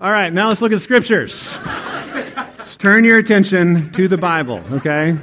All 0.00 0.12
right, 0.12 0.32
now 0.32 0.46
let's 0.46 0.62
look 0.62 0.70
at 0.70 0.80
scriptures. 0.80 1.58
let's 1.64 2.76
turn 2.76 3.02
your 3.02 3.18
attention 3.18 3.90
to 3.94 4.06
the 4.06 4.16
Bible, 4.16 4.62
okay? 4.70 5.16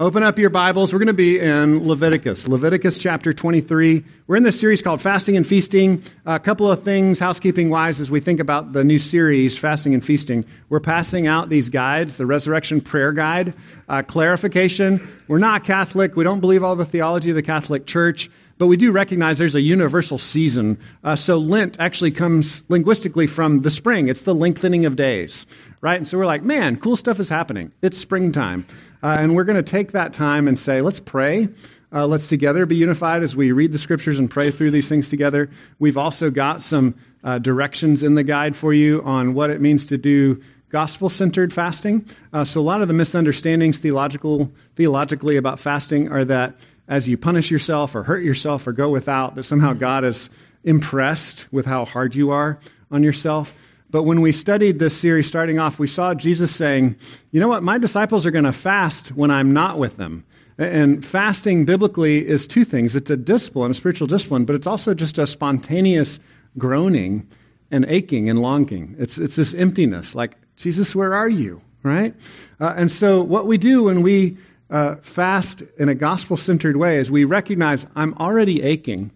Open 0.00 0.22
up 0.22 0.38
your 0.38 0.48
Bibles. 0.48 0.94
We're 0.94 0.98
going 0.98 1.08
to 1.08 1.12
be 1.12 1.38
in 1.38 1.86
Leviticus, 1.86 2.48
Leviticus 2.48 2.96
chapter 2.96 3.34
23. 3.34 4.02
We're 4.26 4.36
in 4.36 4.44
this 4.44 4.58
series 4.58 4.80
called 4.80 5.02
Fasting 5.02 5.36
and 5.36 5.46
Feasting. 5.46 6.02
A 6.24 6.40
couple 6.40 6.70
of 6.70 6.82
things, 6.82 7.20
housekeeping 7.20 7.68
wise, 7.68 8.00
as 8.00 8.10
we 8.10 8.18
think 8.18 8.40
about 8.40 8.72
the 8.72 8.82
new 8.82 8.98
series, 8.98 9.58
Fasting 9.58 9.92
and 9.92 10.02
Feasting. 10.02 10.46
We're 10.70 10.80
passing 10.80 11.26
out 11.26 11.50
these 11.50 11.68
guides, 11.68 12.16
the 12.16 12.24
Resurrection 12.24 12.80
Prayer 12.80 13.12
Guide, 13.12 13.52
uh, 13.90 14.00
clarification. 14.00 15.06
We're 15.28 15.36
not 15.36 15.64
Catholic. 15.64 16.16
We 16.16 16.24
don't 16.24 16.40
believe 16.40 16.64
all 16.64 16.76
the 16.76 16.86
theology 16.86 17.28
of 17.28 17.36
the 17.36 17.42
Catholic 17.42 17.86
Church, 17.86 18.30
but 18.56 18.68
we 18.68 18.78
do 18.78 18.92
recognize 18.92 19.36
there's 19.36 19.54
a 19.54 19.60
universal 19.60 20.16
season. 20.16 20.78
Uh, 21.04 21.14
so 21.14 21.36
Lent 21.36 21.78
actually 21.78 22.10
comes 22.10 22.62
linguistically 22.70 23.26
from 23.26 23.60
the 23.60 23.70
spring, 23.70 24.08
it's 24.08 24.22
the 24.22 24.34
lengthening 24.34 24.86
of 24.86 24.96
days, 24.96 25.44
right? 25.80 25.96
And 25.96 26.06
so 26.06 26.18
we're 26.18 26.26
like, 26.26 26.42
man, 26.42 26.76
cool 26.76 26.96
stuff 26.96 27.20
is 27.20 27.28
happening. 27.28 27.72
It's 27.82 27.98
springtime. 27.98 28.66
Uh, 29.02 29.16
and 29.18 29.34
we're 29.34 29.44
going 29.44 29.56
to 29.56 29.62
take 29.62 29.92
that 29.92 30.12
time 30.12 30.46
and 30.46 30.58
say, 30.58 30.80
let's 30.80 31.00
pray. 31.00 31.48
Uh, 31.92 32.06
let's 32.06 32.28
together 32.28 32.66
be 32.66 32.76
unified 32.76 33.22
as 33.22 33.34
we 33.34 33.50
read 33.50 33.72
the 33.72 33.78
scriptures 33.78 34.18
and 34.18 34.30
pray 34.30 34.50
through 34.50 34.70
these 34.70 34.88
things 34.88 35.08
together. 35.08 35.50
We've 35.78 35.96
also 35.96 36.30
got 36.30 36.62
some 36.62 36.94
uh, 37.24 37.38
directions 37.38 38.02
in 38.02 38.14
the 38.14 38.22
guide 38.22 38.54
for 38.54 38.72
you 38.72 39.02
on 39.02 39.34
what 39.34 39.50
it 39.50 39.60
means 39.60 39.84
to 39.86 39.98
do 39.98 40.40
gospel 40.70 41.08
centered 41.10 41.52
fasting. 41.52 42.06
Uh, 42.32 42.44
so, 42.44 42.60
a 42.60 42.62
lot 42.62 42.80
of 42.80 42.86
the 42.86 42.94
misunderstandings 42.94 43.78
theological, 43.78 44.50
theologically 44.76 45.36
about 45.36 45.58
fasting 45.58 46.10
are 46.12 46.24
that 46.24 46.54
as 46.88 47.08
you 47.08 47.16
punish 47.16 47.50
yourself 47.50 47.94
or 47.94 48.02
hurt 48.02 48.22
yourself 48.22 48.66
or 48.66 48.72
go 48.72 48.88
without, 48.88 49.34
that 49.34 49.42
somehow 49.42 49.72
God 49.72 50.04
is 50.04 50.30
impressed 50.64 51.46
with 51.52 51.66
how 51.66 51.84
hard 51.84 52.14
you 52.14 52.30
are 52.30 52.58
on 52.90 53.02
yourself. 53.02 53.54
But 53.90 54.04
when 54.04 54.20
we 54.20 54.32
studied 54.32 54.78
this 54.78 54.96
series 54.96 55.26
starting 55.26 55.58
off, 55.58 55.78
we 55.78 55.86
saw 55.86 56.14
Jesus 56.14 56.54
saying, 56.54 56.96
You 57.32 57.40
know 57.40 57.48
what? 57.48 57.62
My 57.62 57.78
disciples 57.78 58.24
are 58.24 58.30
going 58.30 58.44
to 58.44 58.52
fast 58.52 59.08
when 59.08 59.30
I'm 59.30 59.52
not 59.52 59.78
with 59.78 59.96
them. 59.96 60.24
And 60.58 61.04
fasting 61.04 61.64
biblically 61.64 62.26
is 62.26 62.46
two 62.46 62.64
things 62.64 62.94
it's 62.94 63.10
a 63.10 63.16
discipline, 63.16 63.70
a 63.70 63.74
spiritual 63.74 64.06
discipline, 64.06 64.44
but 64.44 64.54
it's 64.54 64.66
also 64.66 64.94
just 64.94 65.18
a 65.18 65.26
spontaneous 65.26 66.20
groaning 66.58 67.26
and 67.70 67.84
aching 67.86 68.28
and 68.28 68.40
longing. 68.40 68.94
It's, 68.98 69.18
it's 69.18 69.36
this 69.36 69.54
emptiness, 69.54 70.14
like, 70.14 70.36
Jesus, 70.56 70.94
where 70.94 71.14
are 71.14 71.28
you? 71.28 71.62
Right? 71.82 72.14
Uh, 72.60 72.74
and 72.76 72.92
so, 72.92 73.22
what 73.22 73.46
we 73.46 73.56
do 73.56 73.84
when 73.84 74.02
we 74.02 74.36
uh, 74.68 74.96
fast 74.96 75.62
in 75.78 75.88
a 75.88 75.94
gospel 75.94 76.36
centered 76.36 76.76
way 76.76 76.98
is 76.98 77.10
we 77.10 77.24
recognize 77.24 77.86
I'm 77.96 78.12
already 78.14 78.62
aching. 78.62 79.10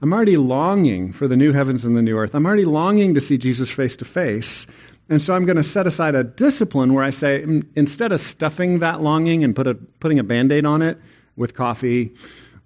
I'm 0.00 0.12
already 0.12 0.36
longing 0.36 1.12
for 1.12 1.26
the 1.26 1.36
new 1.36 1.52
heavens 1.52 1.84
and 1.84 1.96
the 1.96 2.02
new 2.02 2.16
earth. 2.16 2.34
I'm 2.34 2.46
already 2.46 2.64
longing 2.64 3.14
to 3.14 3.20
see 3.20 3.36
Jesus 3.36 3.70
face 3.70 3.96
to 3.96 4.04
face. 4.04 4.66
And 5.08 5.20
so 5.20 5.34
I'm 5.34 5.44
going 5.44 5.56
to 5.56 5.64
set 5.64 5.86
aside 5.86 6.14
a 6.14 6.22
discipline 6.22 6.94
where 6.94 7.02
I 7.02 7.10
say, 7.10 7.42
mm, 7.44 7.66
instead 7.74 8.12
of 8.12 8.20
stuffing 8.20 8.78
that 8.78 9.00
longing 9.00 9.42
and 9.42 9.56
put 9.56 9.66
a, 9.66 9.74
putting 9.74 10.18
a 10.18 10.24
band 10.24 10.52
aid 10.52 10.64
on 10.64 10.82
it 10.82 10.98
with 11.36 11.54
coffee 11.54 12.12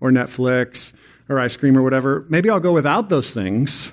or 0.01 0.11
Netflix 0.11 0.93
or 1.29 1.39
ice 1.39 1.57
cream 1.57 1.79
or 1.79 1.83
whatever, 1.83 2.27
maybe 2.29 2.51
I'll 2.51 2.61
go 2.61 2.73
without 2.73 3.09
those 3.09 3.33
things 3.33 3.93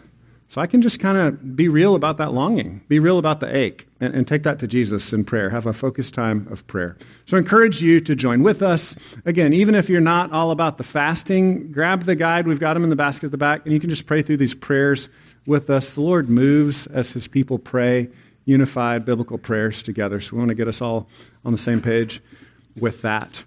so 0.49 0.59
I 0.59 0.65
can 0.65 0.81
just 0.81 0.99
kind 0.99 1.15
of 1.15 1.55
be 1.55 1.69
real 1.69 1.93
about 1.93 2.17
that 2.17 2.33
longing, 2.33 2.81
be 2.87 2.97
real 2.97 3.19
about 3.19 3.39
the 3.39 3.55
ache, 3.55 3.87
and, 3.99 4.15
and, 4.15 4.27
take 4.27 4.41
that 4.43 4.57
to 4.59 4.67
Jesus 4.67 5.13
in 5.13 5.23
prayer, 5.23 5.51
have 5.51 5.67
a 5.67 5.73
focused 5.73 6.15
time 6.15 6.47
of 6.49 6.65
prayer. 6.65 6.97
So 7.27 7.37
I 7.37 7.39
encourage 7.39 7.83
you 7.83 8.01
to 8.01 8.15
join 8.15 8.41
with 8.41 8.63
us. 8.63 8.95
Again, 9.25 9.53
even 9.53 9.75
if 9.75 9.89
you're 9.89 10.01
not 10.01 10.31
all 10.31 10.49
about 10.49 10.79
the 10.79 10.83
fasting, 10.83 11.71
grab 11.71 12.03
the 12.03 12.15
guide. 12.15 12.47
We've 12.47 12.59
got 12.59 12.73
them 12.73 12.83
in 12.83 12.89
the 12.89 12.95
basket 12.95 13.25
at 13.25 13.31
the 13.31 13.37
back, 13.37 13.63
and 13.63 13.73
you 13.73 13.79
can 13.79 13.91
just 13.91 14.07
pray 14.07 14.23
through 14.23 14.37
these 14.37 14.55
prayers 14.55 15.07
with 15.45 15.69
us. 15.69 15.93
The 15.93 16.01
Lord 16.01 16.29
moves 16.29 16.87
as 16.87 17.11
his 17.11 17.27
people 17.27 17.59
pray 17.59 18.09
unified 18.45 19.05
biblical 19.05 19.37
prayers 19.37 19.83
together. 19.83 20.19
So 20.19 20.35
we 20.35 20.39
want 20.39 20.49
to 20.49 20.55
get 20.55 20.67
us 20.67 20.81
all 20.81 21.07
on 21.45 21.51
the 21.51 21.59
same 21.59 21.79
page 21.79 22.23
with 22.75 23.03
that. 23.03 23.43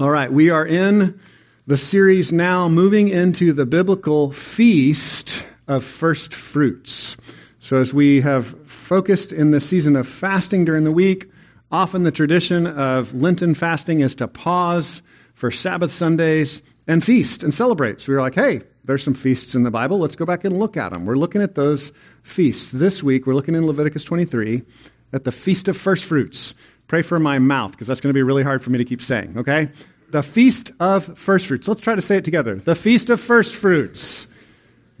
All 0.00 0.10
right, 0.10 0.32
we 0.32 0.50
are 0.50 0.66
in 0.66 1.20
the 1.68 1.76
series 1.76 2.32
now, 2.32 2.68
moving 2.68 3.06
into 3.06 3.52
the 3.52 3.66
biblical 3.66 4.32
feast 4.32 5.44
of 5.68 5.84
first 5.84 6.34
fruits. 6.34 7.16
So, 7.60 7.76
as 7.76 7.92
we 7.92 8.20
have 8.20 8.46
focused 8.68 9.32
in 9.32 9.50
the 9.50 9.60
season 9.60 9.94
of 9.96 10.08
fasting 10.08 10.64
during 10.64 10.84
the 10.84 10.92
week, 10.92 11.30
often 11.70 12.02
the 12.02 12.10
tradition 12.10 12.66
of 12.66 13.14
Lenten 13.14 13.54
fasting 13.54 14.00
is 14.00 14.14
to 14.16 14.28
pause 14.28 15.02
for 15.34 15.50
Sabbath 15.50 15.92
Sundays 15.92 16.62
and 16.86 17.04
feast 17.04 17.42
and 17.42 17.52
celebrate. 17.52 18.00
So, 18.00 18.12
we 18.12 18.16
are 18.16 18.22
like, 18.22 18.34
hey, 18.34 18.62
there's 18.84 19.04
some 19.04 19.14
feasts 19.14 19.54
in 19.54 19.64
the 19.64 19.70
Bible. 19.70 19.98
Let's 19.98 20.16
go 20.16 20.24
back 20.24 20.44
and 20.44 20.58
look 20.58 20.76
at 20.76 20.92
them. 20.92 21.04
We're 21.04 21.16
looking 21.16 21.42
at 21.42 21.56
those 21.56 21.92
feasts. 22.22 22.70
This 22.70 23.02
week, 23.02 23.26
we're 23.26 23.34
looking 23.34 23.54
in 23.54 23.66
Leviticus 23.66 24.02
23 24.04 24.62
at 25.12 25.24
the 25.24 25.32
Feast 25.32 25.68
of 25.68 25.76
First 25.76 26.04
Fruits. 26.06 26.54
Pray 26.86 27.02
for 27.02 27.18
my 27.18 27.38
mouth 27.38 27.72
because 27.72 27.86
that's 27.86 28.00
going 28.00 28.10
to 28.10 28.14
be 28.14 28.22
really 28.22 28.42
hard 28.42 28.62
for 28.62 28.70
me 28.70 28.78
to 28.78 28.84
keep 28.84 29.02
saying, 29.02 29.36
okay? 29.36 29.68
The 30.10 30.22
Feast 30.22 30.72
of 30.80 31.18
First 31.18 31.48
Fruits. 31.48 31.68
Let's 31.68 31.82
try 31.82 31.96
to 31.96 32.00
say 32.00 32.16
it 32.16 32.24
together. 32.24 32.54
The 32.54 32.74
Feast 32.74 33.10
of 33.10 33.20
First 33.20 33.56
Fruits. 33.56 34.27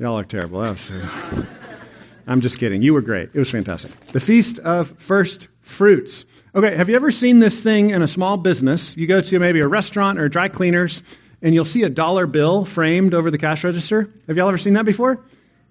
Y'all 0.00 0.16
are 0.16 0.24
terrible. 0.24 0.60
I'm 0.60 2.40
just 2.40 2.60
kidding. 2.60 2.82
You 2.82 2.94
were 2.94 3.00
great. 3.00 3.30
It 3.34 3.38
was 3.38 3.50
fantastic. 3.50 3.90
The 4.06 4.20
Feast 4.20 4.60
of 4.60 4.96
First 4.96 5.48
Fruits. 5.60 6.24
Okay, 6.54 6.76
have 6.76 6.88
you 6.88 6.94
ever 6.94 7.10
seen 7.10 7.40
this 7.40 7.60
thing 7.60 7.90
in 7.90 8.00
a 8.00 8.06
small 8.06 8.36
business? 8.36 8.96
You 8.96 9.08
go 9.08 9.20
to 9.20 9.38
maybe 9.40 9.58
a 9.58 9.66
restaurant 9.66 10.20
or 10.20 10.28
dry 10.28 10.46
cleaners, 10.46 11.02
and 11.42 11.52
you'll 11.52 11.64
see 11.64 11.82
a 11.82 11.88
dollar 11.88 12.28
bill 12.28 12.64
framed 12.64 13.12
over 13.12 13.28
the 13.32 13.38
cash 13.38 13.64
register. 13.64 14.08
Have 14.28 14.36
y'all 14.36 14.46
ever 14.46 14.56
seen 14.56 14.74
that 14.74 14.84
before? 14.84 15.16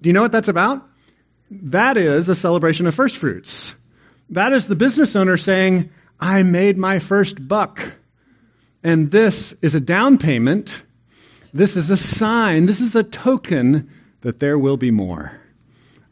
Do 0.02 0.10
you 0.10 0.14
know 0.14 0.24
what 0.24 0.34
that's 0.34 0.50
about? 0.50 0.86
That 1.50 1.96
is 1.96 2.28
a 2.28 2.36
celebration 2.36 2.86
of 2.86 2.94
first 2.94 3.16
fruits. 3.16 3.78
That 4.32 4.52
is 4.52 4.68
the 4.68 4.76
business 4.76 5.16
owner 5.16 5.38
saying, 5.38 5.90
I 6.20 6.44
made 6.44 6.76
my 6.76 7.00
first 7.00 7.48
buck. 7.48 7.82
And 8.84 9.10
this 9.10 9.54
is 9.62 9.74
a 9.74 9.80
down 9.80 10.18
payment. 10.18 10.84
This 11.54 11.78
is 11.78 11.90
a 11.92 11.98
sign. 11.98 12.66
This 12.66 12.82
is 12.82 12.94
a 12.94 13.04
token 13.04 13.90
that 14.22 14.40
there 14.40 14.58
will 14.58 14.78
be 14.78 14.92
more. 14.92 15.40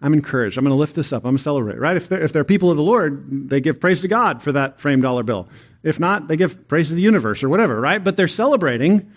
I'm 0.02 0.14
encouraged. 0.14 0.58
I'm 0.58 0.64
going 0.64 0.76
to 0.76 0.80
lift 0.80 0.96
this 0.96 1.12
up. 1.14 1.24
I'm 1.24 1.32
going 1.32 1.38
to 1.38 1.44
celebrate, 1.44 1.80
right? 1.80 1.96
If 1.96 2.10
they're, 2.10 2.22
if 2.22 2.34
they're 2.34 2.44
people 2.44 2.70
of 2.70 2.78
the 2.78 2.84
Lord, 2.84 3.50
they 3.50 3.62
give 3.62 3.80
praise 3.80 4.02
to 4.02 4.08
God 4.08 4.44
for 4.44 4.52
that 4.52 4.80
framed 4.80 5.02
dollar 5.02 5.24
bill. 5.24 5.48
If 5.84 6.00
not, 6.00 6.28
they 6.28 6.38
give 6.38 6.68
praise 6.68 6.90
to 6.90 6.96
the 6.96 7.02
universe 7.02 7.44
or 7.44 7.50
whatever, 7.50 7.80
right? 7.80 8.04
But 8.04 8.18
they're 8.18 8.28
celebrating 8.28 9.12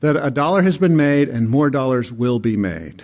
that 0.00 0.16
a 0.16 0.30
dollar 0.30 0.62
has 0.62 0.78
been 0.78 0.96
made 0.96 1.28
and 1.28 1.48
more 1.48 1.70
dollars 1.70 2.12
will 2.12 2.38
be 2.38 2.56
made. 2.56 3.02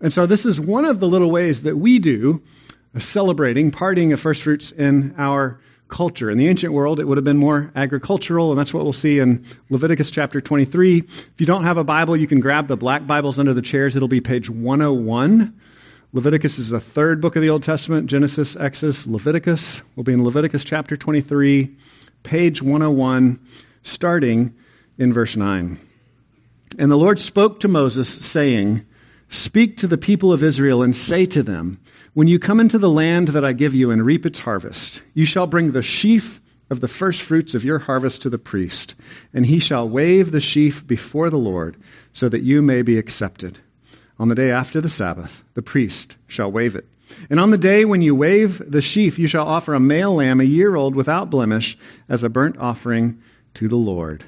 And 0.00 0.12
so 0.12 0.26
this 0.26 0.46
is 0.46 0.60
one 0.60 0.84
of 0.84 1.00
the 1.00 1.08
little 1.08 1.30
ways 1.30 1.62
that 1.62 1.76
we 1.76 1.98
do 1.98 2.42
celebrating, 2.98 3.70
partying 3.70 4.12
of 4.12 4.20
first 4.20 4.42
fruits 4.42 4.72
in 4.72 5.14
our 5.16 5.60
culture. 5.90 6.30
In 6.30 6.38
the 6.38 6.48
ancient 6.48 6.72
world, 6.72 7.00
it 7.00 7.04
would 7.04 7.18
have 7.18 7.24
been 7.24 7.36
more 7.36 7.70
agricultural, 7.74 8.50
and 8.50 8.58
that's 8.58 8.72
what 8.72 8.84
we'll 8.84 8.92
see 8.92 9.18
in 9.18 9.44
Leviticus 9.68 10.10
chapter 10.10 10.40
23. 10.40 10.98
If 10.98 11.34
you 11.38 11.46
don't 11.46 11.64
have 11.64 11.76
a 11.76 11.84
Bible, 11.84 12.16
you 12.16 12.26
can 12.26 12.40
grab 12.40 12.68
the 12.68 12.76
black 12.76 13.06
Bibles 13.06 13.38
under 13.38 13.52
the 13.52 13.62
chairs. 13.62 13.96
It'll 13.96 14.08
be 14.08 14.20
page 14.20 14.48
101. 14.48 15.54
Leviticus 16.12 16.58
is 16.58 16.70
the 16.70 16.80
third 16.80 17.20
book 17.20 17.36
of 17.36 17.42
the 17.42 17.50
Old 17.50 17.62
Testament 17.62 18.08
Genesis, 18.08 18.56
Exodus, 18.56 19.06
Leviticus. 19.06 19.80
We'll 19.94 20.04
be 20.04 20.12
in 20.12 20.24
Leviticus 20.24 20.64
chapter 20.64 20.96
23, 20.96 21.76
page 22.22 22.62
101, 22.62 23.38
starting 23.82 24.54
in 24.98 25.12
verse 25.12 25.36
9. 25.36 25.78
And 26.78 26.90
the 26.90 26.96
Lord 26.96 27.18
spoke 27.18 27.60
to 27.60 27.68
Moses, 27.68 28.08
saying, 28.08 28.84
Speak 29.30 29.76
to 29.76 29.86
the 29.86 29.96
people 29.96 30.32
of 30.32 30.42
Israel 30.42 30.82
and 30.82 30.94
say 30.94 31.24
to 31.24 31.42
them, 31.42 31.78
When 32.14 32.26
you 32.26 32.40
come 32.40 32.58
into 32.58 32.78
the 32.78 32.90
land 32.90 33.28
that 33.28 33.44
I 33.44 33.52
give 33.52 33.76
you 33.76 33.92
and 33.92 34.04
reap 34.04 34.26
its 34.26 34.40
harvest, 34.40 35.02
you 35.14 35.24
shall 35.24 35.46
bring 35.46 35.70
the 35.70 35.82
sheaf 35.82 36.40
of 36.68 36.80
the 36.80 36.88
first 36.88 37.22
fruits 37.22 37.54
of 37.54 37.64
your 37.64 37.78
harvest 37.78 38.22
to 38.22 38.30
the 38.30 38.38
priest, 38.38 38.96
and 39.32 39.46
he 39.46 39.60
shall 39.60 39.88
wave 39.88 40.32
the 40.32 40.40
sheaf 40.40 40.84
before 40.84 41.30
the 41.30 41.38
Lord, 41.38 41.76
so 42.12 42.28
that 42.28 42.42
you 42.42 42.60
may 42.60 42.82
be 42.82 42.98
accepted. 42.98 43.58
On 44.18 44.28
the 44.28 44.34
day 44.34 44.50
after 44.50 44.80
the 44.80 44.90
Sabbath, 44.90 45.44
the 45.54 45.62
priest 45.62 46.16
shall 46.26 46.50
wave 46.50 46.74
it. 46.74 46.86
And 47.30 47.38
on 47.38 47.52
the 47.52 47.58
day 47.58 47.84
when 47.84 48.02
you 48.02 48.16
wave 48.16 48.60
the 48.68 48.82
sheaf, 48.82 49.16
you 49.16 49.28
shall 49.28 49.46
offer 49.46 49.74
a 49.74 49.80
male 49.80 50.14
lamb, 50.14 50.40
a 50.40 50.44
year 50.44 50.74
old, 50.74 50.96
without 50.96 51.30
blemish, 51.30 51.78
as 52.08 52.24
a 52.24 52.28
burnt 52.28 52.58
offering 52.58 53.22
to 53.54 53.68
the 53.68 53.76
Lord. 53.76 54.24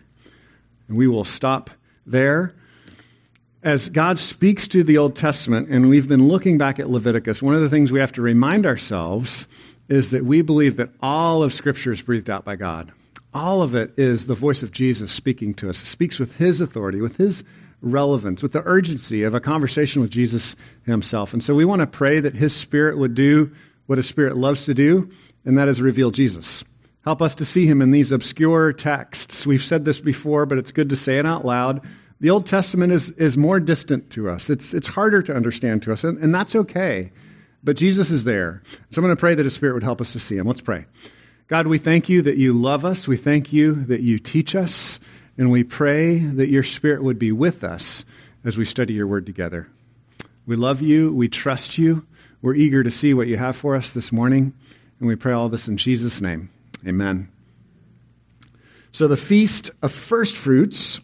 And 0.87 0.97
we 0.97 1.09
will 1.09 1.25
stop 1.25 1.71
there 2.07 2.55
as 3.63 3.89
God 3.89 4.19
speaks 4.19 4.67
to 4.69 4.83
the 4.83 4.99
Old 4.99 5.15
Testament, 5.15 5.69
and 5.69 5.89
we've 5.89 6.09
been 6.09 6.27
looking 6.27 6.59
back 6.59 6.81
at 6.81 6.91
Leviticus, 6.91 7.41
one 7.41 7.55
of 7.55 7.61
the 7.61 7.69
things 7.69 7.93
we 7.93 8.01
have 8.01 8.13
to 8.13 8.23
remind 8.23 8.67
ourselves 8.67 9.47
is 9.89 10.11
that 10.11 10.25
we 10.25 10.43
believe 10.43 10.77
that 10.77 10.91
all 11.01 11.43
of 11.43 11.53
Scripture 11.53 11.93
is 11.93 12.03
breathed 12.03 12.29
out 12.29 12.45
by 12.45 12.57
God. 12.57 12.93
All 13.33 13.63
of 13.63 13.75
it 13.75 13.93
is 13.97 14.27
the 14.27 14.35
voice 14.35 14.63
of 14.63 14.73
Jesus 14.73 15.13
speaking 15.13 15.55
to 15.55 15.71
us. 15.71 15.81
It 15.81 15.87
speaks 15.87 16.19
with 16.19 16.37
his 16.37 16.61
authority, 16.61 17.01
with 17.01 17.17
his 17.17 17.45
relevance, 17.81 18.43
with 18.43 18.53
the 18.53 18.63
urgency 18.65 19.23
of 19.23 19.33
a 19.33 19.41
conversation 19.41 20.03
with 20.03 20.11
Jesus 20.11 20.57
himself. 20.85 21.33
And 21.33 21.43
so 21.43 21.55
we 21.55 21.65
want 21.65 21.81
to 21.81 21.87
pray 21.87 22.21
that 22.21 22.35
his 22.35 22.55
spirit 22.55 22.99
would 22.99 23.15
do 23.15 23.53
what 23.87 23.99
his 23.99 24.09
spirit 24.09 24.37
loves 24.37 24.65
to 24.65 24.75
do, 24.75 25.09
and 25.45 25.57
that 25.57 25.69
is 25.69 25.81
reveal 25.81 26.11
Jesus. 26.11 26.65
Help 27.05 27.23
us 27.23 27.35
to 27.37 27.45
see 27.45 27.67
him 27.67 27.81
in 27.81 27.91
these 27.91 28.13
obscure 28.13 28.73
texts. 28.73 29.47
We've 29.47 29.63
said 29.63 29.85
this 29.85 30.01
before, 30.01 30.47
but 30.47 30.59
it's 30.59 30.73
good 30.73 30.89
to 30.91 30.97
say 30.97 31.19
it 31.19 31.27
out 31.27 31.45
loud 31.45 31.81
the 32.23 32.31
Old 32.31 32.47
Testament 32.47 32.93
is, 32.93 33.11
is 33.11 33.37
more 33.37 33.59
distant 33.59 34.11
to 34.11 34.31
us. 34.31 34.49
It's, 34.49 34.73
it's 34.75 34.87
harder 34.87 35.23
to 35.23 35.35
understand 35.35 35.83
to 35.83 35.93
us, 35.93 36.05
and, 36.05 36.19
and 36.19 36.33
that's 36.33 36.55
okay. 36.55 37.11
But 37.65 37.77
Jesus 37.77 38.13
is 38.13 38.23
there. 38.23 38.63
So 38.91 39.01
I'm 39.01 39.05
going 39.05 39.17
to 39.17 39.19
pray 39.19 39.35
that 39.35 39.45
His 39.45 39.55
Spirit 39.55 39.75
would 39.75 39.83
help 39.83 40.01
us 40.01 40.13
to 40.13 40.21
see 40.21 40.37
Him. 40.37 40.47
Let's 40.47 40.61
pray. 40.61 40.85
God, 41.49 41.67
we 41.67 41.79
thank 41.79 42.09
you 42.09 42.23
that 42.23 42.37
you 42.37 42.53
love 42.53 42.85
us. 42.85 43.09
We 43.09 43.17
thank 43.17 43.53
you 43.53 43.75
that 43.87 44.03
you 44.03 44.21
teach 44.21 44.55
us. 44.55 45.01
And 45.37 45.51
we 45.51 45.65
pray 45.65 46.19
that 46.21 46.49
your 46.49 46.63
Spirit 46.63 47.03
would 47.03 47.19
be 47.19 47.33
with 47.33 47.65
us 47.65 48.05
as 48.45 48.57
we 48.57 48.67
study 48.67 48.95
your 48.95 49.09
word 49.09 49.27
together. 49.27 49.67
We 50.47 50.55
love 50.55 50.81
you. 50.81 51.13
We 51.13 51.29
trust 51.29 51.77
you. 51.77 52.07
We're 52.41 52.55
eager 52.55 52.85
to 52.85 52.91
see 52.93 53.15
what 53.15 53.27
you 53.27 53.37
have 53.37 53.57
for 53.57 53.75
us 53.75 53.91
this 53.91 54.13
morning. 54.13 54.55
And 55.01 55.09
we 55.09 55.17
pray 55.17 55.33
all 55.33 55.49
this 55.49 55.67
in 55.67 55.77
Jesus' 55.77 56.21
name. 56.21 56.51
Amen. 56.87 57.29
So, 58.93 59.09
the 59.09 59.17
Feast 59.17 59.73
of 59.83 59.91
First 59.91 60.37
Fruits 60.37 61.01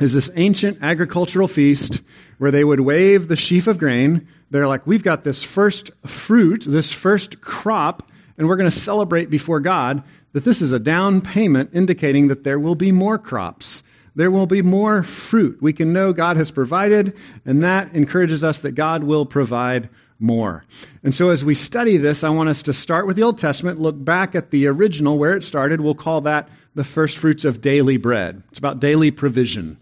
is 0.00 0.12
this 0.12 0.30
ancient 0.36 0.78
agricultural 0.82 1.48
feast 1.48 2.02
where 2.38 2.50
they 2.50 2.64
would 2.64 2.80
wave 2.80 3.28
the 3.28 3.36
sheaf 3.36 3.66
of 3.66 3.78
grain. 3.78 4.28
They're 4.50 4.68
like, 4.68 4.86
we've 4.86 5.02
got 5.02 5.24
this 5.24 5.42
first 5.42 5.90
fruit, 6.06 6.64
this 6.66 6.92
first 6.92 7.40
crop, 7.40 8.10
and 8.36 8.46
we're 8.46 8.56
going 8.56 8.70
to 8.70 8.76
celebrate 8.76 9.30
before 9.30 9.60
God 9.60 10.02
that 10.32 10.44
this 10.44 10.60
is 10.60 10.72
a 10.72 10.78
down 10.78 11.22
payment 11.22 11.70
indicating 11.72 12.28
that 12.28 12.44
there 12.44 12.60
will 12.60 12.74
be 12.74 12.92
more 12.92 13.16
crops. 13.18 13.82
There 14.14 14.30
will 14.30 14.46
be 14.46 14.62
more 14.62 15.02
fruit. 15.02 15.62
We 15.62 15.72
can 15.72 15.92
know 15.92 16.12
God 16.12 16.36
has 16.36 16.50
provided, 16.50 17.16
and 17.44 17.62
that 17.62 17.94
encourages 17.94 18.44
us 18.44 18.60
that 18.60 18.72
God 18.72 19.02
will 19.02 19.26
provide 19.26 19.88
more. 20.18 20.64
And 21.02 21.14
so, 21.14 21.30
as 21.30 21.44
we 21.44 21.54
study 21.54 21.98
this, 21.98 22.24
I 22.24 22.30
want 22.30 22.48
us 22.48 22.62
to 22.62 22.72
start 22.72 23.06
with 23.06 23.16
the 23.16 23.22
Old 23.22 23.38
Testament, 23.38 23.80
look 23.80 24.02
back 24.02 24.34
at 24.34 24.50
the 24.50 24.68
original, 24.68 25.18
where 25.18 25.36
it 25.36 25.44
started. 25.44 25.80
We'll 25.80 25.94
call 25.94 26.22
that 26.22 26.48
the 26.76 26.84
first 26.84 27.16
fruits 27.16 27.44
of 27.44 27.60
daily 27.60 27.96
bread. 27.96 28.42
It's 28.50 28.58
about 28.58 28.78
daily 28.78 29.10
provision 29.10 29.78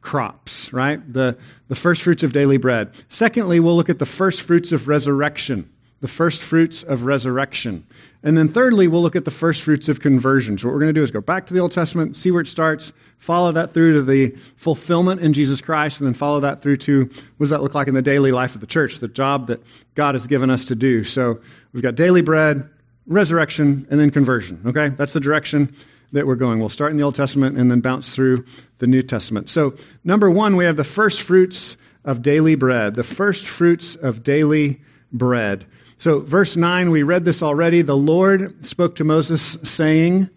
crops, 0.00 0.72
right? 0.72 1.00
The, 1.12 1.36
the 1.68 1.74
first 1.74 2.02
fruits 2.02 2.22
of 2.22 2.32
daily 2.32 2.56
bread. 2.56 2.90
Secondly, 3.10 3.60
we'll 3.60 3.76
look 3.76 3.90
at 3.90 3.98
the 3.98 4.06
first 4.06 4.40
fruits 4.40 4.72
of 4.72 4.88
resurrection, 4.88 5.70
the 6.00 6.08
first 6.08 6.42
fruits 6.42 6.82
of 6.82 7.02
resurrection. 7.02 7.86
And 8.22 8.38
then 8.38 8.48
thirdly, 8.48 8.88
we'll 8.88 9.02
look 9.02 9.14
at 9.14 9.26
the 9.26 9.30
first 9.30 9.60
fruits 9.60 9.90
of 9.90 10.00
conversion. 10.00 10.56
So 10.56 10.68
what 10.68 10.72
we're 10.72 10.80
going 10.80 10.94
to 10.94 10.98
do 10.98 11.02
is 11.02 11.10
go 11.10 11.20
back 11.20 11.46
to 11.48 11.54
the 11.54 11.60
Old 11.60 11.72
Testament, 11.72 12.16
see 12.16 12.30
where 12.30 12.40
it 12.40 12.48
starts, 12.48 12.94
follow 13.18 13.52
that 13.52 13.74
through 13.74 13.92
to 13.94 14.02
the 14.02 14.34
fulfillment 14.56 15.20
in 15.20 15.34
Jesus 15.34 15.60
Christ, 15.60 16.00
and 16.00 16.06
then 16.06 16.14
follow 16.14 16.40
that 16.40 16.62
through 16.62 16.78
to 16.78 17.02
what 17.02 17.44
does 17.44 17.50
that 17.50 17.62
look 17.62 17.74
like 17.74 17.88
in 17.88 17.94
the 17.94 18.00
daily 18.00 18.32
life 18.32 18.54
of 18.54 18.62
the 18.62 18.66
church, 18.66 19.00
the 19.00 19.08
job 19.08 19.48
that 19.48 19.62
God 19.94 20.14
has 20.14 20.26
given 20.26 20.48
us 20.48 20.64
to 20.64 20.74
do. 20.74 21.04
So 21.04 21.40
we've 21.74 21.82
got 21.82 21.94
daily 21.94 22.22
bread, 22.22 22.66
resurrection, 23.06 23.86
and 23.90 24.00
then 24.00 24.10
conversion. 24.10 24.62
Okay? 24.64 24.88
That's 24.88 25.12
the 25.12 25.20
direction 25.20 25.74
that 26.12 26.26
we're 26.26 26.36
going. 26.36 26.60
We'll 26.60 26.68
start 26.68 26.90
in 26.90 26.96
the 26.96 27.02
Old 27.02 27.14
Testament 27.14 27.58
and 27.58 27.70
then 27.70 27.80
bounce 27.80 28.14
through 28.14 28.44
the 28.78 28.86
New 28.86 29.02
Testament. 29.02 29.48
So, 29.48 29.74
number 30.04 30.30
one, 30.30 30.56
we 30.56 30.64
have 30.64 30.76
the 30.76 30.84
first 30.84 31.22
fruits 31.22 31.76
of 32.04 32.22
daily 32.22 32.54
bread, 32.54 32.94
the 32.94 33.02
first 33.02 33.46
fruits 33.46 33.94
of 33.94 34.22
daily 34.22 34.80
bread. 35.12 35.66
So, 35.98 36.20
verse 36.20 36.56
9, 36.56 36.90
we 36.90 37.02
read 37.02 37.24
this 37.24 37.42
already. 37.42 37.82
The 37.82 37.96
Lord 37.96 38.64
spoke 38.64 38.96
to 38.96 39.04
Moses, 39.04 39.58
saying, 39.64 40.30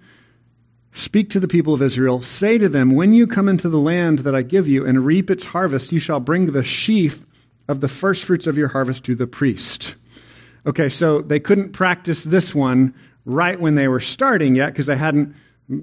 Speak 0.94 1.30
to 1.30 1.40
the 1.40 1.48
people 1.48 1.74
of 1.74 1.82
Israel, 1.82 2.22
say 2.22 2.58
to 2.58 2.68
them, 2.68 2.96
When 2.96 3.14
you 3.14 3.26
come 3.26 3.48
into 3.48 3.70
the 3.70 3.80
land 3.80 4.20
that 4.20 4.36
I 4.36 4.42
give 4.42 4.68
you 4.68 4.86
and 4.86 5.06
reap 5.06 5.30
its 5.30 5.46
harvest, 5.46 5.92
you 5.92 6.00
shall 6.00 6.20
bring 6.20 6.48
the 6.48 6.64
sheaf 6.64 7.26
of 7.68 7.80
the 7.80 7.88
first 7.88 8.26
fruits 8.26 8.48
of 8.48 8.58
your 8.58 8.68
harvest 8.68 9.06
to 9.06 9.16
the 9.16 9.28
priest. 9.28 9.96
Okay, 10.66 10.90
so 10.90 11.22
they 11.22 11.40
couldn't 11.40 11.72
practice 11.72 12.24
this 12.24 12.54
one 12.54 12.94
right 13.26 13.60
when 13.60 13.76
they 13.76 13.88
were 13.88 14.00
starting 14.00 14.56
yet 14.56 14.68
because 14.68 14.86
they 14.86 14.98
hadn't 14.98 15.36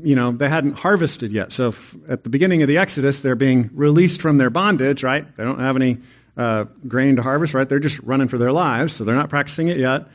you 0.03 0.15
know, 0.15 0.33
they 0.33 0.49
hadn't 0.49 0.75
harvested 0.75 1.33
yet. 1.33 1.53
So 1.53 1.75
at 2.09 2.23
the 2.25 2.31
beginning 2.31 2.63
of 2.63 2.69
the 2.69 2.79
Exodus, 2.79 3.21
they're 3.21 3.35
being 3.35 3.71
released 3.73 4.21
from 4.21 4.39
their 4.39 4.51
bondage, 4.51 5.03
right? 5.03 5.35
They 5.37 5.45
don't 5.45 5.61
have 5.61 5.77
any 5.77 5.99
uh, 6.37 6.65
grain 6.87 7.17
to 7.17 7.23
harvest, 7.23 7.55
right? 7.55 7.69
They're 7.69 7.79
just 7.79 7.99
running 8.01 8.29
for 8.29 8.39
their 8.39 8.53
lives, 8.53 8.95
so 8.95 9.05
they're 9.05 9.15
not 9.15 9.31
practicing 9.31 9.69
it 9.69 9.79
yet. 9.79 10.07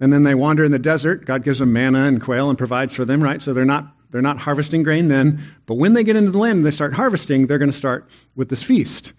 And 0.00 0.12
then 0.12 0.24
they 0.24 0.34
wander 0.34 0.64
in 0.64 0.72
the 0.72 0.78
desert. 0.78 1.26
God 1.26 1.44
gives 1.44 1.58
them 1.58 1.72
manna 1.72 2.04
and 2.06 2.20
quail 2.20 2.48
and 2.48 2.58
provides 2.58 2.94
for 2.94 3.04
them, 3.04 3.22
right? 3.22 3.40
So 3.42 3.52
they're 3.52 3.64
not 3.64 3.94
they're 4.10 4.22
not 4.22 4.38
harvesting 4.38 4.82
grain 4.82 5.06
then. 5.06 5.40
But 5.66 5.76
when 5.76 5.92
they 5.92 6.02
get 6.02 6.16
into 6.16 6.32
the 6.32 6.38
land 6.38 6.56
and 6.56 6.66
they 6.66 6.72
start 6.72 6.92
harvesting, 6.92 7.46
they're 7.46 7.58
going 7.58 7.70
to 7.70 7.76
start 7.76 8.10
with 8.34 8.48
this 8.48 8.62
feast. 8.62 9.12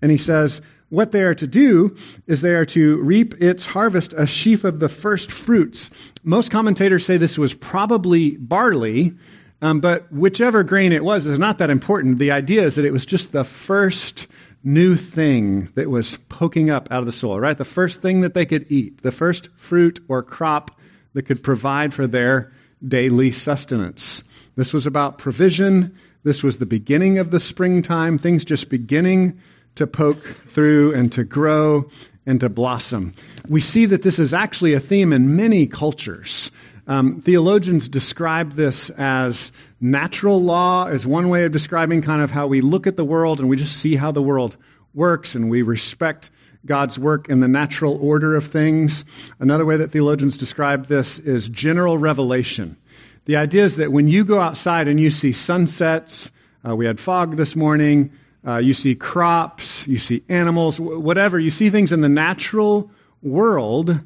And 0.00 0.10
he 0.10 0.18
says, 0.18 0.60
what 0.88 1.10
they 1.10 1.22
are 1.22 1.34
to 1.34 1.46
do 1.48 1.96
is 2.28 2.42
they 2.42 2.54
are 2.54 2.64
to 2.66 2.98
reap 2.98 3.34
its 3.42 3.66
harvest, 3.66 4.12
a 4.12 4.26
sheaf 4.26 4.62
of 4.62 4.78
the 4.78 4.88
first 4.88 5.32
fruits. 5.32 5.90
Most 6.22 6.52
commentators 6.52 7.04
say 7.04 7.16
this 7.16 7.38
was 7.38 7.54
probably 7.54 8.36
barley, 8.36 9.14
um, 9.62 9.80
but 9.80 10.10
whichever 10.12 10.62
grain 10.62 10.92
it 10.92 11.04
was 11.04 11.26
is 11.26 11.38
not 11.38 11.58
that 11.58 11.70
important. 11.70 12.18
The 12.18 12.32
idea 12.32 12.62
is 12.62 12.74
that 12.74 12.84
it 12.84 12.92
was 12.92 13.06
just 13.06 13.32
the 13.32 13.44
first 13.44 14.26
new 14.62 14.96
thing 14.96 15.68
that 15.74 15.90
was 15.90 16.18
poking 16.28 16.70
up 16.70 16.88
out 16.90 17.00
of 17.00 17.06
the 17.06 17.12
soil, 17.12 17.38
right? 17.38 17.56
The 17.56 17.64
first 17.64 18.02
thing 18.02 18.20
that 18.22 18.34
they 18.34 18.44
could 18.44 18.70
eat, 18.70 19.02
the 19.02 19.12
first 19.12 19.48
fruit 19.56 20.00
or 20.08 20.22
crop 20.22 20.72
that 21.14 21.22
could 21.22 21.42
provide 21.42 21.94
for 21.94 22.06
their 22.06 22.52
daily 22.86 23.32
sustenance. 23.32 24.22
This 24.56 24.74
was 24.74 24.86
about 24.86 25.18
provision. 25.18 25.96
This 26.24 26.42
was 26.42 26.58
the 26.58 26.66
beginning 26.66 27.18
of 27.18 27.30
the 27.30 27.40
springtime, 27.40 28.18
things 28.18 28.44
just 28.44 28.68
beginning 28.68 29.40
to 29.76 29.86
poke 29.86 30.22
through 30.46 30.92
and 30.94 31.12
to 31.12 31.24
grow 31.24 31.88
and 32.26 32.40
to 32.40 32.48
blossom. 32.48 33.14
We 33.48 33.60
see 33.60 33.86
that 33.86 34.02
this 34.02 34.18
is 34.18 34.34
actually 34.34 34.72
a 34.74 34.80
theme 34.80 35.12
in 35.12 35.36
many 35.36 35.66
cultures. 35.66 36.50
Um, 36.88 37.20
theologians 37.20 37.88
describe 37.88 38.52
this 38.52 38.90
as 38.90 39.50
natural 39.80 40.40
law, 40.40 40.86
as 40.86 41.04
one 41.04 41.28
way 41.28 41.44
of 41.44 41.52
describing 41.52 42.00
kind 42.00 42.22
of 42.22 42.30
how 42.30 42.46
we 42.46 42.60
look 42.60 42.86
at 42.86 42.96
the 42.96 43.04
world 43.04 43.40
and 43.40 43.48
we 43.48 43.56
just 43.56 43.78
see 43.78 43.96
how 43.96 44.12
the 44.12 44.22
world 44.22 44.56
works 44.94 45.34
and 45.34 45.50
we 45.50 45.62
respect 45.62 46.30
God's 46.64 46.98
work 46.98 47.28
in 47.28 47.40
the 47.40 47.48
natural 47.48 47.98
order 48.00 48.36
of 48.36 48.46
things. 48.46 49.04
Another 49.40 49.64
way 49.64 49.76
that 49.76 49.90
theologians 49.90 50.36
describe 50.36 50.86
this 50.86 51.18
is 51.18 51.48
general 51.48 51.98
revelation. 51.98 52.76
The 53.24 53.36
idea 53.36 53.64
is 53.64 53.76
that 53.76 53.90
when 53.90 54.06
you 54.06 54.24
go 54.24 54.40
outside 54.40 54.86
and 54.86 55.00
you 55.00 55.10
see 55.10 55.32
sunsets, 55.32 56.30
uh, 56.66 56.76
we 56.76 56.86
had 56.86 57.00
fog 57.00 57.36
this 57.36 57.56
morning, 57.56 58.12
uh, 58.46 58.58
you 58.58 58.74
see 58.74 58.94
crops, 58.94 59.86
you 59.88 59.98
see 59.98 60.22
animals, 60.28 60.78
whatever, 60.78 61.40
you 61.40 61.50
see 61.50 61.68
things 61.68 61.90
in 61.90 62.00
the 62.00 62.08
natural 62.08 62.90
world 63.22 64.00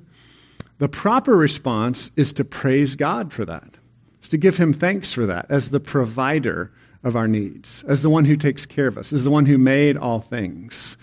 the 0.81 0.88
proper 0.88 1.37
response 1.37 2.11
is 2.17 2.32
to 2.32 2.44
praise 2.44 2.97
God 2.97 3.35
for 3.35 3.44
that, 3.44 3.77
is 4.23 4.31
to 4.31 4.38
give 4.38 4.56
Him 4.56 4.73
thanks 4.73 5.12
for 5.12 5.27
that 5.27 5.44
as 5.50 5.69
the 5.69 5.79
provider 5.79 6.73
of 7.05 7.17
our 7.17 7.29
needs, 7.29 7.85
as 7.87 8.00
the 8.00 8.09
one 8.09 8.25
who 8.25 8.35
takes 8.35 8.65
care 8.65 8.87
of 8.87 8.97
us, 8.97 9.12
as 9.12 9.23
the 9.23 9.31
one 9.31 9.44
who 9.44 9.59
made 9.59 9.99
all 9.99 10.21
things. 10.21 10.97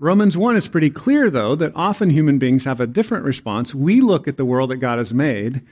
Romans 0.00 0.36
1 0.36 0.56
is 0.56 0.66
pretty 0.66 0.90
clear, 0.90 1.30
though, 1.30 1.54
that 1.54 1.70
often 1.76 2.10
human 2.10 2.38
beings 2.38 2.64
have 2.64 2.80
a 2.80 2.88
different 2.88 3.24
response. 3.24 3.72
We 3.72 4.00
look 4.00 4.26
at 4.26 4.36
the 4.36 4.44
world 4.44 4.70
that 4.70 4.78
God 4.78 4.98
has 4.98 5.14
made 5.14 5.62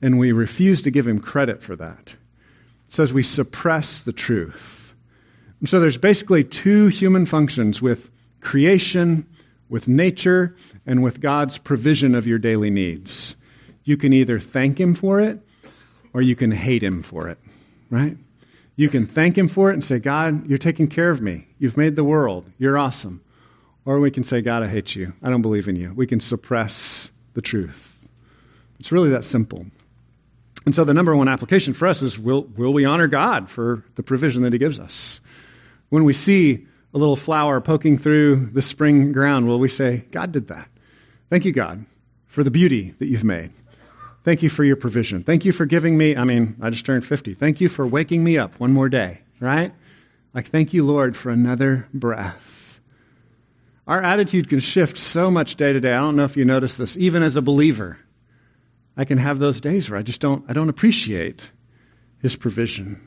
and 0.00 0.18
we 0.18 0.32
refuse 0.32 0.80
to 0.82 0.90
give 0.90 1.06
Him 1.06 1.18
credit 1.18 1.62
for 1.62 1.76
that. 1.76 2.16
It 2.88 2.94
says 2.94 3.12
we 3.12 3.22
suppress 3.22 4.02
the 4.02 4.14
truth. 4.14 4.94
And 5.60 5.68
so 5.68 5.78
there's 5.78 5.98
basically 5.98 6.42
two 6.42 6.86
human 6.86 7.26
functions 7.26 7.82
with 7.82 8.08
creation 8.40 9.26
with 9.68 9.88
nature 9.88 10.56
and 10.86 11.02
with 11.02 11.20
God's 11.20 11.58
provision 11.58 12.14
of 12.14 12.26
your 12.26 12.38
daily 12.38 12.70
needs. 12.70 13.36
You 13.84 13.96
can 13.96 14.12
either 14.12 14.38
thank 14.38 14.78
Him 14.78 14.94
for 14.94 15.20
it 15.20 15.40
or 16.12 16.22
you 16.22 16.36
can 16.36 16.50
hate 16.50 16.82
Him 16.82 17.02
for 17.02 17.28
it, 17.28 17.38
right? 17.90 18.16
You 18.76 18.88
can 18.88 19.06
thank 19.06 19.36
Him 19.36 19.48
for 19.48 19.70
it 19.70 19.74
and 19.74 19.84
say, 19.84 19.98
God, 19.98 20.48
you're 20.48 20.58
taking 20.58 20.88
care 20.88 21.10
of 21.10 21.22
me. 21.22 21.46
You've 21.58 21.76
made 21.76 21.96
the 21.96 22.04
world. 22.04 22.50
You're 22.58 22.78
awesome. 22.78 23.22
Or 23.84 24.00
we 24.00 24.10
can 24.10 24.24
say, 24.24 24.40
God, 24.40 24.62
I 24.62 24.68
hate 24.68 24.96
you. 24.96 25.12
I 25.22 25.30
don't 25.30 25.42
believe 25.42 25.68
in 25.68 25.76
you. 25.76 25.92
We 25.94 26.06
can 26.06 26.20
suppress 26.20 27.10
the 27.34 27.42
truth. 27.42 27.90
It's 28.80 28.92
really 28.92 29.10
that 29.10 29.24
simple. 29.24 29.66
And 30.66 30.74
so 30.74 30.84
the 30.84 30.94
number 30.94 31.14
one 31.14 31.28
application 31.28 31.74
for 31.74 31.86
us 31.86 32.00
is 32.00 32.18
will, 32.18 32.42
will 32.56 32.72
we 32.72 32.84
honor 32.84 33.06
God 33.06 33.50
for 33.50 33.84
the 33.96 34.02
provision 34.02 34.42
that 34.42 34.52
He 34.52 34.58
gives 34.58 34.80
us? 34.80 35.20
When 35.90 36.04
we 36.04 36.12
see 36.12 36.66
a 36.94 36.98
little 36.98 37.16
flower 37.16 37.60
poking 37.60 37.98
through 37.98 38.46
the 38.52 38.62
spring 38.62 39.10
ground, 39.12 39.48
will 39.48 39.58
we 39.58 39.68
say, 39.68 40.04
God 40.12 40.30
did 40.30 40.48
that? 40.48 40.68
Thank 41.28 41.44
you, 41.44 41.52
God, 41.52 41.84
for 42.28 42.44
the 42.44 42.52
beauty 42.52 42.94
that 43.00 43.06
you've 43.06 43.24
made. 43.24 43.50
Thank 44.22 44.42
you 44.42 44.48
for 44.48 44.62
your 44.64 44.76
provision. 44.76 45.24
Thank 45.24 45.44
you 45.44 45.52
for 45.52 45.66
giving 45.66 45.98
me, 45.98 46.16
I 46.16 46.24
mean, 46.24 46.56
I 46.62 46.70
just 46.70 46.86
turned 46.86 47.04
50. 47.04 47.34
Thank 47.34 47.60
you 47.60 47.68
for 47.68 47.86
waking 47.86 48.22
me 48.22 48.38
up 48.38 48.58
one 48.60 48.72
more 48.72 48.88
day, 48.88 49.20
right? 49.40 49.74
Like, 50.32 50.48
thank 50.48 50.72
you, 50.72 50.84
Lord, 50.84 51.16
for 51.16 51.30
another 51.30 51.88
breath. 51.92 52.80
Our 53.86 54.00
attitude 54.00 54.48
can 54.48 54.60
shift 54.60 54.96
so 54.96 55.30
much 55.30 55.56
day 55.56 55.72
to 55.72 55.80
day. 55.80 55.92
I 55.92 56.00
don't 56.00 56.16
know 56.16 56.24
if 56.24 56.36
you 56.36 56.44
notice 56.44 56.76
this. 56.76 56.96
Even 56.96 57.22
as 57.22 57.36
a 57.36 57.42
believer, 57.42 57.98
I 58.96 59.04
can 59.04 59.18
have 59.18 59.38
those 59.38 59.60
days 59.60 59.90
where 59.90 59.98
I 59.98 60.02
just 60.02 60.20
don't, 60.20 60.44
I 60.48 60.52
don't 60.52 60.70
appreciate 60.70 61.50
his 62.22 62.36
provision. 62.36 63.00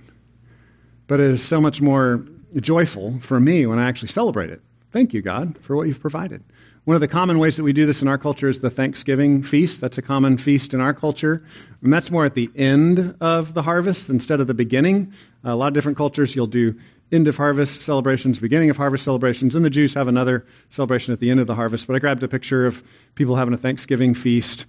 But 1.08 1.20
it 1.20 1.32
is 1.32 1.44
so 1.44 1.60
much 1.60 1.82
more 1.82 2.26
joyful 2.56 3.20
for 3.20 3.40
me 3.40 3.66
when 3.66 3.80
I 3.80 3.88
actually 3.88 4.10
celebrate 4.10 4.50
it. 4.50 4.62
Thank 4.92 5.14
you, 5.14 5.22
God, 5.22 5.58
for 5.60 5.76
what 5.76 5.88
you've 5.88 6.00
provided. 6.00 6.44
One 6.86 6.96
of 6.96 7.02
the 7.02 7.08
common 7.10 7.38
ways 7.38 7.58
that 7.58 7.64
we 7.64 7.74
do 7.74 7.86
this 7.86 8.02
in 8.02 8.08
our 8.08 8.18
culture 8.18 8.48
is 8.48 8.62
the 8.62 8.70
Thanksgiving 8.70 9.44
feast. 9.44 9.82
That's 9.82 9.98
a 9.98 10.02
common 10.02 10.38
feast 10.38 10.74
in 10.74 10.80
our 10.80 10.94
culture. 10.94 11.44
And 11.84 11.92
that's 11.92 12.10
more 12.10 12.24
at 12.24 12.34
the 12.34 12.50
end 12.56 13.14
of 13.20 13.54
the 13.54 13.62
harvest 13.62 14.10
instead 14.10 14.40
of 14.40 14.48
the 14.48 14.54
beginning. 14.54 15.12
A 15.44 15.56
lot 15.56 15.68
of 15.68 15.74
different 15.74 15.98
cultures, 15.98 16.34
you'll 16.34 16.48
do 16.48 16.80
end 17.12 17.28
of 17.28 17.36
harvest 17.36 17.82
celebrations, 17.82 18.40
beginning 18.40 18.70
of 18.70 18.78
harvest 18.78 19.04
celebrations, 19.04 19.56
and 19.56 19.64
the 19.64 19.70
Jews 19.70 19.94
have 19.94 20.08
another 20.08 20.46
celebration 20.70 21.14
at 21.14 21.20
the 21.20 21.30
end 21.30 21.40
of 21.40 21.48
the 21.48 21.56
harvest. 21.56 21.88
But 21.88 21.96
I 21.96 22.00
grabbed 22.00 22.24
a 22.24 22.28
picture 22.28 22.66
of 22.66 22.84
people 23.16 23.36
having 23.36 23.54
a 23.54 23.58
Thanksgiving 23.58 24.14
feast. 24.14 24.66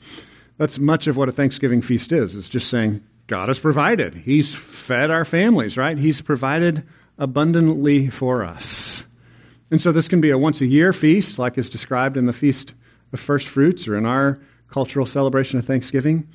That's 0.57 0.79
much 0.79 1.07
of 1.07 1.17
what 1.17 1.29
a 1.29 1.33
Thanksgiving 1.33 1.83
feast 1.83 2.11
is. 2.11 2.35
It's 2.35 2.49
just 2.49 2.69
saying, 2.69 3.03
God 3.29 3.49
has 3.49 3.59
provided. 3.59 4.15
He's 4.15 4.55
fed 4.55 5.11
our 5.11 5.25
families, 5.25 5.77
right? 5.77 5.99
He's 5.99 6.21
provided 6.21 6.85
abundantly 7.19 8.09
for 8.09 8.45
us. 8.45 9.05
And 9.71 9.83
so 9.83 9.93
this 9.93 10.09
can 10.09 10.21
be 10.21 10.31
a 10.31 10.39
once 10.39 10.61
a 10.61 10.67
year 10.67 10.93
feast, 10.93 11.39
like 11.39 11.59
is 11.59 11.69
described 11.69 12.17
in 12.17 12.27
the 12.27 12.33
Feast 12.33 12.75
of 13.13 13.21
First 13.21 13.49
Fruits 13.49 13.87
or 13.87 13.97
in 13.97 14.07
our 14.07 14.41
cultural 14.71 15.07
celebration 15.07 15.59
of 15.59 15.67
Thanksgiving. 15.67 16.29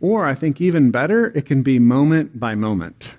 Or 0.00 0.26
I 0.26 0.34
think 0.34 0.60
even 0.60 0.90
better, 0.90 1.26
it 1.26 1.46
can 1.46 1.62
be 1.62 1.78
moment 1.78 2.38
by 2.38 2.54
moment. 2.54 3.14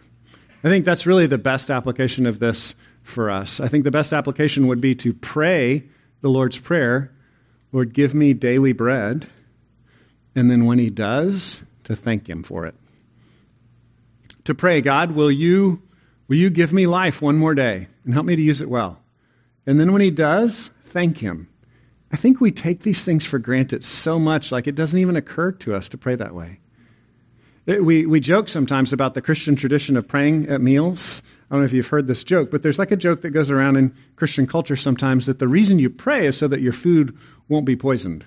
I 0.64 0.70
think 0.70 0.86
that's 0.86 1.06
really 1.06 1.28
the 1.28 1.38
best 1.38 1.72
application 1.72 2.26
of 2.26 2.40
this 2.40 2.76
for 3.02 3.32
us. 3.32 3.60
I 3.60 3.68
think 3.68 3.84
the 3.84 3.92
best 3.92 4.14
application 4.14 4.68
would 4.68 4.82
be 4.82 4.96
to 4.96 5.14
pray 5.14 5.84
the 6.22 6.30
Lord's 6.30 6.60
Prayer 6.60 7.12
Lord, 7.76 7.94
give 7.94 8.14
me 8.14 8.34
daily 8.34 8.72
bread. 8.72 9.28
And 10.34 10.50
then 10.50 10.64
when 10.64 10.80
He 10.80 10.90
does, 10.90 11.62
to 11.84 11.94
thank 11.94 12.30
Him 12.30 12.42
for 12.42 12.66
it. 12.66 12.74
To 14.46 14.56
pray, 14.56 14.80
God, 14.80 15.12
will 15.12 15.30
you, 15.30 15.82
will 16.28 16.38
you 16.38 16.50
give 16.50 16.74
me 16.74 16.88
life 16.88 17.22
one 17.22 17.38
more 17.38 17.56
day 17.56 17.88
and 18.04 18.14
help 18.14 18.26
me 18.26 18.36
to 18.36 18.42
use 18.42 18.62
it 18.62 18.70
well? 18.70 19.02
And 19.66 19.80
then 19.80 19.92
when 19.92 20.02
He 20.02 20.12
does, 20.12 20.70
thank 20.82 21.18
Him. 21.18 21.50
I 22.12 22.18
think 22.18 22.40
we 22.40 22.52
take 22.52 22.84
these 22.84 23.04
things 23.04 23.26
for 23.26 23.40
granted 23.40 23.84
so 23.84 24.20
much, 24.20 24.52
like 24.52 24.68
it 24.68 24.76
doesn't 24.76 25.00
even 25.00 25.16
occur 25.16 25.52
to 25.52 25.76
us 25.76 25.90
to 25.90 25.98
pray 25.98 26.16
that 26.16 26.34
way. 26.34 26.60
We, 27.66 28.06
we 28.06 28.20
joke 28.20 28.48
sometimes 28.48 28.94
about 28.94 29.16
the 29.16 29.22
Christian 29.22 29.56
tradition 29.56 29.98
of 29.98 30.08
praying 30.08 30.48
at 30.48 30.62
meals. 30.62 31.24
I 31.50 31.56
don't 31.56 31.62
know 31.62 31.66
if 31.66 31.74
you've 31.74 31.88
heard 31.88 32.06
this 32.06 32.24
joke, 32.24 32.52
but 32.52 32.62
there's 32.62 32.78
like 32.78 32.92
a 32.92 32.96
joke 32.96 33.22
that 33.22 33.32
goes 33.32 33.50
around 33.50 33.76
in 33.78 33.96
Christian 34.16 34.46
culture 34.46 34.76
sometimes 34.76 35.26
that 35.26 35.40
the 35.40 35.48
reason 35.48 35.80
you 35.80 35.90
pray 35.90 36.28
is 36.28 36.38
so 36.38 36.48
that 36.48 36.62
your 36.62 36.74
food 36.74 37.18
won't 37.50 37.66
be 37.66 37.76
poisoned. 37.76 38.24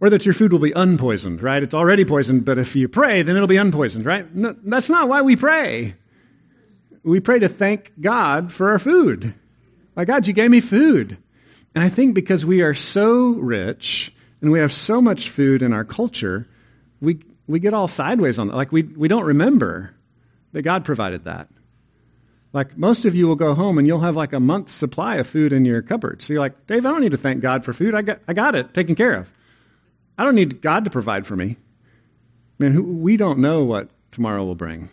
Or 0.00 0.10
that 0.10 0.24
your 0.24 0.32
food 0.32 0.50
will 0.50 0.58
be 0.58 0.72
unpoisoned, 0.72 1.42
right? 1.42 1.62
It's 1.62 1.74
already 1.74 2.04
poisoned, 2.04 2.44
but 2.44 2.58
if 2.58 2.74
you 2.74 2.88
pray, 2.88 3.22
then 3.22 3.36
it'll 3.36 3.46
be 3.46 3.56
unpoisoned, 3.56 4.04
right? 4.04 4.34
No, 4.34 4.56
that's 4.64 4.88
not 4.88 5.08
why 5.08 5.22
we 5.22 5.36
pray. 5.36 5.94
We 7.02 7.20
pray 7.20 7.38
to 7.38 7.48
thank 7.48 7.92
God 8.00 8.52
for 8.52 8.70
our 8.70 8.78
food. 8.78 9.34
My 9.96 10.04
God, 10.04 10.26
you 10.26 10.32
gave 10.32 10.50
me 10.50 10.60
food. 10.60 11.16
And 11.74 11.84
I 11.84 11.88
think 11.88 12.14
because 12.14 12.44
we 12.44 12.62
are 12.62 12.74
so 12.74 13.30
rich 13.30 14.12
and 14.40 14.50
we 14.50 14.58
have 14.58 14.72
so 14.72 15.00
much 15.00 15.30
food 15.30 15.62
in 15.62 15.72
our 15.72 15.84
culture, 15.84 16.48
we, 17.00 17.20
we 17.46 17.60
get 17.60 17.74
all 17.74 17.88
sideways 17.88 18.38
on 18.38 18.48
that. 18.48 18.56
Like 18.56 18.72
we, 18.72 18.82
we 18.82 19.08
don't 19.08 19.24
remember 19.24 19.94
that 20.52 20.62
God 20.62 20.84
provided 20.84 21.24
that. 21.24 21.48
Like 22.52 22.76
most 22.76 23.04
of 23.04 23.14
you 23.14 23.28
will 23.28 23.36
go 23.36 23.54
home 23.54 23.78
and 23.78 23.86
you'll 23.86 24.00
have 24.00 24.16
like 24.16 24.32
a 24.32 24.40
month's 24.40 24.72
supply 24.72 25.16
of 25.16 25.26
food 25.26 25.52
in 25.52 25.64
your 25.64 25.82
cupboard. 25.82 26.20
So 26.20 26.32
you're 26.32 26.40
like, 26.40 26.66
Dave, 26.66 26.84
I 26.84 26.90
don't 26.90 27.00
need 27.00 27.12
to 27.12 27.16
thank 27.16 27.40
God 27.40 27.64
for 27.64 27.72
food. 27.72 27.94
I 27.94 28.02
got, 28.02 28.20
I 28.26 28.32
got 28.32 28.54
it 28.54 28.74
taken 28.74 28.94
care 28.94 29.14
of. 29.14 29.30
I 30.18 30.24
don't 30.24 30.34
need 30.34 30.60
God 30.60 30.84
to 30.84 30.90
provide 30.90 31.26
for 31.26 31.36
me. 31.36 31.56
Man, 32.58 33.00
we 33.00 33.16
don't 33.16 33.38
know 33.38 33.64
what 33.64 33.88
tomorrow 34.10 34.44
will 34.44 34.56
bring. 34.56 34.90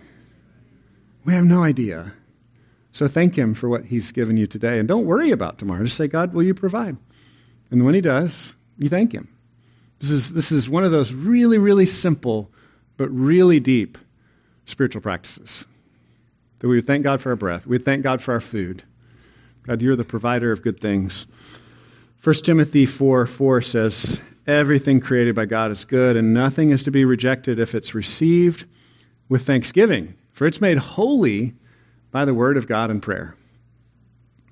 We 1.28 1.34
have 1.34 1.44
no 1.44 1.62
idea. 1.62 2.14
So 2.94 3.10
thank 3.10 3.38
Him 3.38 3.54
for 3.54 3.68
what 3.68 3.84
He's 3.84 4.14
given 4.14 4.38
you 4.38 4.48
today. 4.48 4.80
And 4.80 4.88
don't 4.88 5.06
worry 5.06 5.32
about 5.32 5.58
tomorrow. 5.58 5.84
Just 5.84 5.98
say, 5.98 6.08
God, 6.08 6.34
will 6.34 6.42
you 6.42 6.54
provide? 6.54 6.96
And 7.70 7.84
when 7.84 7.94
He 7.94 8.00
does, 8.00 8.56
you 8.78 8.88
thank 8.88 9.12
Him. 9.12 9.28
This 10.00 10.10
is, 10.10 10.32
this 10.32 10.54
is 10.54 10.70
one 10.70 10.86
of 10.86 10.92
those 10.92 11.12
really, 11.12 11.58
really 11.58 11.86
simple, 11.86 12.50
but 12.96 13.10
really 13.10 13.60
deep 13.60 13.98
spiritual 14.64 15.02
practices. 15.02 15.66
That 16.60 16.70
we 16.70 16.78
would 16.78 16.88
thank 16.88 17.04
God 17.04 17.20
for 17.20 17.32
our 17.32 17.36
breath. 17.36 17.68
We 17.68 17.76
would 17.76 17.86
thank 17.86 18.04
God 18.04 18.22
for 18.22 18.34
our 18.34 18.40
food. 18.40 18.84
God, 19.64 19.82
you're 19.82 19.98
the 19.98 20.06
provider 20.06 20.54
of 20.54 20.62
good 20.62 20.80
things. 20.80 21.26
1 22.24 22.36
Timothy 22.36 22.86
4 22.86 23.26
4 23.26 23.62
says, 23.62 24.18
Everything 24.48 25.02
created 25.02 25.36
by 25.36 25.44
God 25.44 25.72
is 25.72 25.84
good, 25.84 26.16
and 26.16 26.34
nothing 26.34 26.70
is 26.70 26.84
to 26.84 26.92
be 26.92 27.04
rejected 27.04 27.60
if 27.60 27.76
it's 27.76 27.94
received 27.94 28.64
with 29.28 29.46
thanksgiving, 29.46 30.16
for 30.38 30.46
it's 30.46 30.62
made 30.62 30.78
holy 30.78 31.56
by 32.12 32.24
the 32.24 32.34
word 32.34 32.58
of 32.58 32.68
God 32.68 32.92
and 32.92 33.02
prayer. 33.02 33.34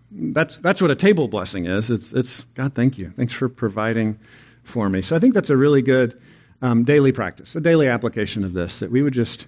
That's, 0.09 0.57
that's 0.57 0.81
what 0.81 0.89
a 0.89 0.95
table 0.95 1.27
blessing 1.27 1.67
is. 1.67 1.91
It's, 1.91 2.11
it's 2.11 2.41
God, 2.55 2.73
thank 2.73 2.97
you. 2.97 3.11
Thanks 3.11 3.33
for 3.33 3.47
providing 3.47 4.19
for 4.63 4.89
me. 4.89 5.03
So 5.03 5.15
I 5.15 5.19
think 5.19 5.35
that's 5.35 5.51
a 5.51 5.55
really 5.55 5.83
good 5.83 6.19
um, 6.63 6.85
daily 6.85 7.11
practice, 7.11 7.55
a 7.55 7.61
daily 7.61 7.87
application 7.87 8.43
of 8.43 8.53
this, 8.53 8.79
that 8.79 8.89
we 8.89 9.03
would 9.03 9.13
just 9.13 9.45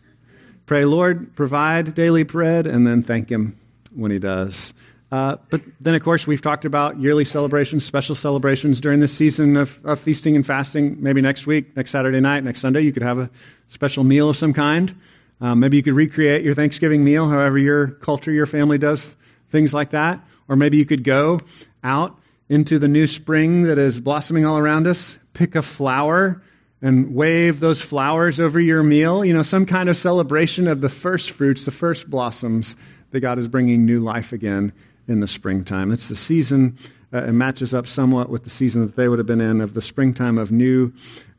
pray, 0.68 0.86
Lord, 0.86 1.36
provide 1.36 1.96
daily 1.96 2.22
bread, 2.22 2.68
and 2.68 2.86
then 2.86 3.02
thank 3.02 3.32
Him 3.32 3.58
when 3.96 4.12
He 4.12 4.20
does. 4.20 4.76
Uh, 5.12 5.38
but 5.50 5.62
then, 5.82 5.96
of 5.96 6.04
course, 6.04 6.28
we've 6.28 6.42
talked 6.42 6.66
about 6.66 7.00
yearly 7.00 7.26
celebrations, 7.26 7.84
special 7.84 8.14
celebrations 8.14 8.80
during 8.80 9.00
this 9.00 9.12
season 9.12 9.58
of, 9.58 9.84
of, 9.84 10.00
feasting 10.00 10.36
and 10.36 10.46
fasting. 10.46 11.02
Maybe 11.02 11.20
next 11.20 11.48
week, 11.48 11.76
next 11.76 11.90
Saturday 11.90 12.20
night, 12.20 12.44
next 12.44 12.60
Sunday, 12.60 12.82
you 12.82 12.94
could 12.94 13.02
have 13.02 13.18
a 13.18 13.28
special 13.70 14.04
meal 14.04 14.30
of 14.30 14.38
some 14.38 14.54
kind. 14.54 14.94
Um, 15.40 15.60
maybe 15.60 15.78
you 15.78 15.84
could 15.84 15.94
recreate 15.94 16.44
your 16.44 16.56
Thanksgiving 16.56 17.04
meal, 17.04 17.30
however 17.30 17.58
your 17.58 17.88
culture, 17.88 18.32
your 18.32 18.46
family 18.46 18.78
does 18.78 19.16
things 19.50 19.74
like 19.74 19.92
that. 19.92 20.20
Or 20.48 20.56
maybe 20.56 20.78
you 20.78 20.86
could 20.86 21.04
go 21.04 21.40
out 21.84 22.18
into 22.50 22.80
the 22.80 22.88
new 22.88 23.08
spring 23.08 23.64
that 23.64 23.78
is 23.78 24.00
blossoming 24.00 24.46
all 24.46 24.58
around 24.58 24.88
us, 24.88 25.18
pick 25.34 25.56
a 25.56 25.62
flower 25.62 26.42
and 26.82 27.14
wave 27.14 27.60
those 27.60 27.82
flowers 27.82 28.40
over 28.40 28.60
your 28.60 28.84
meal. 28.84 29.26
You 29.26 29.34
know, 29.34 29.44
some 29.44 29.66
kind 29.66 29.90
of 29.90 29.98
celebration 29.98 30.68
of 30.68 30.82
the 30.82 30.90
first 30.90 31.32
fruits, 31.32 31.66
the 31.66 31.72
first 31.72 32.10
blossoms 32.10 32.76
that 33.12 33.20
God 33.20 33.40
is 33.40 33.48
bringing 33.48 33.86
new 33.86 34.00
life 34.00 34.32
again 34.32 34.74
in 35.08 35.20
the 35.20 35.28
springtime. 35.28 35.92
It's 35.92 36.10
the 36.10 36.16
season, 36.16 36.78
uh, 37.14 37.24
it 37.24 37.32
matches 37.32 37.74
up 37.74 37.88
somewhat 37.88 38.30
with 38.30 38.44
the 38.44 38.50
season 38.50 38.86
that 38.86 38.96
they 38.96 39.08
would 39.08 39.20
have 39.20 39.26
been 39.26 39.42
in 39.42 39.62
of 39.62 39.74
the 39.74 39.82
springtime 39.82 40.38
of 40.38 40.52
new 40.52 40.94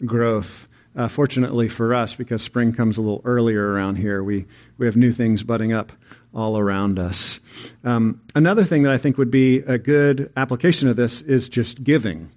growth. 0.05 0.67
Uh, 0.99 1.07
fortunately 1.07 1.69
for 1.69 1.95
us, 1.95 2.17
because 2.17 2.43
spring 2.43 2.73
comes 2.73 2.99
a 2.99 3.01
little 3.01 3.23
earlier 3.25 3.65
around 3.65 3.95
here, 3.95 4.25
we, 4.25 4.45
we 4.79 4.87
have 4.87 4.97
new 4.97 5.13
things 5.13 5.45
budding 5.45 5.73
up 5.73 5.93
all 6.35 6.59
around 6.59 6.99
us. 6.99 7.39
Um, 7.85 8.21
another 8.35 8.65
thing 8.65 8.83
that 8.83 8.93
I 8.93 8.99
think 8.99 9.17
would 9.17 9.31
be 9.31 9.59
a 9.59 9.79
good 9.79 10.33
application 10.37 10.89
of 10.89 10.97
this 10.97 11.23
is 11.23 11.49
just 11.49 11.85
giving. 11.85 12.33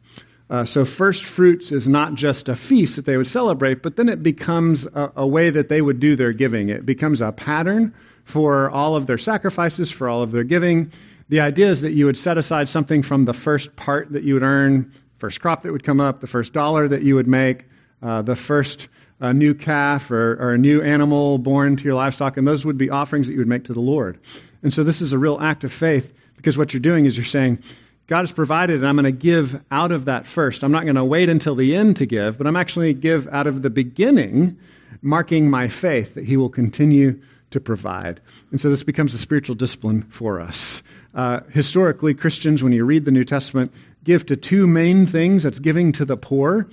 Uh, 0.51 0.63
so, 0.63 0.85
first 0.85 1.25
fruits 1.25 1.71
is 1.71 1.87
not 1.87 2.13
just 2.13 2.49
a 2.49 2.55
feast 2.55 2.97
that 2.97 3.05
they 3.05 3.17
would 3.17 3.25
celebrate, 3.25 3.81
but 3.81 3.95
then 3.95 4.07
it 4.07 4.21
becomes 4.21 4.85
a, 4.93 5.11
a, 5.15 5.25
way 5.25 5.49
that 5.49 5.69
they 5.69 5.81
would 5.81 5.99
do 5.99 6.15
their 6.15 6.31
giving. 6.31 6.69
It 6.69 6.85
becomes 6.85 7.19
a 7.19 7.31
pattern 7.31 7.91
for 8.25 8.69
all 8.69 8.95
of 8.95 9.07
their 9.07 9.17
sacrifices, 9.17 9.89
for 9.89 10.07
all 10.07 10.21
of 10.21 10.31
their 10.31 10.43
giving. 10.43 10.91
The 11.29 11.39
idea 11.39 11.71
is 11.71 11.81
that 11.81 11.93
you 11.93 12.05
would 12.05 12.17
set 12.17 12.37
aside 12.37 12.69
something 12.69 13.01
from 13.01 13.25
the 13.25 13.33
first 13.33 13.75
part 13.75 14.11
that 14.11 14.21
you 14.21 14.35
would 14.35 14.43
earn, 14.43 14.91
first 15.17 15.41
crop 15.41 15.63
that 15.63 15.71
would 15.71 15.83
come 15.83 15.99
up, 15.99 16.19
the 16.19 16.27
first 16.27 16.53
dollar 16.53 16.87
that 16.87 17.01
you 17.01 17.15
would 17.15 17.27
make, 17.27 17.65
uh, 18.01 18.21
the 18.21 18.35
first 18.35 18.87
a 19.21 19.33
new 19.33 19.53
calf 19.53 20.09
or, 20.09 20.33
or, 20.41 20.53
a 20.53 20.57
new 20.57 20.81
animal 20.81 21.37
born 21.37 21.75
to 21.75 21.83
your 21.83 21.93
livestock, 21.93 22.37
and 22.37 22.47
those 22.47 22.65
would 22.65 22.77
be 22.77 22.89
offerings 22.89 23.27
that 23.27 23.33
you 23.33 23.37
would 23.37 23.47
make 23.47 23.63
to 23.65 23.73
the 23.73 23.79
Lord. 23.79 24.19
And 24.63 24.73
so 24.73 24.83
this 24.83 24.99
is 24.99 25.13
a 25.13 25.17
real 25.17 25.39
act 25.39 25.63
of 25.63 25.71
faith 25.71 26.11
because 26.35 26.57
what 26.57 26.73
you're 26.73 26.81
doing 26.81 27.05
is 27.05 27.15
you're 27.15 27.23
saying, 27.23 27.59
God 28.07 28.21
has 28.21 28.31
provided, 28.31 28.77
and 28.77 28.87
I'm 28.87 28.95
going 28.95 29.05
to 29.05 29.11
give 29.11 29.63
out 29.69 29.91
of 29.91 30.05
that 30.05 30.25
first. 30.25 30.63
I'm 30.63 30.71
not 30.71 30.83
going 30.83 30.95
to 30.95 31.05
wait 31.05 31.29
until 31.29 31.53
the 31.53 31.75
end 31.75 31.97
to 31.97 32.07
give, 32.07 32.37
but 32.37 32.47
I'm 32.47 32.55
actually 32.55 32.93
give 32.93 33.27
out 33.27 33.45
of 33.45 33.61
the 33.61 33.69
beginning, 33.69 34.57
marking 35.03 35.49
my 35.49 35.69
faith 35.69 36.15
that 36.15 36.25
He 36.25 36.35
will 36.35 36.49
continue 36.49 37.21
to 37.51 37.59
provide. 37.59 38.19
And 38.49 38.59
so 38.59 38.69
this 38.69 38.83
becomes 38.83 39.13
a 39.13 39.19
spiritual 39.19 39.55
discipline 39.55 40.01
for 40.03 40.41
us. 40.41 40.81
Uh, 41.13 41.41
historically, 41.51 42.13
Christians, 42.13 42.63
when 42.63 42.73
you 42.73 42.85
read 42.85 43.05
the 43.05 43.11
New 43.11 43.23
Testament, 43.23 43.71
give 44.03 44.25
to 44.25 44.35
two 44.35 44.65
main 44.65 45.05
things 45.05 45.43
that's 45.43 45.59
giving 45.59 45.91
to 45.93 46.05
the 46.05 46.17
poor 46.17 46.67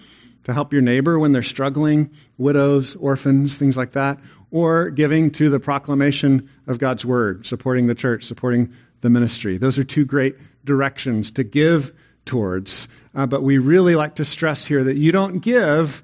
to 0.48 0.54
help 0.54 0.72
your 0.72 0.80
neighbor 0.80 1.18
when 1.18 1.32
they're 1.32 1.42
struggling, 1.42 2.10
widows, 2.38 2.96
orphans, 2.96 3.58
things 3.58 3.76
like 3.76 3.92
that, 3.92 4.18
or 4.50 4.88
giving 4.88 5.30
to 5.30 5.50
the 5.50 5.60
proclamation 5.60 6.48
of 6.66 6.78
God's 6.78 7.04
word, 7.04 7.44
supporting 7.44 7.86
the 7.86 7.94
church, 7.94 8.24
supporting 8.24 8.72
the 9.00 9.10
ministry. 9.10 9.58
Those 9.58 9.78
are 9.78 9.84
two 9.84 10.06
great 10.06 10.36
directions 10.64 11.30
to 11.32 11.44
give 11.44 11.92
towards. 12.24 12.88
Uh, 13.14 13.26
but 13.26 13.42
we 13.42 13.58
really 13.58 13.94
like 13.94 14.14
to 14.14 14.24
stress 14.24 14.64
here 14.64 14.82
that 14.84 14.96
you 14.96 15.12
don't 15.12 15.40
give 15.40 16.02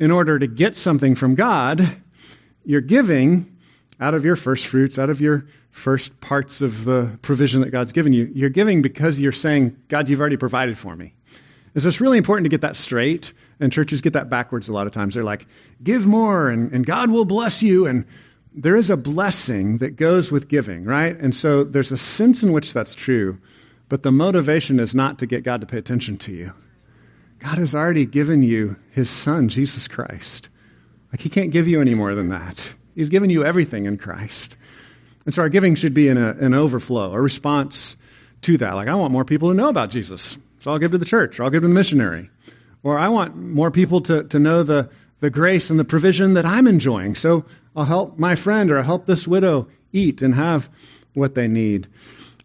in 0.00 0.10
order 0.10 0.40
to 0.40 0.48
get 0.48 0.76
something 0.76 1.14
from 1.14 1.36
God. 1.36 1.96
You're 2.64 2.80
giving 2.80 3.56
out 4.00 4.14
of 4.14 4.24
your 4.24 4.34
first 4.34 4.66
fruits, 4.66 4.98
out 4.98 5.08
of 5.08 5.20
your 5.20 5.46
first 5.70 6.20
parts 6.20 6.60
of 6.60 6.84
the 6.84 7.16
provision 7.22 7.60
that 7.60 7.70
God's 7.70 7.92
given 7.92 8.12
you. 8.12 8.28
You're 8.34 8.50
giving 8.50 8.82
because 8.82 9.20
you're 9.20 9.30
saying, 9.30 9.76
God, 9.86 10.08
you've 10.08 10.20
already 10.20 10.36
provided 10.36 10.76
for 10.76 10.96
me. 10.96 11.14
So 11.76 11.88
it's 11.88 12.00
really 12.00 12.18
important 12.18 12.44
to 12.44 12.50
get 12.50 12.60
that 12.60 12.76
straight. 12.76 13.32
And 13.60 13.72
churches 13.72 14.00
get 14.00 14.12
that 14.14 14.28
backwards 14.28 14.68
a 14.68 14.72
lot 14.72 14.86
of 14.86 14.92
times. 14.92 15.14
They're 15.14 15.24
like, 15.24 15.46
give 15.82 16.06
more 16.06 16.48
and, 16.48 16.72
and 16.72 16.84
God 16.84 17.10
will 17.10 17.24
bless 17.24 17.62
you. 17.62 17.86
And 17.86 18.04
there 18.52 18.76
is 18.76 18.90
a 18.90 18.96
blessing 18.96 19.78
that 19.78 19.96
goes 19.96 20.30
with 20.30 20.48
giving, 20.48 20.84
right? 20.84 21.18
And 21.18 21.34
so 21.34 21.64
there's 21.64 21.92
a 21.92 21.96
sense 21.96 22.42
in 22.42 22.52
which 22.52 22.72
that's 22.72 22.94
true. 22.94 23.38
But 23.88 24.02
the 24.02 24.12
motivation 24.12 24.80
is 24.80 24.94
not 24.94 25.18
to 25.18 25.26
get 25.26 25.44
God 25.44 25.60
to 25.60 25.66
pay 25.66 25.78
attention 25.78 26.16
to 26.18 26.32
you. 26.32 26.52
God 27.38 27.58
has 27.58 27.74
already 27.74 28.06
given 28.06 28.42
you 28.42 28.76
his 28.90 29.10
son, 29.10 29.48
Jesus 29.48 29.86
Christ. 29.88 30.48
Like, 31.12 31.20
he 31.20 31.28
can't 31.28 31.50
give 31.50 31.68
you 31.68 31.80
any 31.80 31.94
more 31.94 32.14
than 32.14 32.30
that. 32.30 32.72
He's 32.94 33.08
given 33.08 33.30
you 33.30 33.44
everything 33.44 33.84
in 33.84 33.98
Christ. 33.98 34.56
And 35.26 35.34
so 35.34 35.42
our 35.42 35.48
giving 35.48 35.74
should 35.74 35.94
be 35.94 36.08
in 36.08 36.16
a, 36.16 36.30
an 36.30 36.54
overflow, 36.54 37.12
a 37.12 37.20
response 37.20 37.96
to 38.42 38.56
that. 38.58 38.74
Like, 38.74 38.88
I 38.88 38.94
want 38.94 39.12
more 39.12 39.24
people 39.24 39.48
to 39.48 39.54
know 39.54 39.68
about 39.68 39.90
Jesus, 39.90 40.38
so 40.64 40.70
I'll 40.70 40.78
give 40.78 40.92
to 40.92 40.98
the 40.98 41.04
church, 41.04 41.38
or 41.38 41.44
I'll 41.44 41.50
give 41.50 41.60
to 41.60 41.68
the 41.68 41.74
missionary. 41.74 42.30
Or 42.82 42.98
I 42.98 43.08
want 43.08 43.36
more 43.36 43.70
people 43.70 44.00
to, 44.02 44.24
to 44.24 44.38
know 44.38 44.62
the, 44.62 44.88
the 45.20 45.28
grace 45.28 45.68
and 45.68 45.78
the 45.78 45.84
provision 45.84 46.32
that 46.34 46.46
I'm 46.46 46.66
enjoying, 46.66 47.16
so 47.16 47.44
I'll 47.76 47.84
help 47.84 48.18
my 48.18 48.34
friend 48.34 48.70
or 48.70 48.78
I'll 48.78 48.84
help 48.84 49.04
this 49.04 49.28
widow 49.28 49.68
eat 49.92 50.22
and 50.22 50.34
have 50.34 50.70
what 51.12 51.34
they 51.34 51.48
need. 51.48 51.86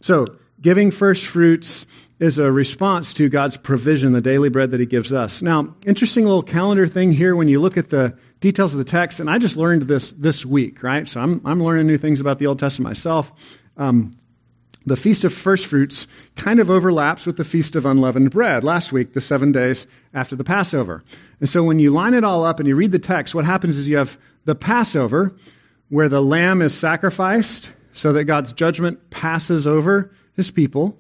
So, 0.02 0.28
giving 0.62 0.92
first 0.92 1.28
fruits 1.28 1.88
is 2.20 2.40
a 2.40 2.52
response 2.52 3.14
to 3.14 3.30
God's 3.30 3.56
provision, 3.56 4.12
the 4.12 4.20
daily 4.20 4.50
bread 4.50 4.72
that 4.72 4.82
He 4.82 4.86
gives 4.86 5.14
us. 5.14 5.42
Now, 5.42 5.74
interesting 5.86 6.26
little 6.26 6.44
calendar 6.44 6.88
thing 6.88 7.14
here 7.14 7.38
when 7.38 7.48
you 7.48 7.62
look 7.62 7.78
at 7.78 7.90
the 7.90 8.18
details 8.42 8.74
of 8.74 8.80
the 8.80 8.84
text, 8.84 9.22
and 9.22 9.30
I 9.30 9.38
just 9.38 9.56
learned 9.56 9.84
this 9.84 10.12
this 10.12 10.46
week, 10.46 10.84
right? 10.84 11.08
So 11.08 11.22
I'm, 11.22 11.42
I'm 11.46 11.64
learning 11.64 11.88
new 11.88 11.98
things 11.98 12.20
about 12.20 12.38
the 12.38 12.48
Old 12.48 12.60
Testament 12.60 12.90
myself. 12.90 13.32
Um, 13.78 14.14
the 14.86 14.96
Feast 14.96 15.24
of 15.24 15.34
First 15.34 15.68
Fruits 15.68 16.08
kind 16.36 16.60
of 16.60 16.70
overlaps 16.70 17.26
with 17.26 17.38
the 17.38 17.44
Feast 17.44 17.76
of 17.76 17.86
Unleavened 17.86 18.32
Bread 18.32 18.64
last 18.64 18.92
week, 18.92 19.14
the 19.14 19.22
seven 19.22 19.52
days 19.52 19.86
after 20.14 20.36
the 20.36 20.44
Passover. 20.44 21.04
And 21.40 21.50
so 21.50 21.64
when 21.64 21.80
you 21.80 21.92
line 21.92 22.14
it 22.14 22.24
all 22.24 22.46
up 22.46 22.60
and 22.60 22.68
you 22.68 22.76
read 22.76 22.92
the 22.92 23.00
text, 23.00 23.36
what 23.36 23.46
happens 23.46 23.78
is 23.78 23.88
you 23.88 23.98
have 23.98 24.18
the 24.46 24.56
Passover, 24.56 25.36
where 25.90 26.10
the 26.10 26.22
lamb 26.22 26.62
is 26.62 26.74
sacrificed 26.74 27.70
so 27.94 28.14
that 28.14 28.26
God's 28.26 28.54
judgment 28.54 29.10
passes 29.10 29.68
over 29.68 30.12
his 30.36 30.52
people. 30.52 30.98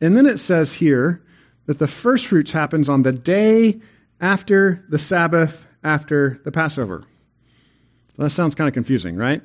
And 0.00 0.16
then 0.16 0.26
it 0.26 0.38
says 0.38 0.72
here 0.74 1.22
that 1.66 1.78
the 1.78 1.86
first 1.86 2.26
fruits 2.26 2.52
happens 2.52 2.88
on 2.88 3.02
the 3.02 3.12
day 3.12 3.80
after 4.20 4.84
the 4.88 4.98
Sabbath, 4.98 5.66
after 5.84 6.40
the 6.44 6.52
Passover. 6.52 7.04
Well, 8.16 8.26
that 8.26 8.30
sounds 8.30 8.54
kind 8.54 8.66
of 8.66 8.74
confusing, 8.74 9.16
right? 9.16 9.42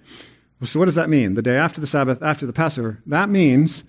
So, 0.64 0.80
what 0.80 0.86
does 0.86 0.96
that 0.96 1.10
mean? 1.10 1.34
The 1.34 1.42
day 1.42 1.58
after 1.58 1.82
the 1.82 1.88
Sabbath, 1.88 2.22
after 2.22 2.46
the 2.46 2.54
Passover? 2.54 3.00
That 3.08 3.30
means 3.30 3.84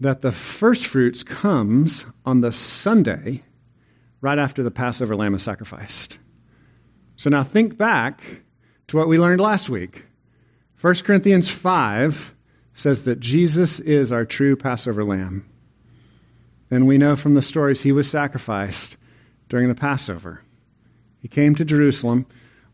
that 0.00 0.20
the 0.20 0.32
first 0.32 0.86
fruits 0.86 1.22
comes 1.22 2.04
on 2.24 2.40
the 2.40 2.52
Sunday 2.52 3.42
right 4.20 4.38
after 4.38 4.62
the 4.62 4.70
Passover 4.70 5.14
lamb 5.14 5.34
is 5.34 5.42
sacrificed. 5.42 6.18
So, 7.16 7.30
now 7.30 7.44
think 7.44 7.78
back 7.78 8.20
to 8.88 8.96
what 8.96 9.08
we 9.08 9.18
learned 9.18 9.40
last 9.40 9.70
week. 9.70 10.04
1 10.80 10.94
Corinthians 11.04 11.48
5 11.48 12.34
says 12.74 13.04
that 13.04 13.20
Jesus 13.20 13.80
is 13.80 14.12
our 14.12 14.24
true 14.24 14.56
Passover 14.56 15.04
lamb. 15.04 15.48
And 16.70 16.86
we 16.86 16.98
know 16.98 17.16
from 17.16 17.34
the 17.34 17.42
stories 17.42 17.82
he 17.82 17.92
was 17.92 18.10
sacrificed 18.10 18.96
during 19.48 19.68
the 19.68 19.74
Passover. 19.74 20.42
He 21.20 21.28
came 21.28 21.54
to 21.56 21.64
Jerusalem. 21.64 22.26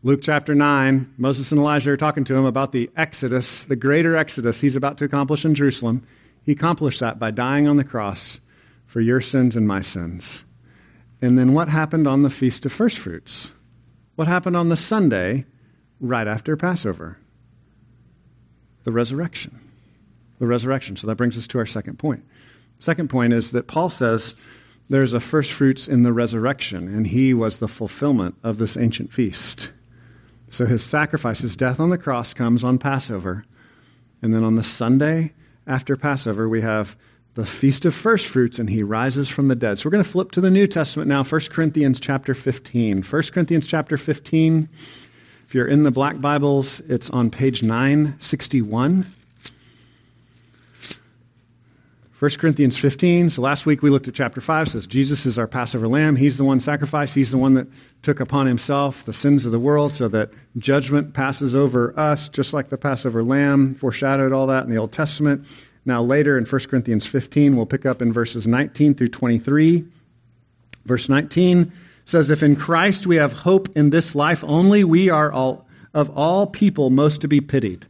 Luke 0.05 0.21
chapter 0.21 0.53
9, 0.53 1.15
Moses 1.17 1.51
and 1.51 1.59
Elijah 1.59 1.89
are 1.89 1.97
talking 1.97 2.25
to 2.25 2.35
him 2.35 2.45
about 2.45 2.71
the 2.71 2.91
Exodus, 2.95 3.63
the 3.63 3.75
greater 3.75 4.15
Exodus 4.15 4.61
he's 4.61 4.75
about 4.75 4.99
to 4.99 5.03
accomplish 5.03 5.45
in 5.45 5.55
Jerusalem. 5.55 6.05
He 6.43 6.51
accomplished 6.51 6.99
that 6.99 7.17
by 7.17 7.31
dying 7.31 7.67
on 7.67 7.77
the 7.77 7.83
cross 7.83 8.39
for 8.85 9.01
your 9.01 9.19
sins 9.19 9.55
and 9.55 9.67
my 9.67 9.81
sins. 9.81 10.43
And 11.23 11.39
then 11.39 11.55
what 11.55 11.69
happened 11.69 12.07
on 12.07 12.21
the 12.21 12.29
Feast 12.29 12.67
of 12.67 12.71
First 12.71 12.99
Fruits? 12.99 13.49
What 14.13 14.27
happened 14.27 14.55
on 14.55 14.69
the 14.69 14.77
Sunday 14.77 15.45
right 15.99 16.27
after 16.27 16.55
Passover? 16.55 17.17
The 18.83 18.91
resurrection. 18.91 19.59
The 20.37 20.45
resurrection. 20.45 20.97
So 20.97 21.07
that 21.07 21.15
brings 21.15 21.35
us 21.35 21.47
to 21.47 21.57
our 21.57 21.65
second 21.65 21.97
point. 21.97 22.23
Second 22.77 23.09
point 23.09 23.33
is 23.33 23.49
that 23.51 23.65
Paul 23.65 23.89
says 23.89 24.35
there's 24.87 25.13
a 25.13 25.19
first 25.19 25.51
fruits 25.51 25.87
in 25.87 26.03
the 26.03 26.13
resurrection, 26.13 26.87
and 26.87 27.07
he 27.07 27.33
was 27.33 27.57
the 27.57 27.67
fulfillment 27.67 28.35
of 28.43 28.59
this 28.59 28.77
ancient 28.77 29.11
feast. 29.11 29.71
So 30.49 30.65
his 30.65 30.83
sacrifice, 30.83 31.41
his 31.41 31.55
death 31.55 31.79
on 31.79 31.89
the 31.89 31.97
cross, 31.97 32.33
comes 32.33 32.63
on 32.63 32.77
Passover. 32.77 33.45
And 34.21 34.33
then 34.33 34.43
on 34.43 34.55
the 34.55 34.63
Sunday 34.63 35.33
after 35.67 35.95
Passover, 35.95 36.47
we 36.47 36.61
have 36.61 36.95
the 37.33 37.45
feast 37.45 37.85
of 37.85 37.93
first 37.93 38.27
fruits, 38.27 38.59
and 38.59 38.69
he 38.69 38.81
rises 38.81 39.29
from 39.29 39.47
the 39.47 39.55
dead. 39.55 39.77
So 39.77 39.87
we're 39.87 39.91
going 39.91 40.03
to 40.03 40.09
flip 40.09 40.31
to 40.31 40.41
the 40.41 40.49
New 40.49 40.67
Testament 40.67 41.09
now, 41.09 41.23
1 41.23 41.41
Corinthians 41.51 41.99
chapter 41.99 42.33
15. 42.33 43.03
1 43.03 43.23
Corinthians 43.33 43.67
chapter 43.67 43.97
15. 43.97 44.69
If 45.45 45.53
you're 45.53 45.67
in 45.67 45.83
the 45.83 45.91
black 45.91 46.21
Bibles, 46.21 46.79
it's 46.87 47.09
on 47.09 47.29
page 47.29 47.61
961. 47.61 49.05
1 52.17 52.31
Corinthians 52.39 52.77
15. 52.77 53.29
So 53.29 53.41
last 53.41 53.65
week 53.65 53.81
we 53.81 53.89
looked 53.89 54.07
at 54.07 54.13
chapter 54.13 54.39
5. 54.39 54.69
Says 54.69 54.87
Jesus 54.87 55.25
is 55.25 55.37
our 55.37 55.47
Passover 55.47 55.89
lamb. 55.89 56.15
He's 56.15 56.37
the 56.37 56.45
one 56.45 56.61
sacrificed. 56.61 57.13
He's 57.13 57.31
the 57.31 57.37
one 57.37 57.55
that 57.55 57.67
took 58.03 58.21
upon 58.21 58.47
himself 58.47 59.03
the 59.03 59.11
sins 59.11 59.45
of 59.45 59.51
the 59.51 59.59
world 59.59 59.91
so 59.91 60.07
that 60.07 60.29
judgment 60.57 61.13
passes 61.13 61.53
over 61.53 61.97
us, 61.99 62.29
just 62.29 62.53
like 62.53 62.69
the 62.69 62.77
Passover 62.77 63.21
lamb 63.21 63.75
foreshadowed 63.75 64.31
all 64.31 64.47
that 64.47 64.63
in 64.63 64.71
the 64.71 64.77
Old 64.77 64.93
Testament. 64.93 65.45
Now, 65.83 66.01
later 66.01 66.37
in 66.37 66.45
1 66.45 66.61
Corinthians 66.69 67.05
15, 67.05 67.57
we'll 67.57 67.65
pick 67.65 67.85
up 67.85 68.01
in 68.01 68.13
verses 68.13 68.47
19 68.47 68.95
through 68.95 69.09
23. 69.09 69.83
Verse 70.85 71.09
19 71.09 71.71
says, 72.05 72.29
If 72.29 72.41
in 72.41 72.55
Christ 72.55 73.05
we 73.05 73.17
have 73.17 73.33
hope 73.33 73.75
in 73.75 73.89
this 73.89 74.15
life 74.15 74.41
only, 74.45 74.85
we 74.85 75.09
are 75.09 75.33
all, 75.33 75.67
of 75.93 76.09
all 76.11 76.47
people 76.47 76.89
most 76.91 77.21
to 77.21 77.27
be 77.27 77.41
pitied. 77.41 77.85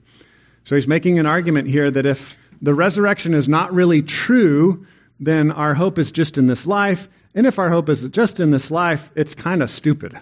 So 0.63 0.73
he's 0.73 0.87
making 0.87 1.19
an 1.19 1.27
argument 1.27 1.67
here 1.67 1.91
that 1.91 2.07
if 2.07 2.35
the 2.61 2.73
resurrection 2.73 3.33
is 3.33 3.47
not 3.47 3.73
really 3.73 4.01
true, 4.01 4.85
then 5.19 5.51
our 5.51 5.73
hope 5.73 5.97
is 5.97 6.11
just 6.11 6.37
in 6.37 6.47
this 6.47 6.65
life. 6.65 7.07
And 7.33 7.45
if 7.45 7.59
our 7.59 7.69
hope 7.69 7.89
is 7.89 8.07
just 8.09 8.39
in 8.39 8.51
this 8.51 8.71
life, 8.71 9.11
it's 9.15 9.35
kind 9.35 9.61
of 9.61 9.69
stupid. 9.69 10.17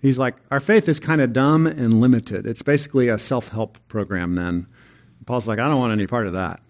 He's 0.00 0.18
like, 0.18 0.36
our 0.50 0.60
faith 0.60 0.88
is 0.88 0.98
kind 0.98 1.20
of 1.20 1.32
dumb 1.32 1.66
and 1.66 2.00
limited. 2.00 2.46
It's 2.46 2.62
basically 2.62 3.08
a 3.08 3.18
self 3.18 3.48
help 3.48 3.78
program 3.88 4.34
then. 4.34 4.66
Paul's 5.26 5.46
like, 5.46 5.60
I 5.60 5.68
don't 5.68 5.78
want 5.78 5.92
any 5.92 6.06
part 6.06 6.26
of 6.26 6.32
that. 6.32 6.60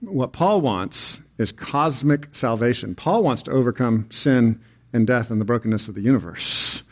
What 0.00 0.32
Paul 0.32 0.60
wants 0.60 1.20
is 1.38 1.52
cosmic 1.52 2.28
salvation. 2.32 2.94
Paul 2.94 3.22
wants 3.22 3.42
to 3.42 3.52
overcome 3.52 4.08
sin 4.10 4.60
and 4.92 5.06
death 5.06 5.30
and 5.30 5.40
the 5.40 5.44
brokenness 5.44 5.88
of 5.88 5.94
the 5.94 6.00
universe. 6.00 6.82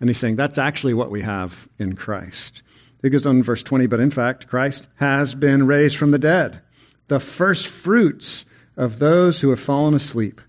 And 0.00 0.08
he's 0.08 0.18
saying 0.18 0.36
that's 0.36 0.58
actually 0.58 0.94
what 0.94 1.10
we 1.10 1.22
have 1.22 1.68
in 1.78 1.94
Christ. 1.94 2.62
It 3.02 3.10
goes 3.10 3.26
on 3.26 3.38
in 3.38 3.42
verse 3.42 3.62
20, 3.62 3.86
but 3.86 4.00
in 4.00 4.10
fact, 4.10 4.46
Christ 4.46 4.86
has 4.96 5.34
been 5.34 5.66
raised 5.66 5.96
from 5.96 6.12
the 6.12 6.18
dead, 6.18 6.60
the 7.08 7.20
first 7.20 7.66
fruits 7.66 8.46
of 8.76 8.98
those 8.98 9.40
who 9.40 9.50
have 9.50 9.60
fallen 9.60 9.94
asleep. 9.94 10.40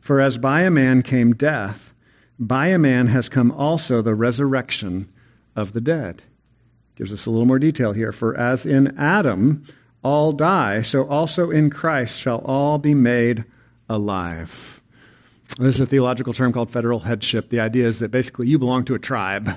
For 0.00 0.20
as 0.20 0.36
by 0.36 0.62
a 0.62 0.70
man 0.70 1.02
came 1.02 1.34
death, 1.34 1.94
by 2.38 2.68
a 2.68 2.78
man 2.78 3.06
has 3.06 3.28
come 3.28 3.50
also 3.50 4.02
the 4.02 4.14
resurrection 4.14 5.10
of 5.56 5.72
the 5.72 5.80
dead. 5.80 6.22
Gives 6.96 7.12
us 7.12 7.24
a 7.24 7.30
little 7.30 7.46
more 7.46 7.58
detail 7.58 7.92
here. 7.92 8.12
For 8.12 8.36
as 8.36 8.66
in 8.66 8.98
Adam 8.98 9.64
all 10.04 10.32
die, 10.32 10.82
so 10.82 11.06
also 11.06 11.50
in 11.50 11.70
Christ 11.70 12.18
shall 12.18 12.42
all 12.44 12.78
be 12.78 12.94
made 12.94 13.44
alive. 13.88 14.80
This 15.58 15.76
is 15.76 15.80
a 15.80 15.86
theological 15.86 16.32
term 16.32 16.52
called 16.52 16.70
federal 16.70 17.00
headship. 17.00 17.48
The 17.48 17.60
idea 17.60 17.86
is 17.86 17.98
that 18.00 18.10
basically 18.10 18.48
you 18.48 18.58
belong 18.58 18.84
to 18.86 18.94
a 18.94 18.98
tribe 18.98 19.50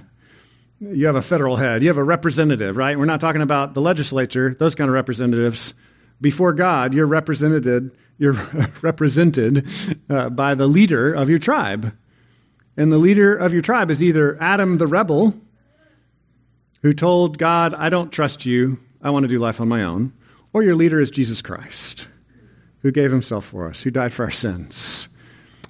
you 0.92 1.08
have 1.08 1.16
a 1.16 1.22
federal 1.22 1.56
head, 1.56 1.82
you 1.82 1.90
have 1.90 1.98
a 1.98 2.04
representative, 2.04 2.78
right? 2.78 2.98
We're 2.98 3.06
not 3.06 3.22
talking 3.22 3.42
about 3.42 3.74
the 3.74 3.82
legislature, 3.82 4.56
those 4.60 4.76
kind 4.76 4.90
of 4.90 4.94
representatives. 4.94 5.74
Before 6.22 6.54
God, 6.54 6.94
you're 6.94 7.08
represented, 7.08 7.96
you're 8.18 8.34
represented 8.82 9.68
uh, 10.10 10.30
by 10.30 10.56
the 10.56 10.68
leader 10.68 11.14
of 11.14 11.30
your 11.30 11.40
tribe. 11.40 11.96
And 12.78 12.92
the 12.92 12.98
leader 12.98 13.36
of 13.36 13.54
your 13.54 13.62
tribe 13.62 13.90
is 13.90 14.04
either 14.04 14.42
Adam 14.42 14.78
the 14.78 14.88
rebel, 14.88 15.34
who 16.82 16.94
told 16.94 17.38
God, 17.38 17.74
I 17.74 17.90
don't 17.90 18.12
trust 18.12 18.46
you, 18.46 18.80
I 19.02 19.10
want 19.10 19.24
to 19.24 19.30
do 19.30 19.40
life 19.40 19.62
on 19.62 19.68
my 19.68 19.84
own, 19.84 20.14
or 20.54 20.62
your 20.62 20.76
leader 20.76 21.00
is 21.00 21.10
Jesus 21.10 21.42
Christ, 21.42 22.08
who 22.82 22.92
gave 22.92 23.12
himself 23.12 23.46
for 23.46 23.68
us, 23.68 23.82
who 23.82 23.92
died 23.92 24.14
for 24.14 24.26
our 24.26 24.32
sins. 24.32 25.08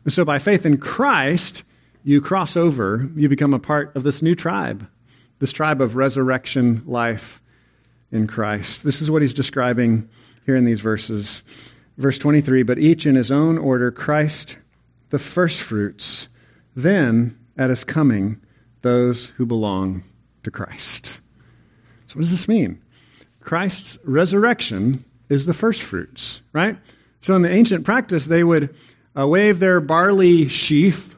And 0.04 0.12
so 0.12 0.26
by 0.26 0.40
faith 0.40 0.66
in 0.66 0.78
Christ, 0.78 1.64
you 2.04 2.22
cross 2.22 2.58
over, 2.58 3.08
you 3.16 3.30
become 3.30 3.54
a 3.54 3.60
part 3.60 3.96
of 3.96 4.04
this 4.04 4.22
new 4.22 4.36
tribe 4.36 4.88
this 5.40 5.52
tribe 5.52 5.82
of 5.82 5.96
resurrection 5.96 6.84
life 6.86 7.42
in 8.12 8.28
Christ. 8.28 8.84
This 8.84 9.02
is 9.02 9.12
what 9.12 9.22
he's 9.22 9.34
describing 9.34 10.10
here 10.46 10.56
in 10.56 10.66
these 10.66 10.82
verses. 10.82 11.44
Verse 11.98 12.18
23 12.18 12.64
But 12.64 12.80
each 12.80 13.06
in 13.06 13.16
his 13.16 13.32
own 13.32 13.58
order, 13.58 13.92
Christ 13.92 14.58
the 15.10 15.20
firstfruits, 15.20 16.28
then 16.76 17.38
at 17.58 17.70
his 17.70 17.84
coming, 17.84 18.42
those 18.82 19.30
who 19.32 19.46
belong 19.46 20.04
to 20.44 20.52
Christ. 20.52 21.20
So, 22.08 22.16
what 22.16 22.22
does 22.22 22.32
this 22.32 22.48
mean? 22.48 22.82
Christ's 23.40 23.98
resurrection 24.04 25.06
is 25.30 25.46
the 25.46 25.54
firstfruits, 25.54 26.42
right? 26.54 26.78
So, 27.22 27.36
in 27.36 27.42
the 27.42 27.52
ancient 27.52 27.86
practice, 27.86 28.26
they 28.26 28.44
would 28.44 28.76
uh, 29.18 29.28
wave 29.28 29.60
their 29.60 29.80
barley 29.80 30.48
sheaf 30.48 31.18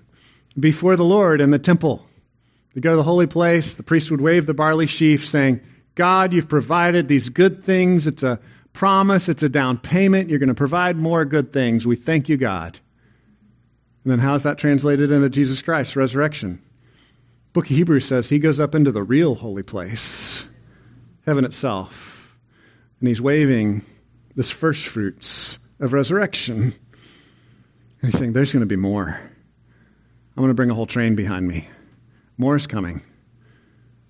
before 0.60 0.96
the 0.96 1.06
Lord 1.06 1.42
in 1.42 1.52
the 1.52 1.60
temple. 1.60 2.07
They 2.78 2.82
go 2.82 2.92
to 2.92 2.98
the 2.98 3.02
holy 3.02 3.26
place, 3.26 3.74
the 3.74 3.82
priest 3.82 4.12
would 4.12 4.22
wave 4.22 4.46
the 4.46 4.54
barley 4.54 4.86
sheaf, 4.86 5.26
saying, 5.26 5.62
God, 5.96 6.32
you've 6.32 6.48
provided 6.48 7.08
these 7.08 7.30
good 7.30 7.64
things. 7.64 8.06
It's 8.06 8.22
a 8.22 8.40
promise, 8.72 9.30
it's 9.30 9.42
a 9.42 9.50
down 9.50 9.80
payment. 9.80 10.30
You're 10.30 10.38
going 10.38 10.50
to 10.50 10.54
provide 10.54 10.96
more 10.96 11.26
good 11.26 11.52
things. 11.52 11.88
We 11.88 11.96
thank 11.96 12.30
you, 12.30 12.38
God. 12.38 12.80
And 14.04 14.12
then 14.12 14.20
how's 14.20 14.44
that 14.44 14.60
translated 14.60 15.12
into 15.12 15.28
Jesus 15.28 15.64
Christ's 15.64 15.96
resurrection? 15.96 16.62
Book 17.52 17.66
of 17.66 17.76
Hebrews 17.76 18.06
says 18.06 18.30
he 18.30 18.38
goes 18.38 18.60
up 18.60 18.76
into 18.76 18.92
the 18.92 19.02
real 19.02 19.34
holy 19.34 19.64
place, 19.64 20.46
heaven 21.26 21.46
itself, 21.46 22.38
And 23.00 23.08
he's 23.08 23.24
waving 23.24 23.82
this 24.36 24.52
first 24.52 24.86
fruits 24.86 25.58
of 25.80 25.94
resurrection. 25.94 26.62
And 26.62 28.12
he's 28.12 28.20
saying, 28.20 28.34
There's 28.34 28.54
going 28.54 28.62
to 28.62 28.68
be 28.68 28.76
more. 28.76 29.20
I'm 29.20 30.44
going 30.44 30.50
to 30.50 30.54
bring 30.54 30.70
a 30.70 30.76
whole 30.76 30.86
train 30.86 31.16
behind 31.16 31.48
me. 31.48 31.68
More 32.38 32.56
is 32.56 32.68
coming. 32.68 33.02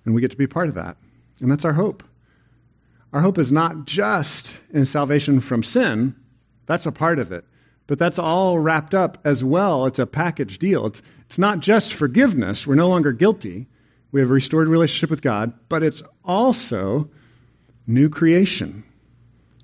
And 0.04 0.14
we 0.14 0.20
get 0.20 0.30
to 0.30 0.36
be 0.36 0.46
part 0.46 0.68
of 0.68 0.74
that. 0.74 0.96
And 1.40 1.50
that's 1.50 1.64
our 1.64 1.72
hope. 1.72 2.02
Our 3.12 3.20
hope 3.20 3.38
is 3.38 3.50
not 3.50 3.86
just 3.86 4.56
in 4.70 4.84
salvation 4.84 5.40
from 5.40 5.62
sin, 5.62 6.14
that's 6.66 6.86
a 6.86 6.92
part 6.92 7.18
of 7.18 7.32
it. 7.32 7.44
But 7.86 7.98
that's 7.98 8.18
all 8.18 8.58
wrapped 8.58 8.94
up 8.94 9.18
as 9.24 9.42
well. 9.42 9.86
It's 9.86 9.98
a 9.98 10.06
package 10.06 10.58
deal. 10.58 10.86
It's, 10.86 11.00
it's 11.22 11.38
not 11.38 11.60
just 11.60 11.94
forgiveness, 11.94 12.66
we're 12.66 12.74
no 12.74 12.88
longer 12.88 13.12
guilty. 13.12 13.66
We 14.10 14.20
have 14.20 14.30
a 14.30 14.32
restored 14.32 14.68
relationship 14.68 15.10
with 15.10 15.20
God, 15.20 15.52
but 15.68 15.82
it's 15.82 16.02
also 16.24 17.10
new 17.86 18.08
creation. 18.08 18.84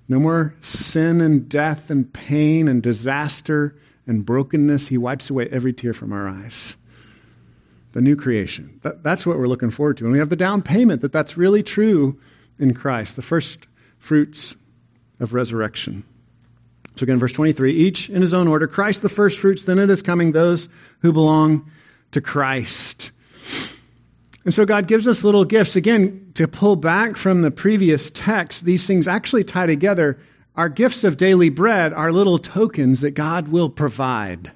No 0.06 0.18
more 0.18 0.54
sin 0.60 1.22
and 1.22 1.48
death 1.48 1.88
and 1.88 2.12
pain 2.12 2.68
and 2.68 2.82
disaster 2.82 3.74
and 4.06 4.24
brokenness. 4.24 4.88
He 4.88 4.98
wipes 4.98 5.30
away 5.30 5.48
every 5.50 5.72
tear 5.72 5.94
from 5.94 6.12
our 6.12 6.28
eyes. 6.28 6.76
The 7.94 8.00
new 8.00 8.16
creation. 8.16 8.80
That, 8.82 9.04
that's 9.04 9.24
what 9.24 9.38
we're 9.38 9.46
looking 9.46 9.70
forward 9.70 9.98
to. 9.98 10.04
And 10.04 10.12
we 10.12 10.18
have 10.18 10.28
the 10.28 10.36
down 10.36 10.62
payment 10.62 11.00
that 11.02 11.12
that's 11.12 11.36
really 11.36 11.62
true 11.62 12.18
in 12.58 12.74
Christ, 12.74 13.14
the 13.14 13.22
first 13.22 13.68
fruits 13.98 14.56
of 15.20 15.32
resurrection. 15.32 16.02
So 16.96 17.04
again, 17.04 17.20
verse 17.20 17.30
23 17.30 17.72
each 17.72 18.10
in 18.10 18.20
his 18.20 18.34
own 18.34 18.48
order 18.48 18.66
Christ 18.66 19.02
the 19.02 19.08
first 19.08 19.38
fruits, 19.38 19.62
then 19.62 19.78
it 19.78 19.90
is 19.90 20.02
coming 20.02 20.32
those 20.32 20.68
who 21.02 21.12
belong 21.12 21.70
to 22.10 22.20
Christ. 22.20 23.12
And 24.44 24.52
so 24.52 24.66
God 24.66 24.88
gives 24.88 25.06
us 25.06 25.22
little 25.22 25.44
gifts. 25.44 25.76
Again, 25.76 26.32
to 26.34 26.48
pull 26.48 26.74
back 26.74 27.16
from 27.16 27.42
the 27.42 27.52
previous 27.52 28.10
text, 28.10 28.64
these 28.64 28.88
things 28.88 29.06
actually 29.06 29.44
tie 29.44 29.66
together. 29.66 30.18
Our 30.56 30.68
gifts 30.68 31.04
of 31.04 31.16
daily 31.16 31.48
bread 31.48 31.92
are 31.92 32.10
little 32.10 32.38
tokens 32.38 33.02
that 33.02 33.12
God 33.12 33.48
will 33.48 33.70
provide. 33.70 34.50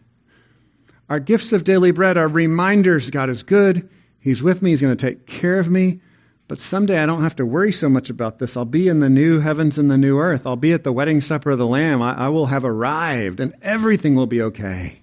Our 1.08 1.20
gifts 1.20 1.52
of 1.52 1.64
daily 1.64 1.90
bread 1.90 2.16
are 2.16 2.28
reminders 2.28 3.10
God 3.10 3.30
is 3.30 3.42
good, 3.42 3.88
He's 4.20 4.42
with 4.42 4.62
me, 4.62 4.70
He's 4.70 4.80
going 4.80 4.96
to 4.96 5.06
take 5.06 5.26
care 5.26 5.58
of 5.58 5.70
me. 5.70 6.00
But 6.48 6.58
someday 6.58 6.98
I 6.98 7.06
don't 7.06 7.22
have 7.22 7.36
to 7.36 7.46
worry 7.46 7.72
so 7.72 7.90
much 7.90 8.08
about 8.08 8.38
this. 8.38 8.56
I'll 8.56 8.64
be 8.64 8.88
in 8.88 9.00
the 9.00 9.10
new 9.10 9.40
heavens 9.40 9.78
and 9.78 9.90
the 9.90 9.98
new 9.98 10.18
earth. 10.18 10.46
I'll 10.46 10.56
be 10.56 10.72
at 10.72 10.82
the 10.82 10.92
wedding 10.92 11.20
supper 11.20 11.50
of 11.50 11.58
the 11.58 11.66
Lamb. 11.66 12.00
I, 12.00 12.26
I 12.26 12.28
will 12.28 12.46
have 12.46 12.64
arrived, 12.64 13.38
and 13.38 13.54
everything 13.60 14.14
will 14.14 14.26
be 14.26 14.40
okay. 14.40 15.00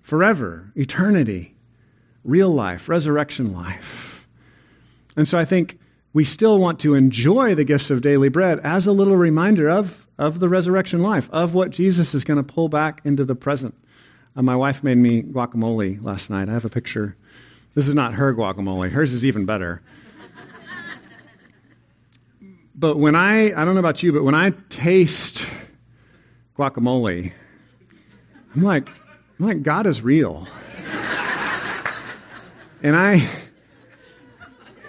Forever, 0.00 0.72
eternity, 0.74 1.54
real 2.24 2.50
life, 2.50 2.88
resurrection 2.88 3.52
life. 3.52 4.26
And 5.14 5.28
so 5.28 5.38
I 5.38 5.44
think 5.44 5.78
we 6.14 6.24
still 6.24 6.58
want 6.58 6.80
to 6.80 6.94
enjoy 6.94 7.54
the 7.54 7.64
gifts 7.64 7.90
of 7.90 8.00
daily 8.00 8.30
bread 8.30 8.58
as 8.60 8.86
a 8.86 8.92
little 8.92 9.16
reminder 9.16 9.68
of, 9.68 10.06
of 10.18 10.40
the 10.40 10.48
resurrection 10.48 11.02
life, 11.02 11.28
of 11.32 11.54
what 11.54 11.70
Jesus 11.70 12.14
is 12.14 12.24
going 12.24 12.38
to 12.38 12.42
pull 12.42 12.68
back 12.68 13.00
into 13.04 13.24
the 13.24 13.34
present. 13.34 13.74
Uh, 14.34 14.42
my 14.42 14.56
wife 14.56 14.82
made 14.82 14.96
me 14.96 15.22
guacamole 15.22 16.02
last 16.02 16.30
night. 16.30 16.48
I 16.48 16.52
have 16.52 16.64
a 16.64 16.70
picture. 16.70 17.16
This 17.74 17.88
is 17.88 17.94
not 17.94 18.14
her 18.14 18.34
guacamole, 18.34 18.90
hers 18.90 19.12
is 19.12 19.24
even 19.24 19.44
better. 19.46 19.82
But 22.74 22.98
when 22.98 23.14
I, 23.14 23.52
I 23.52 23.64
don't 23.64 23.74
know 23.74 23.80
about 23.80 24.02
you, 24.02 24.12
but 24.12 24.24
when 24.24 24.34
I 24.34 24.50
taste 24.68 25.46
guacamole, 26.58 27.32
I'm 28.54 28.62
like, 28.62 28.88
I'm 28.88 29.46
like, 29.46 29.62
God 29.62 29.86
is 29.86 30.02
real. 30.02 30.48
and 32.82 32.96
I, 32.96 33.28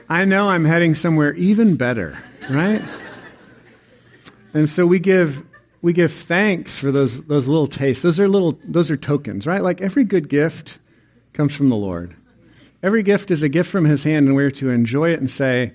I 0.10 0.26
know 0.26 0.50
I'm 0.50 0.66
heading 0.66 0.96
somewhere 0.96 1.34
even 1.36 1.76
better, 1.76 2.18
right? 2.50 2.82
And 4.54 4.70
so 4.70 4.86
we 4.86 5.00
give, 5.00 5.44
we 5.84 5.92
give 5.92 6.14
thanks 6.14 6.80
for 6.80 6.92
those, 6.92 7.22
those 7.24 7.48
little 7.48 7.68
tastes. 7.68 8.02
Those 8.02 8.18
are 8.18 8.28
little, 8.30 8.58
those 8.64 8.90
are 8.90 8.96
tokens, 8.96 9.46
right? 9.46 9.62
Like 9.62 9.82
every 9.82 10.06
good 10.06 10.30
gift 10.30 10.80
comes 11.34 11.54
from 11.54 11.68
the 11.68 11.76
Lord. 11.76 12.16
Every 12.82 13.04
gift 13.04 13.32
is 13.32 13.44
a 13.44 13.50
gift 13.50 13.70
from 13.70 13.84
His 13.84 14.02
hand, 14.02 14.28
and 14.28 14.36
we're 14.36 14.50
to 14.52 14.70
enjoy 14.70 15.12
it 15.12 15.20
and 15.20 15.30
say, 15.30 15.74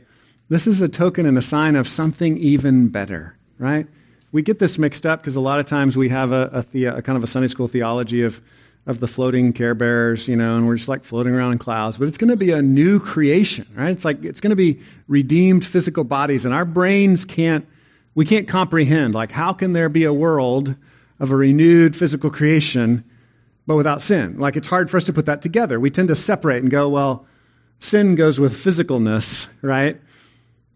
this 0.49 0.67
is 0.67 0.81
a 0.81 0.89
token 0.89 1.27
and 1.27 1.37
a 1.37 1.43
sign 1.43 1.77
of 1.77 1.87
something 1.87 2.39
even 2.39 2.89
better, 2.89 3.37
right? 3.59 3.87
We 4.33 4.41
get 4.41 4.59
this 4.59 4.79
mixed 4.79 5.05
up 5.05 5.21
because 5.21 5.37
a 5.37 5.41
lot 5.41 5.61
of 5.61 5.67
times 5.67 5.95
we 5.95 6.09
have 6.09 6.33
a, 6.33 6.51
a, 6.53 6.63
the, 6.73 6.85
a, 6.87 7.03
kind 7.03 7.19
of 7.19 7.23
a 7.23 7.27
Sunday 7.27 7.49
school 7.49 7.69
theology 7.69 8.23
of, 8.23 8.41
of 8.87 9.01
the 9.01 9.07
floating 9.07 9.53
care 9.53 9.75
bearers, 9.75 10.27
you 10.27 10.37
know, 10.37 10.57
and 10.57 10.67
we're 10.67 10.77
just 10.77 10.89
like 10.89 11.05
floating 11.05 11.35
around 11.35 11.53
in 11.53 11.59
clouds. 11.59 11.99
But 11.99 12.09
it's 12.09 12.19
going 12.19 12.31
to 12.31 12.37
be 12.37 12.51
a 12.51 12.63
new 12.63 12.99
creation, 12.99 13.67
right? 13.75 13.91
It's 13.91 14.07
like 14.07 14.25
it's 14.25 14.41
going 14.41 14.51
to 14.51 14.57
be 14.57 14.81
redeemed 15.07 15.67
physical 15.67 16.05
bodies, 16.05 16.47
and 16.47 16.55
our 16.55 16.65
brains 16.65 17.27
can't, 17.27 17.67
we 18.19 18.25
can't 18.25 18.49
comprehend. 18.49 19.15
Like, 19.15 19.31
how 19.31 19.53
can 19.53 19.75
there 19.75 19.89
be 19.89 20.03
a 20.03 20.13
world 20.13 20.75
of 21.21 21.31
a 21.31 21.37
renewed 21.37 21.95
physical 21.95 22.31
creation, 22.31 23.05
but 23.65 23.77
without 23.77 24.03
sin? 24.03 24.41
Like, 24.41 24.57
it's 24.57 24.67
hard 24.67 24.91
for 24.91 24.97
us 24.97 25.05
to 25.05 25.13
put 25.13 25.27
that 25.27 25.41
together. 25.41 25.79
We 25.79 25.91
tend 25.91 26.09
to 26.09 26.17
separate 26.17 26.61
and 26.61 26.69
go, 26.69 26.89
well, 26.89 27.29
sin 27.79 28.17
goes 28.17 28.41
with 28.41 28.55
physicalness, 28.55 29.47
right? 29.63 30.01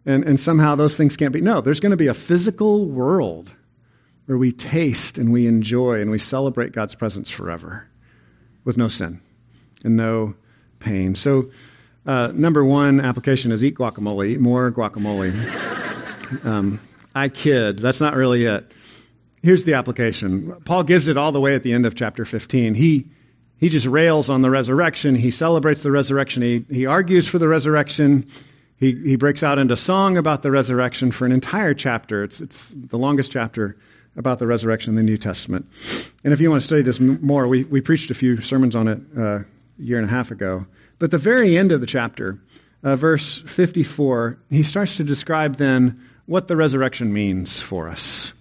And, 0.07 0.23
and 0.23 0.39
somehow 0.39 0.77
those 0.77 0.97
things 0.97 1.17
can't 1.17 1.33
be. 1.33 1.41
No, 1.41 1.61
there's 1.61 1.81
going 1.81 1.91
to 1.91 1.97
be 1.97 2.07
a 2.07 2.15
physical 2.15 2.87
world 2.87 3.53
where 4.27 4.39
we 4.39 4.53
taste 4.53 5.19
and 5.19 5.33
we 5.33 5.49
enjoy 5.49 6.01
and 6.01 6.13
we 6.13 6.19
celebrate 6.19 6.71
God's 6.71 6.95
presence 6.95 7.29
forever 7.29 7.89
with 8.63 8.79
no 8.79 8.87
sin 8.87 9.21
and 9.85 9.97
no 9.97 10.37
pain. 10.79 11.17
So, 11.17 11.51
uh, 12.07 12.31
number 12.33 12.65
one 12.65 13.01
application 13.01 13.51
is 13.51 13.65
eat 13.65 13.75
guacamole, 13.75 14.29
eat 14.29 14.41
more 14.41 14.71
guacamole. 14.71 16.45
um, 16.45 16.79
I 17.15 17.29
kid, 17.29 17.79
that's 17.79 18.01
not 18.01 18.15
really 18.15 18.45
it. 18.45 18.73
Here's 19.43 19.65
the 19.65 19.75
application. 19.75 20.53
Paul 20.65 20.85
gives 20.85 21.09
it 21.09 21.17
all 21.17 21.33
the 21.33 21.41
way 21.41 21.55
at 21.55 21.63
the 21.63 21.73
end 21.73 21.85
of 21.85 21.95
chapter 21.95 22.25
15. 22.25 22.75
He, 22.75 23.07
he 23.59 23.69
just 23.69 23.87
rails 23.87 24.31
on 24.31 24.43
the 24.43 24.51
resurrection. 24.51 25.15
He 25.17 25.31
celebrates 25.31 25.83
the 25.83 25.91
resurrection. 25.91 26.43
He, 26.43 26.65
he 26.71 26.87
argues 26.87 27.27
for 27.27 27.39
the 27.39 27.49
resurrection. 27.49 28.29
He, 28.77 28.93
he 28.95 29.17
breaks 29.17 29.43
out 29.43 29.59
into 29.59 29.77
song 29.77 30.17
about 30.17 30.43
the 30.43 30.51
resurrection 30.51 31.11
for 31.11 31.27
an 31.27 31.33
entire 31.33 31.75
chapter. 31.75 32.23
It's, 32.23 32.41
it's 32.41 32.69
the 32.69 32.99
longest 32.99 33.33
chapter 33.33 33.77
about 34.17 34.39
the 34.39 34.47
resurrection 34.47 34.93
in 34.93 34.97
the 34.97 35.03
New 35.03 35.17
Testament. 35.17 35.67
And 36.23 36.33
if 36.33 36.41
you 36.41 36.51
want 36.51 36.61
to 36.63 36.67
study 36.67 36.83
this 36.83 37.01
more, 37.01 37.49
we, 37.49 37.65
we 37.65 37.81
preached 37.81 38.11
a 38.11 38.15
few 38.15 38.41
sermons 38.41 38.77
on 38.77 38.89
it 38.89 39.01
uh, 39.17 39.23
a 39.23 39.45
year 39.79 39.99
and 39.99 40.07
a 40.07 40.11
half 40.11 40.31
ago. 40.31 40.67
But 40.99 41.11
the 41.11 41.19
very 41.19 41.57
end 41.57 41.73
of 41.73 41.81
the 41.81 41.87
chapter, 41.87 42.39
uh, 42.85 42.95
verse 42.95 43.41
54, 43.43 44.39
he 44.51 44.63
starts 44.63 44.97
to 44.99 45.05
describe 45.05 45.57
then 45.57 46.01
what 46.27 46.49
the 46.49 46.57
resurrection 46.57 47.13
means 47.13 47.61
for 47.61 47.89
us. 47.89 48.33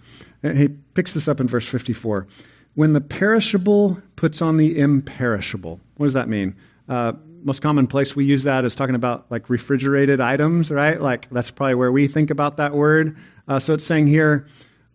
And 0.43 0.57
he 0.57 0.69
picks 0.69 1.13
this 1.13 1.27
up 1.27 1.39
in 1.39 1.47
verse 1.47 1.67
54. 1.67 2.27
When 2.75 2.93
the 2.93 3.01
perishable 3.01 4.01
puts 4.15 4.41
on 4.41 4.57
the 4.57 4.79
imperishable. 4.79 5.79
What 5.97 6.05
does 6.05 6.13
that 6.13 6.29
mean? 6.29 6.55
Uh, 6.87 7.13
most 7.43 7.61
common 7.61 7.87
place 7.87 8.15
we 8.15 8.25
use 8.25 8.43
that 8.43 8.65
is 8.65 8.75
talking 8.75 8.95
about 8.95 9.25
like 9.29 9.49
refrigerated 9.49 10.21
items, 10.21 10.71
right? 10.71 11.01
Like 11.01 11.29
that's 11.29 11.51
probably 11.51 11.75
where 11.75 11.91
we 11.91 12.07
think 12.07 12.29
about 12.29 12.57
that 12.57 12.73
word. 12.73 13.17
Uh, 13.47 13.59
so 13.59 13.73
it's 13.73 13.83
saying 13.83 14.07
here, 14.07 14.47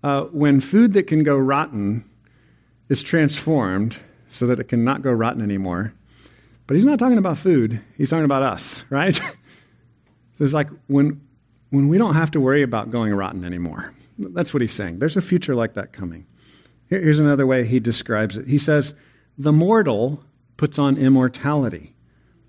uh, 0.03 0.23
when 0.25 0.61
food 0.61 0.93
that 0.93 1.09
can 1.09 1.25
go 1.25 1.37
rotten 1.37 2.09
is 2.89 3.03
transformed 3.03 3.97
so 4.29 4.47
that 4.47 4.61
it 4.61 4.65
cannot 4.69 5.03
go 5.03 5.13
rotten 5.13 5.43
anymore. 5.43 5.93
But 6.67 6.75
he's 6.75 6.85
not 6.85 6.99
talking 6.99 7.19
about 7.19 7.39
food, 7.39 7.81
he's 7.97 8.11
talking 8.11 8.25
about 8.25 8.43
us, 8.43 8.85
right? 8.91 9.15
so 9.15 9.35
it's 10.41 10.53
like 10.53 10.69
when, 10.87 11.21
when 11.71 11.89
we 11.89 11.99
don't 11.99 12.15
have 12.15 12.31
to 12.33 12.41
worry 12.41 12.63
about 12.63 12.91
going 12.91 13.13
rotten 13.15 13.45
anymore. 13.45 13.93
That's 14.19 14.55
what 14.55 14.61
he's 14.61 14.73
saying. 14.73 14.99
There's 14.99 15.17
a 15.17 15.23
future 15.23 15.55
like 15.55 15.75
that 15.75 15.93
coming. 15.93 16.27
Here's 16.89 17.19
another 17.19 17.47
way 17.47 17.67
he 17.67 17.81
describes 17.81 18.37
it. 18.37 18.47
He 18.47 18.59
says, 18.59 18.95
The 19.39 19.53
mortal 19.53 20.23
puts 20.57 20.79
on 20.79 20.97
immortality. 20.97 21.95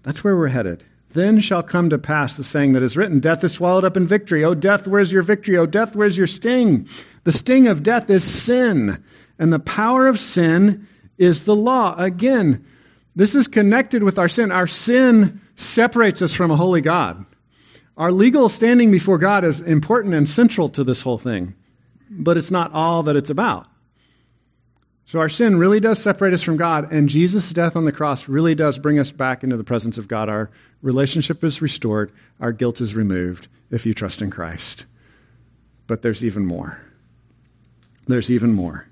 That's 0.03 0.23
where 0.23 0.35
we're 0.35 0.47
headed. 0.47 0.83
Then 1.11 1.39
shall 1.39 1.63
come 1.63 1.89
to 1.89 1.97
pass 1.97 2.37
the 2.37 2.43
saying 2.43 2.73
that 2.73 2.83
is 2.83 2.97
written 2.97 3.19
Death 3.19 3.43
is 3.43 3.53
swallowed 3.53 3.83
up 3.83 3.97
in 3.97 4.07
victory. 4.07 4.43
O 4.43 4.53
death, 4.53 4.87
where's 4.87 5.11
your 5.11 5.23
victory? 5.23 5.57
O 5.57 5.65
death, 5.65 5.95
where's 5.95 6.17
your 6.17 6.27
sting? 6.27 6.87
The 7.23 7.31
sting 7.31 7.67
of 7.67 7.83
death 7.83 8.09
is 8.09 8.23
sin, 8.23 9.03
and 9.39 9.51
the 9.51 9.59
power 9.59 10.07
of 10.07 10.19
sin 10.19 10.87
is 11.17 11.45
the 11.45 11.55
law. 11.55 11.95
Again, 11.97 12.65
this 13.15 13.33
is 13.33 13.47
connected 13.47 14.03
with 14.03 14.19
our 14.19 14.29
sin. 14.29 14.51
Our 14.51 14.67
sin 14.67 15.41
separates 15.55 16.21
us 16.21 16.33
from 16.33 16.51
a 16.51 16.55
holy 16.55 16.81
God. 16.81 17.25
Our 17.97 18.11
legal 18.11 18.47
standing 18.47 18.91
before 18.91 19.17
God 19.17 19.43
is 19.43 19.59
important 19.59 20.13
and 20.13 20.29
central 20.29 20.69
to 20.69 20.83
this 20.83 21.01
whole 21.01 21.17
thing, 21.17 21.55
but 22.09 22.37
it's 22.37 22.51
not 22.51 22.71
all 22.73 23.03
that 23.03 23.15
it's 23.15 23.31
about. 23.31 23.67
So 25.05 25.19
our 25.19 25.29
sin 25.29 25.57
really 25.57 25.79
does 25.79 25.99
separate 25.99 26.33
us 26.33 26.43
from 26.43 26.57
God, 26.57 26.91
and 26.91 27.09
Jesus' 27.09 27.51
death 27.51 27.75
on 27.75 27.85
the 27.85 27.91
cross 27.91 28.27
really 28.27 28.53
does 28.53 28.77
bring 28.77 28.99
us 28.99 29.11
back 29.11 29.43
into 29.43 29.57
the 29.57 29.63
presence 29.63 29.97
of 29.97 30.07
God. 30.07 30.29
Our 30.29 30.51
relationship 30.81 31.43
is 31.43 31.61
restored, 31.61 32.11
our 32.39 32.51
guilt 32.51 32.81
is 32.81 32.93
removed 32.93 33.47
if 33.71 33.85
you 33.85 33.93
trust 33.93 34.21
in 34.21 34.29
Christ. 34.29 34.85
But 35.87 36.01
there's 36.01 36.23
even 36.23 36.45
more. 36.45 36.81
There's 38.05 38.29
even 38.29 38.53
more. 38.53 38.85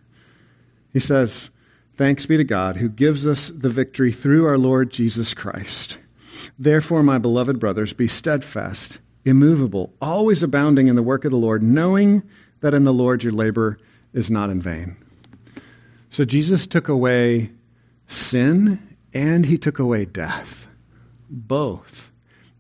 He 0.93 0.99
says, 0.99 1.49
Thanks 1.97 2.25
be 2.25 2.37
to 2.37 2.43
God 2.43 2.77
who 2.77 2.89
gives 2.89 3.27
us 3.27 3.49
the 3.49 3.69
victory 3.69 4.11
through 4.11 4.47
our 4.47 4.57
Lord 4.57 4.91
Jesus 4.91 5.33
Christ. 5.33 5.97
Therefore, 6.57 7.03
my 7.03 7.17
beloved 7.17 7.59
brothers, 7.59 7.93
be 7.93 8.07
steadfast, 8.07 8.99
immovable, 9.23 9.93
always 10.01 10.43
abounding 10.43 10.87
in 10.87 10.95
the 10.95 11.03
work 11.03 11.25
of 11.25 11.31
the 11.31 11.37
Lord, 11.37 11.63
knowing 11.63 12.23
that 12.61 12.73
in 12.73 12.83
the 12.83 12.93
Lord 12.93 13.23
your 13.23 13.33
labor 13.33 13.77
is 14.13 14.31
not 14.31 14.49
in 14.49 14.61
vain. 14.61 14.95
So 16.09 16.25
Jesus 16.25 16.65
took 16.65 16.87
away 16.87 17.51
sin 18.07 18.97
and 19.13 19.45
he 19.45 19.57
took 19.57 19.79
away 19.79 20.05
death. 20.05 20.67
Both. 21.29 22.11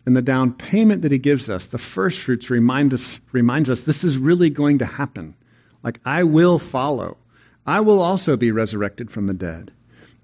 And 0.05 0.15
the 0.15 0.21
down 0.21 0.53
payment 0.53 1.01
that 1.01 1.11
he 1.11 1.17
gives 1.17 1.49
us, 1.49 1.65
the 1.65 1.77
first 1.77 2.19
fruits, 2.19 2.49
remind 2.49 2.93
us, 2.93 3.19
reminds 3.31 3.69
us 3.69 3.81
this 3.81 4.03
is 4.03 4.17
really 4.17 4.49
going 4.49 4.79
to 4.79 4.85
happen. 4.85 5.35
Like, 5.83 5.99
I 6.05 6.23
will 6.23 6.59
follow. 6.59 7.17
I 7.65 7.79
will 7.79 8.01
also 8.01 8.37
be 8.37 8.51
resurrected 8.51 9.09
from 9.09 9.27
the 9.27 9.33
dead. 9.33 9.71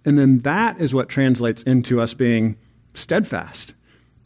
And 0.06 0.17
then 0.17 0.39
that 0.39 0.80
is 0.80 0.93
what 0.93 1.10
translates 1.10 1.63
into 1.63 2.02
us 2.02 2.13
being 2.13 2.58
steadfast, 2.93 3.73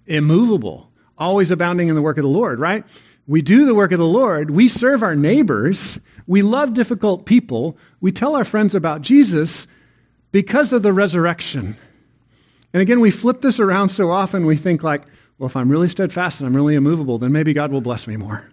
immovable, 0.05 0.89
always 1.17 1.51
abounding 1.51 1.87
in 1.87 1.95
the 1.95 2.01
work 2.01 2.17
of 2.17 2.23
the 2.23 2.29
Lord, 2.29 2.59
right? 2.59 2.83
We 3.27 3.41
do 3.41 3.65
the 3.65 3.75
work 3.75 3.91
of 3.91 3.99
the 3.99 4.05
Lord. 4.05 4.51
We 4.51 4.67
serve 4.67 5.01
our 5.01 5.15
neighbors. 5.15 5.99
We 6.27 6.41
love 6.41 6.73
difficult 6.73 7.25
people. 7.25 7.77
We 8.01 8.11
tell 8.11 8.35
our 8.35 8.43
friends 8.43 8.75
about 8.75 9.01
Jesus 9.01 9.67
because 10.31 10.73
of 10.73 10.83
the 10.83 10.93
resurrection. 10.93 11.75
And 12.73 12.81
again, 12.81 12.99
we 12.99 13.09
flip 13.09 13.41
this 13.41 13.59
around 13.59 13.89
so 13.89 14.11
often, 14.11 14.45
we 14.45 14.57
think 14.57 14.83
like, 14.83 15.03
well, 15.37 15.47
if 15.47 15.55
I'm 15.55 15.69
really 15.69 15.89
steadfast 15.89 16.39
and 16.39 16.47
I'm 16.47 16.55
really 16.55 16.75
immovable, 16.75 17.17
then 17.17 17.31
maybe 17.31 17.53
God 17.53 17.71
will 17.71 17.81
bless 17.81 18.05
me 18.05 18.17
more. 18.17 18.49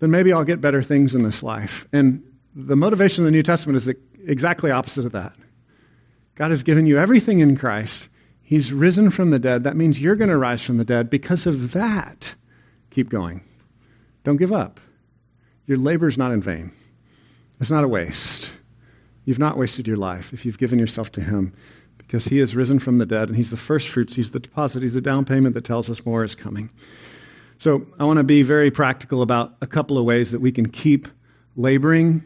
Then 0.00 0.10
maybe 0.10 0.32
I'll 0.32 0.44
get 0.44 0.60
better 0.60 0.82
things 0.82 1.14
in 1.14 1.22
this 1.22 1.42
life. 1.42 1.86
And 1.92 2.22
the 2.54 2.76
motivation 2.76 3.22
of 3.22 3.26
the 3.26 3.30
New 3.30 3.42
Testament 3.42 3.76
is 3.76 3.88
exactly 4.26 4.70
opposite 4.70 5.06
of 5.06 5.12
that. 5.12 5.32
God 6.34 6.50
has 6.50 6.62
given 6.62 6.86
you 6.86 6.98
everything 6.98 7.38
in 7.38 7.56
Christ. 7.56 8.08
He's 8.50 8.72
risen 8.72 9.10
from 9.10 9.30
the 9.30 9.38
dead. 9.38 9.62
That 9.62 9.76
means 9.76 10.00
you're 10.00 10.16
going 10.16 10.28
to 10.28 10.36
rise 10.36 10.64
from 10.64 10.76
the 10.76 10.84
dead. 10.84 11.08
Because 11.08 11.46
of 11.46 11.70
that, 11.70 12.34
keep 12.90 13.08
going. 13.08 13.42
Don't 14.24 14.38
give 14.38 14.52
up. 14.52 14.80
Your 15.66 15.78
labor 15.78 16.08
is 16.08 16.18
not 16.18 16.32
in 16.32 16.42
vain, 16.42 16.72
it's 17.60 17.70
not 17.70 17.84
a 17.84 17.88
waste. 17.88 18.50
You've 19.24 19.38
not 19.38 19.56
wasted 19.56 19.86
your 19.86 19.98
life 19.98 20.32
if 20.32 20.44
you've 20.44 20.58
given 20.58 20.80
yourself 20.80 21.12
to 21.12 21.20
Him 21.20 21.52
because 21.96 22.24
He 22.24 22.38
has 22.38 22.56
risen 22.56 22.80
from 22.80 22.96
the 22.96 23.06
dead 23.06 23.28
and 23.28 23.36
He's 23.36 23.50
the 23.50 23.56
first 23.56 23.86
fruits, 23.88 24.16
He's 24.16 24.32
the 24.32 24.40
deposit, 24.40 24.82
He's 24.82 24.94
the 24.94 25.00
down 25.00 25.24
payment 25.24 25.54
that 25.54 25.64
tells 25.64 25.88
us 25.88 26.04
more 26.04 26.24
is 26.24 26.34
coming. 26.34 26.70
So 27.58 27.86
I 28.00 28.04
want 28.04 28.16
to 28.16 28.24
be 28.24 28.42
very 28.42 28.72
practical 28.72 29.22
about 29.22 29.54
a 29.60 29.66
couple 29.68 29.96
of 29.96 30.04
ways 30.04 30.32
that 30.32 30.40
we 30.40 30.50
can 30.50 30.68
keep 30.68 31.06
laboring, 31.54 32.24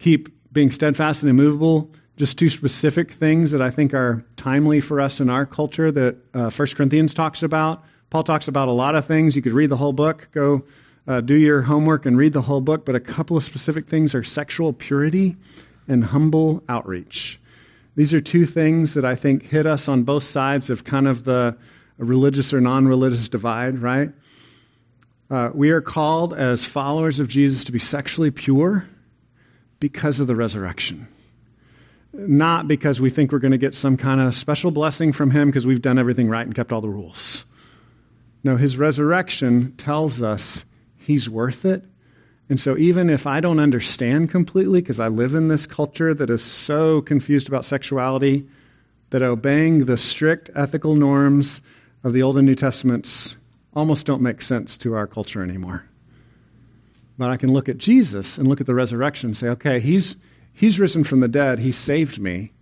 keep 0.00 0.28
being 0.52 0.72
steadfast 0.72 1.22
and 1.22 1.30
immovable. 1.30 1.92
Just 2.16 2.38
two 2.38 2.48
specific 2.48 3.12
things 3.12 3.50
that 3.50 3.60
I 3.60 3.70
think 3.70 3.92
are 3.92 4.24
timely 4.36 4.80
for 4.80 5.00
us 5.00 5.20
in 5.20 5.28
our 5.28 5.44
culture 5.44 5.92
that 5.92 6.16
uh, 6.32 6.50
1 6.50 6.68
Corinthians 6.74 7.12
talks 7.12 7.42
about. 7.42 7.84
Paul 8.08 8.22
talks 8.22 8.48
about 8.48 8.68
a 8.68 8.72
lot 8.72 8.94
of 8.94 9.04
things. 9.04 9.36
You 9.36 9.42
could 9.42 9.52
read 9.52 9.68
the 9.68 9.76
whole 9.76 9.92
book, 9.92 10.28
go 10.32 10.64
uh, 11.06 11.20
do 11.20 11.34
your 11.34 11.62
homework 11.62 12.06
and 12.06 12.16
read 12.16 12.32
the 12.32 12.42
whole 12.42 12.60
book, 12.60 12.84
but 12.84 12.94
a 12.94 13.00
couple 13.00 13.36
of 13.36 13.44
specific 13.44 13.88
things 13.88 14.14
are 14.14 14.24
sexual 14.24 14.72
purity 14.72 15.36
and 15.86 16.04
humble 16.04 16.62
outreach. 16.68 17.40
These 17.94 18.12
are 18.12 18.20
two 18.20 18.44
things 18.44 18.94
that 18.94 19.04
I 19.04 19.14
think 19.14 19.44
hit 19.44 19.66
us 19.66 19.88
on 19.88 20.02
both 20.02 20.24
sides 20.24 20.68
of 20.68 20.84
kind 20.84 21.06
of 21.06 21.24
the 21.24 21.56
religious 21.98 22.52
or 22.52 22.60
non 22.60 22.86
religious 22.88 23.28
divide, 23.28 23.78
right? 23.78 24.10
Uh, 25.30 25.50
we 25.54 25.70
are 25.70 25.80
called 25.80 26.34
as 26.34 26.64
followers 26.64 27.20
of 27.20 27.28
Jesus 27.28 27.64
to 27.64 27.72
be 27.72 27.78
sexually 27.78 28.30
pure 28.30 28.86
because 29.80 30.20
of 30.20 30.26
the 30.26 30.36
resurrection. 30.36 31.08
Not 32.18 32.66
because 32.66 33.00
we 33.00 33.10
think 33.10 33.30
we're 33.30 33.38
going 33.38 33.52
to 33.52 33.58
get 33.58 33.74
some 33.74 33.96
kind 33.96 34.20
of 34.20 34.34
special 34.34 34.70
blessing 34.70 35.12
from 35.12 35.30
him 35.30 35.48
because 35.48 35.66
we've 35.66 35.82
done 35.82 35.98
everything 35.98 36.28
right 36.28 36.46
and 36.46 36.54
kept 36.54 36.72
all 36.72 36.80
the 36.80 36.88
rules. 36.88 37.44
No, 38.42 38.56
his 38.56 38.78
resurrection 38.78 39.74
tells 39.76 40.22
us 40.22 40.64
he's 40.96 41.28
worth 41.28 41.64
it. 41.64 41.84
And 42.48 42.60
so, 42.60 42.76
even 42.78 43.10
if 43.10 43.26
I 43.26 43.40
don't 43.40 43.58
understand 43.58 44.30
completely, 44.30 44.80
because 44.80 45.00
I 45.00 45.08
live 45.08 45.34
in 45.34 45.48
this 45.48 45.66
culture 45.66 46.14
that 46.14 46.30
is 46.30 46.42
so 46.42 47.02
confused 47.02 47.48
about 47.48 47.64
sexuality, 47.64 48.46
that 49.10 49.22
obeying 49.22 49.84
the 49.84 49.96
strict 49.96 50.50
ethical 50.54 50.94
norms 50.94 51.60
of 52.04 52.12
the 52.12 52.22
Old 52.22 52.38
and 52.38 52.46
New 52.46 52.54
Testaments 52.54 53.36
almost 53.74 54.06
don't 54.06 54.22
make 54.22 54.42
sense 54.42 54.76
to 54.78 54.94
our 54.94 55.06
culture 55.06 55.42
anymore. 55.42 55.84
But 57.18 57.30
I 57.30 57.36
can 57.36 57.52
look 57.52 57.68
at 57.68 57.78
Jesus 57.78 58.38
and 58.38 58.46
look 58.46 58.60
at 58.60 58.66
the 58.66 58.74
resurrection 58.74 59.30
and 59.30 59.36
say, 59.36 59.48
okay, 59.48 59.80
he's, 59.80 60.16
he's 60.56 60.80
risen 60.80 61.04
from 61.04 61.20
the 61.20 61.28
dead, 61.28 61.60
he 61.60 61.70
saved 61.70 62.18
me. 62.18 62.52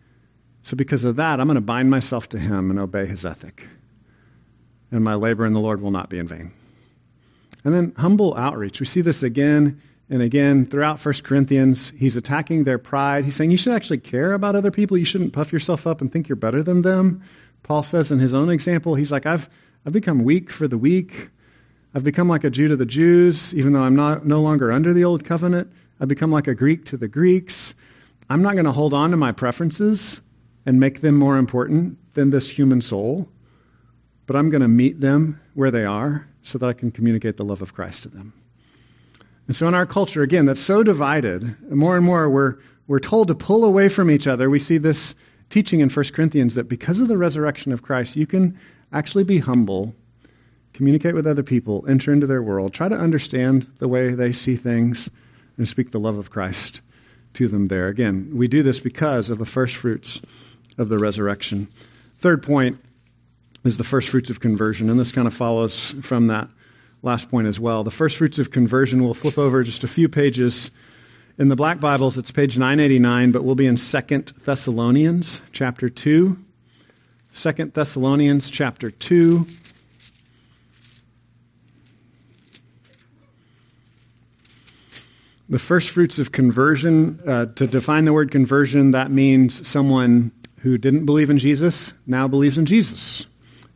So, 0.62 0.76
because 0.76 1.04
of 1.04 1.16
that, 1.16 1.40
I'm 1.40 1.46
going 1.46 1.54
to 1.54 1.60
bind 1.60 1.90
myself 1.90 2.28
to 2.30 2.38
him 2.38 2.70
and 2.70 2.78
obey 2.78 3.06
his 3.06 3.24
ethic. 3.24 3.66
And 4.90 5.04
my 5.04 5.14
labor 5.14 5.46
in 5.46 5.52
the 5.52 5.60
Lord 5.60 5.80
will 5.80 5.90
not 5.90 6.10
be 6.10 6.18
in 6.18 6.26
vain. 6.26 6.52
And 7.64 7.74
then 7.74 7.92
humble 7.96 8.34
outreach. 8.36 8.80
We 8.80 8.86
see 8.86 9.00
this 9.00 9.22
again 9.22 9.80
and 10.10 10.22
again 10.22 10.66
throughout 10.66 11.04
1 11.04 11.14
Corinthians. 11.22 11.92
He's 11.96 12.16
attacking 12.16 12.64
their 12.64 12.78
pride. 12.78 13.24
He's 13.24 13.36
saying 13.36 13.50
you 13.50 13.56
should 13.56 13.74
actually 13.74 13.98
care 13.98 14.32
about 14.32 14.56
other 14.56 14.70
people. 14.70 14.96
You 14.96 15.04
shouldn't 15.04 15.32
puff 15.32 15.52
yourself 15.52 15.86
up 15.86 16.00
and 16.00 16.12
think 16.12 16.28
you're 16.28 16.36
better 16.36 16.62
than 16.62 16.82
them. 16.82 17.22
Paul 17.62 17.82
says 17.82 18.10
in 18.10 18.18
his 18.18 18.34
own 18.34 18.50
example, 18.50 18.94
he's 18.94 19.12
like, 19.12 19.26
I've, 19.26 19.48
I've 19.86 19.92
become 19.92 20.24
weak 20.24 20.50
for 20.50 20.68
the 20.68 20.78
weak. 20.78 21.30
I've 21.94 22.04
become 22.04 22.28
like 22.28 22.44
a 22.44 22.50
Jew 22.50 22.68
to 22.68 22.76
the 22.76 22.86
Jews, 22.86 23.54
even 23.54 23.72
though 23.72 23.82
I'm 23.82 23.96
not, 23.96 24.26
no 24.26 24.40
longer 24.40 24.72
under 24.72 24.92
the 24.92 25.04
old 25.04 25.24
covenant. 25.24 25.72
I've 26.04 26.08
become 26.08 26.30
like 26.30 26.48
a 26.48 26.54
Greek 26.54 26.84
to 26.86 26.98
the 26.98 27.08
Greeks. 27.08 27.72
I'm 28.28 28.42
not 28.42 28.52
going 28.52 28.66
to 28.66 28.72
hold 28.72 28.92
on 28.92 29.10
to 29.12 29.16
my 29.16 29.32
preferences 29.32 30.20
and 30.66 30.78
make 30.78 31.00
them 31.00 31.14
more 31.14 31.38
important 31.38 31.96
than 32.12 32.28
this 32.28 32.50
human 32.50 32.82
soul, 32.82 33.26
but 34.26 34.36
I'm 34.36 34.50
going 34.50 34.60
to 34.60 34.68
meet 34.68 35.00
them 35.00 35.40
where 35.54 35.70
they 35.70 35.86
are 35.86 36.28
so 36.42 36.58
that 36.58 36.66
I 36.66 36.74
can 36.74 36.90
communicate 36.90 37.38
the 37.38 37.44
love 37.46 37.62
of 37.62 37.72
Christ 37.72 38.02
to 38.02 38.10
them. 38.10 38.34
And 39.46 39.56
so, 39.56 39.66
in 39.66 39.72
our 39.72 39.86
culture, 39.86 40.20
again, 40.20 40.44
that's 40.44 40.60
so 40.60 40.82
divided, 40.82 41.56
more 41.72 41.96
and 41.96 42.04
more 42.04 42.28
we're, 42.28 42.58
we're 42.86 42.98
told 42.98 43.28
to 43.28 43.34
pull 43.34 43.64
away 43.64 43.88
from 43.88 44.10
each 44.10 44.26
other. 44.26 44.50
We 44.50 44.58
see 44.58 44.76
this 44.76 45.14
teaching 45.48 45.80
in 45.80 45.88
1 45.88 46.04
Corinthians 46.12 46.54
that 46.54 46.68
because 46.68 47.00
of 47.00 47.08
the 47.08 47.16
resurrection 47.16 47.72
of 47.72 47.80
Christ, 47.80 48.14
you 48.14 48.26
can 48.26 48.58
actually 48.92 49.24
be 49.24 49.38
humble, 49.38 49.94
communicate 50.74 51.14
with 51.14 51.26
other 51.26 51.42
people, 51.42 51.82
enter 51.88 52.12
into 52.12 52.26
their 52.26 52.42
world, 52.42 52.74
try 52.74 52.90
to 52.90 52.94
understand 52.94 53.72
the 53.78 53.88
way 53.88 54.12
they 54.12 54.34
see 54.34 54.56
things, 54.56 55.08
and 55.56 55.68
speak 55.68 55.90
the 55.90 56.00
love 56.00 56.16
of 56.16 56.30
Christ 56.30 56.80
to 57.34 57.48
them 57.48 57.66
there. 57.66 57.88
Again, 57.88 58.30
we 58.32 58.48
do 58.48 58.62
this 58.62 58.80
because 58.80 59.30
of 59.30 59.38
the 59.38 59.46
first 59.46 59.76
fruits 59.76 60.20
of 60.78 60.88
the 60.88 60.98
resurrection. 60.98 61.68
Third 62.18 62.42
point 62.42 62.78
is 63.64 63.76
the 63.76 63.84
first 63.84 64.08
fruits 64.08 64.30
of 64.30 64.40
conversion, 64.40 64.90
and 64.90 64.98
this 64.98 65.12
kind 65.12 65.26
of 65.26 65.34
follows 65.34 65.94
from 66.02 66.28
that 66.28 66.48
last 67.02 67.30
point 67.30 67.46
as 67.46 67.60
well. 67.60 67.84
The 67.84 67.90
first 67.90 68.16
fruits 68.16 68.38
of 68.38 68.50
conversion, 68.50 69.02
we'll 69.02 69.14
flip 69.14 69.38
over 69.38 69.62
just 69.62 69.84
a 69.84 69.88
few 69.88 70.08
pages. 70.08 70.70
In 71.38 71.48
the 71.48 71.56
Black 71.56 71.80
Bibles, 71.80 72.16
it's 72.16 72.30
page 72.30 72.56
989, 72.56 73.32
but 73.32 73.44
we'll 73.44 73.54
be 73.54 73.66
in 73.66 73.76
Second 73.76 74.32
Thessalonians 74.44 75.40
chapter 75.52 75.90
2. 75.90 76.38
2 77.34 77.52
Thessalonians 77.74 78.48
chapter 78.48 78.90
2. 78.90 79.46
The 85.48 85.58
first 85.58 85.90
fruits 85.90 86.18
of 86.18 86.32
conversion, 86.32 87.20
uh, 87.26 87.46
to 87.56 87.66
define 87.66 88.06
the 88.06 88.12
word 88.12 88.30
conversion, 88.30 88.92
that 88.92 89.10
means 89.10 89.66
someone 89.66 90.32
who 90.58 90.78
didn't 90.78 91.04
believe 91.04 91.28
in 91.28 91.38
Jesus 91.38 91.92
now 92.06 92.26
believes 92.26 92.56
in 92.56 92.64
Jesus. 92.64 93.26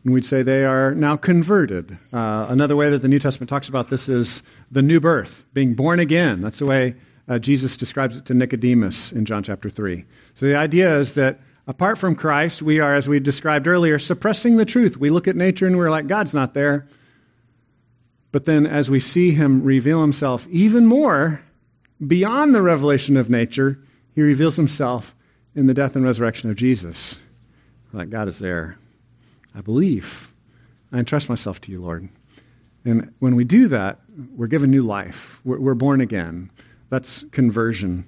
And 0.05 0.15
we'd 0.15 0.25
say 0.25 0.43
they 0.43 0.65
are 0.65 0.95
now 0.95 1.17
converted. 1.17 1.99
Uh, 2.13 2.47
another 2.49 2.77
way 2.77 2.89
that 2.89 3.03
the 3.03 3.09
New 3.09 3.19
Testament 3.19 3.51
talks 3.51 3.69
about 3.69 3.91
this 3.91 4.09
is 4.09 4.43
the 4.71 4.81
new 4.81 5.01
birth, 5.01 5.45
being 5.53 5.75
born 5.75 6.01
again. 6.01 6.41
That's 6.41 6.59
the 6.61 6.67
way 6.67 6.95
uh, 7.29 7.39
Jesus 7.39 7.77
describes 7.77 8.17
it 8.17 8.25
to 8.27 8.35
Nicodemus 8.35 9.13
in 9.13 9.27
John 9.27 9.43
chapter 9.43 9.69
3. 9.69 10.05
So 10.35 10.47
the 10.47 10.57
idea 10.57 10.99
is 10.99 11.15
that 11.15 11.41
Apart 11.69 11.99
from 11.99 12.15
Christ, 12.15 12.63
we 12.63 12.81
are, 12.81 12.95
as 12.95 13.11
we 13.11 13.21
described 13.21 13.67
earlier, 13.67 13.99
suppressing 13.99 14.57
the 14.57 14.65
truth. 14.65 14.97
We 14.97 15.11
look 15.11 15.29
at 15.29 15.37
nature 15.37 15.67
and 15.67 15.77
we're 15.77 15.91
like, 15.91 16.07
God's 16.07 16.33
not 16.33 16.55
there. 16.55 16.89
But 18.33 18.47
then 18.47 18.67
as 18.67 18.91
we 18.91 19.01
see 19.01 19.33
him 19.33 19.63
reveal 19.63 20.01
himself 20.01 20.49
even 20.49 20.87
more 20.87 21.43
beyond 22.07 22.55
the 22.55 22.63
revelation 22.63 23.17
of 23.17 23.31
nature, 23.31 23.79
he 24.15 24.23
reveals 24.23 24.57
himself 24.57 25.15
in 25.55 25.67
the 25.67 25.75
death 25.75 25.97
and 25.97 26.05
resurrection 26.05 26.51
of 26.51 26.57
Jesus. 26.57 27.19
Like, 27.93 28.11
God 28.11 28.29
is 28.29 28.39
there. 28.39 28.79
I 29.55 29.61
believe. 29.61 30.33
I 30.93 30.99
entrust 30.99 31.29
myself 31.29 31.61
to 31.63 31.73
you, 31.73 31.81
Lord. 31.81 32.09
And 32.85 33.13
when 33.19 33.37
we 33.37 33.45
do 33.45 33.69
that, 33.69 34.01
we're 34.37 34.47
given 34.47 34.71
new 34.71 34.83
life. 34.83 35.41
We're, 35.45 35.59
we're 35.59 35.75
born 35.75 36.01
again. 36.01 36.51
That's 36.91 37.25
conversion. 37.33 38.07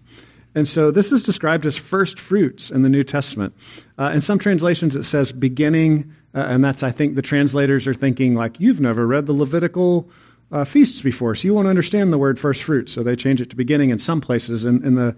And 0.54 0.68
so 0.68 0.90
this 0.90 1.12
is 1.12 1.22
described 1.22 1.66
as 1.66 1.76
first 1.76 2.18
fruits 2.18 2.70
in 2.70 2.82
the 2.82 2.88
New 2.88 3.04
Testament. 3.04 3.54
Uh, 3.98 4.10
in 4.14 4.20
some 4.20 4.38
translations, 4.38 4.96
it 4.96 5.04
says 5.04 5.32
beginning, 5.32 6.12
uh, 6.34 6.40
and 6.40 6.64
that's, 6.64 6.82
I 6.82 6.90
think, 6.90 7.14
the 7.14 7.22
translators 7.22 7.86
are 7.86 7.94
thinking, 7.94 8.34
like, 8.34 8.58
you've 8.58 8.80
never 8.80 9.06
read 9.06 9.26
the 9.26 9.32
Levitical 9.32 10.08
uh, 10.52 10.64
feasts 10.64 11.02
before, 11.02 11.34
so 11.34 11.46
you 11.46 11.54
won't 11.54 11.68
understand 11.68 12.12
the 12.12 12.18
word 12.18 12.38
first 12.38 12.62
fruits. 12.62 12.92
So 12.92 13.02
they 13.02 13.16
change 13.16 13.40
it 13.40 13.50
to 13.50 13.56
beginning 13.56 13.90
in 13.90 13.98
some 13.98 14.20
places. 14.20 14.64
In, 14.64 14.84
in 14.84 14.94
the 14.94 15.16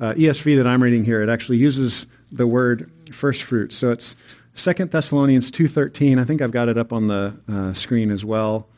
uh, 0.00 0.14
ESV 0.14 0.56
that 0.56 0.66
I'm 0.66 0.82
reading 0.82 1.04
here, 1.04 1.22
it 1.22 1.28
actually 1.28 1.58
uses 1.58 2.06
the 2.30 2.46
word 2.46 2.90
first 3.12 3.42
fruits. 3.42 3.76
So 3.76 3.90
it's 3.90 4.14
2 4.54 4.86
Thessalonians 4.86 5.50
2.13. 5.50 6.20
I 6.20 6.24
think 6.24 6.42
I've 6.42 6.52
got 6.52 6.68
it 6.68 6.78
up 6.78 6.92
on 6.92 7.06
the 7.06 7.38
uh, 7.48 7.72
screen 7.74 8.10
as 8.10 8.24
well. 8.24 8.68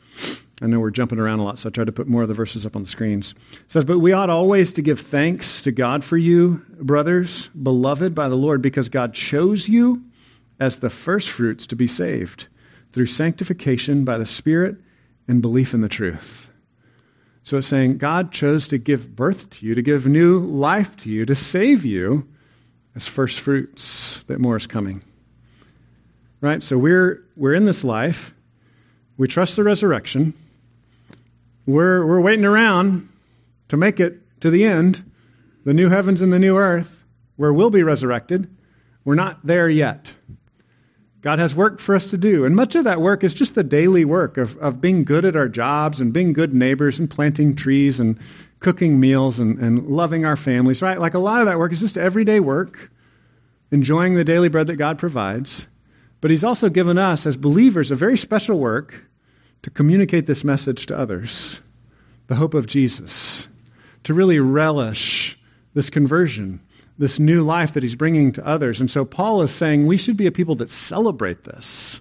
I 0.61 0.67
know 0.67 0.79
we're 0.79 0.91
jumping 0.91 1.17
around 1.17 1.39
a 1.39 1.43
lot, 1.43 1.57
so 1.57 1.69
I 1.69 1.71
tried 1.71 1.87
to 1.87 1.91
put 1.91 2.07
more 2.07 2.21
of 2.21 2.27
the 2.27 2.35
verses 2.35 2.67
up 2.67 2.75
on 2.75 2.83
the 2.83 2.87
screens. 2.87 3.33
It 3.53 3.71
says, 3.71 3.83
But 3.83 3.97
we 3.97 4.13
ought 4.13 4.29
always 4.29 4.73
to 4.73 4.83
give 4.83 4.99
thanks 4.99 5.63
to 5.63 5.71
God 5.71 6.03
for 6.03 6.17
you, 6.17 6.63
brothers, 6.79 7.47
beloved 7.49 8.13
by 8.13 8.29
the 8.29 8.37
Lord, 8.37 8.61
because 8.61 8.87
God 8.87 9.15
chose 9.15 9.67
you 9.67 10.03
as 10.59 10.77
the 10.77 10.91
firstfruits 10.91 11.65
to 11.67 11.75
be 11.75 11.87
saved 11.87 12.47
through 12.91 13.07
sanctification 13.07 14.05
by 14.05 14.19
the 14.19 14.25
Spirit 14.25 14.77
and 15.27 15.41
belief 15.41 15.73
in 15.73 15.81
the 15.81 15.89
truth. 15.89 16.51
So 17.43 17.57
it's 17.57 17.67
saying 17.67 17.97
God 17.97 18.31
chose 18.31 18.67
to 18.67 18.77
give 18.77 19.15
birth 19.15 19.49
to 19.51 19.65
you, 19.65 19.75
to 19.75 19.81
give 19.81 20.05
new 20.05 20.39
life 20.39 20.95
to 20.97 21.09
you, 21.09 21.25
to 21.25 21.35
save 21.35 21.85
you 21.85 22.27
as 22.95 23.07
first 23.07 23.39
fruits 23.39 24.21
that 24.27 24.39
more 24.39 24.57
is 24.57 24.67
coming. 24.67 25.03
Right? 26.39 26.61
So 26.61 26.77
we're, 26.77 27.23
we're 27.35 27.53
in 27.53 27.65
this 27.65 27.83
life. 27.83 28.33
We 29.17 29.27
trust 29.27 29.55
the 29.55 29.63
resurrection. 29.63 30.33
We're, 31.65 32.05
we're 32.05 32.21
waiting 32.21 32.45
around 32.45 33.09
to 33.69 33.77
make 33.77 33.99
it 33.99 34.19
to 34.41 34.49
the 34.49 34.65
end, 34.65 35.03
the 35.63 35.73
new 35.73 35.89
heavens 35.89 36.21
and 36.21 36.33
the 36.33 36.39
new 36.39 36.57
earth, 36.57 37.05
where 37.37 37.53
we'll 37.53 37.69
be 37.69 37.83
resurrected. 37.83 38.55
We're 39.05 39.15
not 39.15 39.43
there 39.43 39.69
yet. 39.69 40.13
God 41.21 41.37
has 41.37 41.55
work 41.55 41.79
for 41.79 41.95
us 41.95 42.07
to 42.07 42.17
do. 42.17 42.45
And 42.45 42.55
much 42.55 42.75
of 42.75 42.83
that 42.85 42.99
work 42.99 43.23
is 43.23 43.33
just 43.33 43.53
the 43.53 43.63
daily 43.63 44.05
work 44.05 44.37
of, 44.37 44.57
of 44.57 44.81
being 44.81 45.03
good 45.03 45.23
at 45.23 45.35
our 45.35 45.47
jobs 45.47 46.01
and 46.01 46.11
being 46.11 46.33
good 46.33 46.53
neighbors 46.53 46.99
and 46.99 47.09
planting 47.09 47.55
trees 47.55 47.99
and 47.99 48.19
cooking 48.59 48.99
meals 48.99 49.39
and, 49.39 49.59
and 49.59 49.87
loving 49.87 50.25
our 50.25 50.35
families, 50.35 50.81
right? 50.81 50.99
Like 50.99 51.13
a 51.13 51.19
lot 51.19 51.39
of 51.39 51.45
that 51.45 51.59
work 51.59 51.71
is 51.71 51.79
just 51.79 51.97
everyday 51.97 52.39
work, 52.39 52.91
enjoying 53.71 54.15
the 54.15 54.23
daily 54.23 54.49
bread 54.49 54.67
that 54.67 54.77
God 54.77 54.97
provides. 54.97 55.67
But 56.21 56.31
He's 56.31 56.43
also 56.43 56.69
given 56.69 56.97
us, 56.97 57.25
as 57.25 57.37
believers, 57.37 57.91
a 57.91 57.95
very 57.95 58.17
special 58.17 58.59
work 58.59 59.05
to 59.61 59.69
communicate 59.69 60.25
this 60.25 60.43
message 60.43 60.85
to 60.87 60.97
others 60.97 61.59
the 62.27 62.35
hope 62.35 62.53
of 62.53 62.65
Jesus, 62.65 63.45
to 64.05 64.13
really 64.13 64.39
relish 64.39 65.37
this 65.73 65.89
conversion 65.89 66.61
this 67.01 67.17
new 67.17 67.41
life 67.41 67.73
that 67.73 67.81
he's 67.81 67.95
bringing 67.95 68.31
to 68.31 68.47
others. 68.47 68.79
And 68.79 68.89
so 68.89 69.03
Paul 69.03 69.41
is 69.41 69.51
saying 69.51 69.87
we 69.87 69.97
should 69.97 70.17
be 70.17 70.27
a 70.27 70.31
people 70.31 70.53
that 70.57 70.71
celebrate 70.71 71.45
this, 71.45 71.99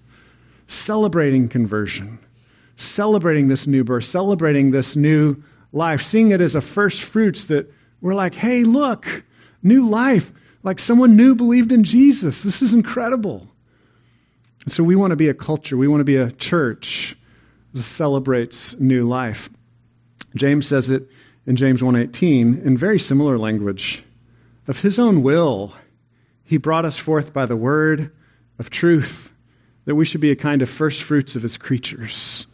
celebrating 0.68 1.48
conversion, 1.48 2.18
celebrating 2.76 3.48
this 3.48 3.66
new 3.66 3.82
birth, 3.82 4.04
celebrating 4.04 4.72
this 4.72 4.96
new 4.96 5.42
life, 5.72 6.02
seeing 6.02 6.32
it 6.32 6.42
as 6.42 6.54
a 6.54 6.60
first 6.60 7.00
fruits 7.00 7.44
that 7.44 7.72
we're 8.02 8.14
like, 8.14 8.34
hey, 8.34 8.62
look, 8.62 9.24
new 9.62 9.88
life. 9.88 10.34
Like 10.62 10.78
someone 10.78 11.16
new 11.16 11.34
believed 11.34 11.72
in 11.72 11.82
Jesus. 11.82 12.42
This 12.42 12.60
is 12.60 12.74
incredible. 12.74 13.48
And 14.66 14.72
so 14.72 14.84
we 14.84 14.96
want 14.96 15.12
to 15.12 15.16
be 15.16 15.30
a 15.30 15.34
culture, 15.34 15.78
we 15.78 15.88
want 15.88 16.00
to 16.00 16.04
be 16.04 16.16
a 16.16 16.30
church 16.30 17.16
that 17.72 17.80
celebrates 17.80 18.78
new 18.78 19.08
life. 19.08 19.48
James 20.34 20.66
says 20.66 20.90
it 20.90 21.08
in 21.46 21.56
James 21.56 21.80
1:18 21.80 22.62
in 22.66 22.76
very 22.76 22.98
similar 22.98 23.38
language. 23.38 24.04
Of 24.70 24.82
his 24.82 25.00
own 25.00 25.24
will, 25.24 25.74
he 26.44 26.56
brought 26.56 26.84
us 26.84 26.96
forth 26.96 27.32
by 27.32 27.44
the 27.44 27.56
word 27.56 28.12
of 28.56 28.70
truth, 28.70 29.34
that 29.84 29.96
we 29.96 30.04
should 30.04 30.20
be 30.20 30.30
a 30.30 30.36
kind 30.36 30.62
of 30.62 30.70
first 30.70 31.02
fruits 31.02 31.34
of 31.34 31.42
his 31.42 31.58
creatures. 31.58 32.46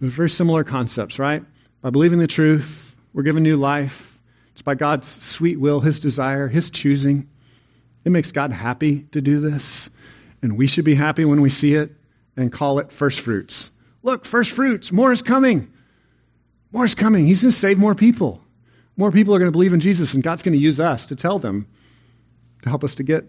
Very 0.00 0.28
similar 0.28 0.64
concepts, 0.64 1.20
right? 1.20 1.44
By 1.82 1.90
believing 1.90 2.18
the 2.18 2.26
truth, 2.26 3.00
we're 3.12 3.22
given 3.22 3.44
new 3.44 3.56
life. 3.56 4.18
It's 4.54 4.62
by 4.62 4.74
God's 4.74 5.06
sweet 5.24 5.60
will, 5.60 5.78
his 5.78 6.00
desire, 6.00 6.48
his 6.48 6.68
choosing. 6.68 7.28
It 8.04 8.10
makes 8.10 8.32
God 8.32 8.50
happy 8.50 9.02
to 9.12 9.20
do 9.20 9.38
this. 9.38 9.88
And 10.42 10.58
we 10.58 10.66
should 10.66 10.84
be 10.84 10.96
happy 10.96 11.24
when 11.24 11.42
we 11.42 11.48
see 11.48 11.74
it 11.74 11.92
and 12.36 12.50
call 12.50 12.80
it 12.80 12.90
first 12.90 13.20
fruits. 13.20 13.70
Look, 14.02 14.24
first 14.24 14.50
fruits, 14.50 14.90
more 14.90 15.12
is 15.12 15.22
coming. 15.22 15.72
More 16.72 16.84
is 16.84 16.96
coming. 16.96 17.24
He's 17.24 17.42
going 17.42 17.52
to 17.52 17.56
save 17.56 17.78
more 17.78 17.94
people. 17.94 18.42
More 18.96 19.12
people 19.12 19.34
are 19.34 19.38
going 19.38 19.48
to 19.48 19.52
believe 19.52 19.74
in 19.74 19.80
Jesus, 19.80 20.14
and 20.14 20.22
God's 20.22 20.42
going 20.42 20.54
to 20.54 20.58
use 20.58 20.80
us 20.80 21.04
to 21.06 21.16
tell 21.16 21.38
them 21.38 21.66
to 22.62 22.70
help 22.70 22.82
us 22.82 22.94
to 22.94 23.02
get 23.02 23.26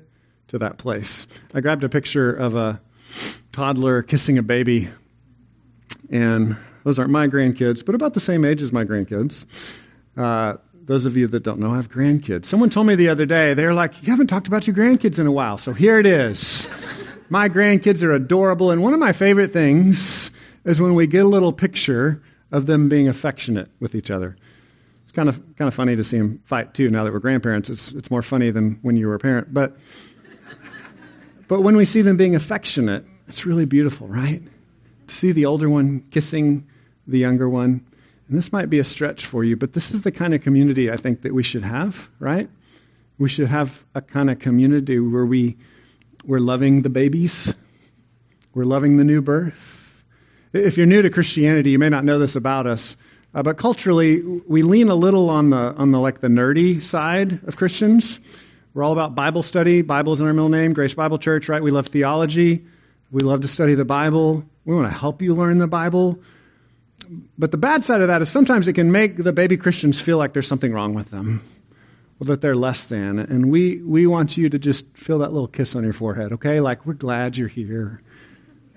to 0.48 0.58
that 0.60 0.78
place. 0.78 1.28
I 1.54 1.60
grabbed 1.60 1.84
a 1.84 1.90
picture 1.90 2.32
of 2.32 2.56
a 2.56 2.80
toddler 3.52 4.02
kissing 4.02 4.38
a 4.38 4.44
baby, 4.44 4.88
and 6.10 6.56
those 6.86 6.98
aren't 6.98 7.12
my 7.12 7.28
grandkids, 7.28 7.86
but 7.86 7.96
about 7.96 8.14
the 8.14 8.22
same 8.22 8.46
age 8.46 8.62
as 8.62 8.72
my 8.72 8.86
grandkids. 8.86 9.44
Uh, 10.16 10.56
those 10.74 11.06
of 11.06 11.18
you 11.18 11.28
that 11.28 11.44
don't 11.44 11.60
know, 11.60 11.74
I 11.74 11.76
have 11.76 11.92
grandkids. 11.92 12.46
Someone 12.46 12.70
told 12.70 12.88
me 12.88 12.96
the 12.96 13.10
other 13.10 13.26
day, 13.26 13.54
they're 13.54 13.74
like, 13.74 14.02
You 14.02 14.12
haven't 14.12 14.28
talked 14.28 14.48
about 14.48 14.68
your 14.68 14.76
grandkids 14.76 15.20
in 15.20 15.28
a 15.28 15.32
while, 15.34 15.58
so 15.58 15.74
here 15.74 16.00
it 16.00 16.06
is. 16.06 16.70
my 17.30 17.50
grandkids 17.50 18.04
are 18.04 18.14
adorable, 18.14 18.72
and 18.72 18.82
one 18.82 18.94
of 18.94 19.02
my 19.02 19.12
favorite 19.12 19.52
things 19.52 20.32
is 20.64 20.80
when 20.80 20.96
we 20.96 21.08
get 21.08 21.26
a 21.26 21.30
little 21.30 21.52
picture 21.52 22.24
of 22.54 22.68
them 22.68 22.88
being 22.88 23.10
affectionate 23.10 23.70
with 23.82 23.94
each 23.94 24.10
other 24.10 24.38
kind 25.18 25.30
of 25.30 25.42
kind 25.56 25.68
of 25.68 25.74
funny 25.74 25.96
to 25.96 26.04
see 26.04 26.20
them 26.20 26.40
fight 26.46 26.76
too. 26.76 26.92
Now 26.92 27.04
that 27.04 27.12
we're 27.12 27.20
grandparents, 27.20 27.72
it's 27.72 27.92
it's 27.92 28.12
more 28.12 28.22
funny 28.22 28.52
than 28.52 28.78
when 28.84 28.96
you 28.96 29.08
were 29.08 29.16
a 29.16 29.20
parent. 29.20 29.52
But 29.52 29.76
but 31.48 31.62
when 31.62 31.76
we 31.76 31.86
see 31.86 32.04
them 32.04 32.18
being 32.18 32.36
affectionate, 32.36 33.04
it's 33.28 33.44
really 33.44 33.66
beautiful, 33.66 34.08
right? 34.08 34.44
To 35.08 35.16
see 35.16 35.32
the 35.32 35.48
older 35.48 35.72
one 35.72 36.02
kissing 36.12 36.68
the 37.08 37.18
younger 37.18 37.50
one. 37.50 37.84
And 38.30 38.38
this 38.38 38.52
might 38.52 38.70
be 38.70 38.78
a 38.78 38.84
stretch 38.84 39.26
for 39.26 39.44
you, 39.44 39.56
but 39.56 39.74
this 39.74 39.90
is 39.90 40.02
the 40.02 40.12
kind 40.12 40.36
of 40.36 40.42
community 40.42 40.92
I 40.92 40.98
think 40.98 41.24
that 41.24 41.34
we 41.34 41.42
should 41.42 41.64
have, 41.64 42.10
right? 42.20 42.48
We 43.18 43.28
should 43.28 43.48
have 43.48 43.86
a 43.96 44.02
kind 44.02 44.30
of 44.30 44.38
community 44.38 45.00
where 45.00 45.26
we 45.26 45.58
we're 46.26 46.40
loving 46.40 46.84
the 46.84 46.90
babies, 46.90 47.56
we're 48.54 48.66
loving 48.66 48.98
the 48.98 49.04
new 49.04 49.24
birth. 49.24 50.04
If 50.54 50.78
you're 50.78 50.86
new 50.86 51.02
to 51.02 51.10
Christianity, 51.10 51.72
you 51.72 51.80
may 51.80 51.90
not 51.90 52.06
know 52.06 52.20
this 52.20 52.36
about 52.36 52.68
us. 52.68 52.96
Uh, 53.34 53.44
but 53.44 53.58
culturally, 53.58 54.22
we 54.48 54.64
lean 54.64 54.90
a 54.90 54.96
little 54.96 55.30
on 55.30 55.50
the 55.50 55.74
on 55.76 55.92
the 55.92 56.00
like 56.00 56.22
the 56.22 56.28
nerdy 56.28 56.82
side 56.82 57.44
of 57.48 57.58
Christians. 57.58 58.20
We're 58.74 58.84
all 58.84 58.94
about 58.94 59.16
Bible 59.16 59.44
study. 59.44 59.82
Bible's 59.82 60.22
in 60.22 60.28
our 60.28 60.34
middle 60.34 60.50
name, 60.50 60.74
Grace 60.74 60.94
Bible 60.94 61.18
Church, 61.18 61.50
right? 61.50 61.62
We 61.62 61.72
love 61.72 61.88
theology. 61.88 62.64
We 63.12 63.22
love 63.22 63.42
to 63.42 63.48
study 63.48 63.76
the 63.76 63.86
Bible. 63.86 64.46
We 64.66 64.76
want 64.76 64.92
to 64.92 64.98
help 64.98 65.22
you 65.22 65.34
learn 65.34 65.58
the 65.58 65.68
Bible. 65.68 66.20
But 67.38 67.52
the 67.52 67.58
bad 67.58 67.84
side 67.84 68.02
of 68.02 68.08
that 68.08 68.22
is 68.22 68.30
sometimes 68.30 68.68
it 68.68 68.74
can 68.74 68.92
make 68.92 69.18
the 69.18 69.32
baby 69.32 69.58
Christians 69.58 70.00
feel 70.00 70.18
like 70.18 70.34
there's 70.34 70.48
something 70.48 70.74
wrong 70.74 70.94
with 70.94 71.10
them, 71.10 71.42
or 72.20 72.26
that 72.26 72.42
they're 72.42 72.56
less 72.56 72.84
than. 72.84 73.18
And 73.18 73.50
we, 73.50 73.78
we 73.82 74.08
want 74.08 74.38
you 74.38 74.50
to 74.50 74.60
just 74.60 74.86
feel 74.94 75.20
that 75.20 75.32
little 75.32 75.48
kiss 75.48 75.76
on 75.76 75.84
your 75.84 75.94
forehead, 75.94 76.34
okay? 76.34 76.60
Like, 76.60 76.86
we're 76.86 76.94
glad 76.94 77.38
you're 77.38 77.48
here. 77.48 78.02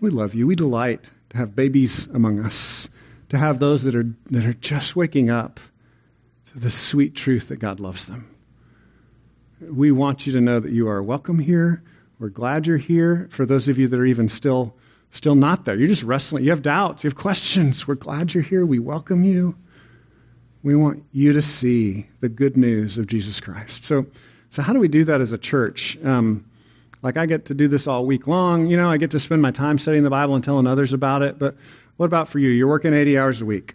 We 0.01 0.11
love 0.11 0.35
you. 0.35 0.47
We 0.47 0.55
delight 0.55 1.05
to 1.31 1.39
have 1.39 1.57
babies 1.57 2.07
among 2.09 2.39
us 2.39 2.89
to 3.31 3.39
have 3.39 3.59
those 3.59 3.85
that 3.85 3.95
are, 3.95 4.07
that 4.31 4.45
are 4.45 4.55
just 4.55 4.95
waking 4.95 5.31
up 5.31 5.59
to 6.53 6.59
the 6.59 6.71
sweet 6.71 7.15
truth 7.15 7.49
that 7.49 7.59
God 7.59 7.81
loves 7.81 8.07
them. 8.07 8.29
We 9.61 9.93
want 9.93 10.27
you 10.27 10.33
to 10.35 10.41
know 10.41 10.59
that 10.61 10.73
you 10.73 10.89
are 10.89 11.03
welcome 11.03 11.39
here. 11.39 11.83
We're 12.19 12.29
glad 12.29 12.67
you're 12.67 12.77
here. 12.77 13.29
For 13.31 13.47
those 13.47 13.69
of 13.69 13.79
you 13.79 13.89
that 13.89 13.99
are 13.99 14.05
even 14.05 14.29
still, 14.29 14.75
still 15.11 15.37
not 15.37 15.65
there, 15.65 15.77
you're 15.77 15.89
just 15.89 16.03
wrestling. 16.03 16.45
You 16.45 16.51
have 16.51 16.63
doubts, 16.63 17.05
you 17.05 17.09
have 17.09 17.17
questions. 17.17 17.87
We're 17.87 17.95
glad 17.95 18.35
you're 18.35 18.43
here. 18.43 18.67
We 18.67 18.79
welcome 18.79 19.23
you. 19.23 19.57
We 20.63 20.75
want 20.75 21.05
you 21.13 21.33
to 21.33 21.41
see 21.41 22.09
the 22.21 22.29
good 22.29 22.57
news 22.57 22.99
of 22.99 23.07
Jesus 23.07 23.41
Christ. 23.41 23.85
So, 23.85 24.07
so 24.51 24.61
how 24.61 24.73
do 24.73 24.81
we 24.81 24.89
do 24.89 25.05
that 25.05 25.21
as 25.21 25.33
a 25.33 25.39
church? 25.39 25.97
Um, 26.05 26.45
like 27.03 27.17
I 27.17 27.27
get 27.27 27.47
to 27.47 27.55
do 27.55 27.69
this 27.69 27.87
all 27.87 28.05
week 28.05 28.27
long. 28.27 28.67
You 28.67 28.77
know, 28.77 28.91
I 28.91 28.97
get 28.97 29.13
to 29.13 29.21
spend 29.21 29.41
my 29.41 29.53
time 29.53 29.79
studying 29.79 30.05
the 30.05 30.11
Bible 30.11 30.35
and 30.35 30.45
telling 30.45 30.67
others 30.67 30.93
about 30.93 31.23
it. 31.23 31.39
But 31.39 31.57
what 32.01 32.07
about 32.07 32.29
for 32.29 32.39
you? 32.39 32.49
You're 32.49 32.67
working 32.67 32.95
80 32.95 33.19
hours 33.19 33.43
a 33.43 33.45
week. 33.45 33.75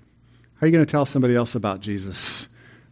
How 0.56 0.66
are 0.66 0.68
you 0.68 0.72
going 0.72 0.84
to 0.84 0.92
tell 0.92 1.06
somebody 1.06 1.36
else 1.36 1.54
about 1.54 1.80
Jesus? 1.80 2.50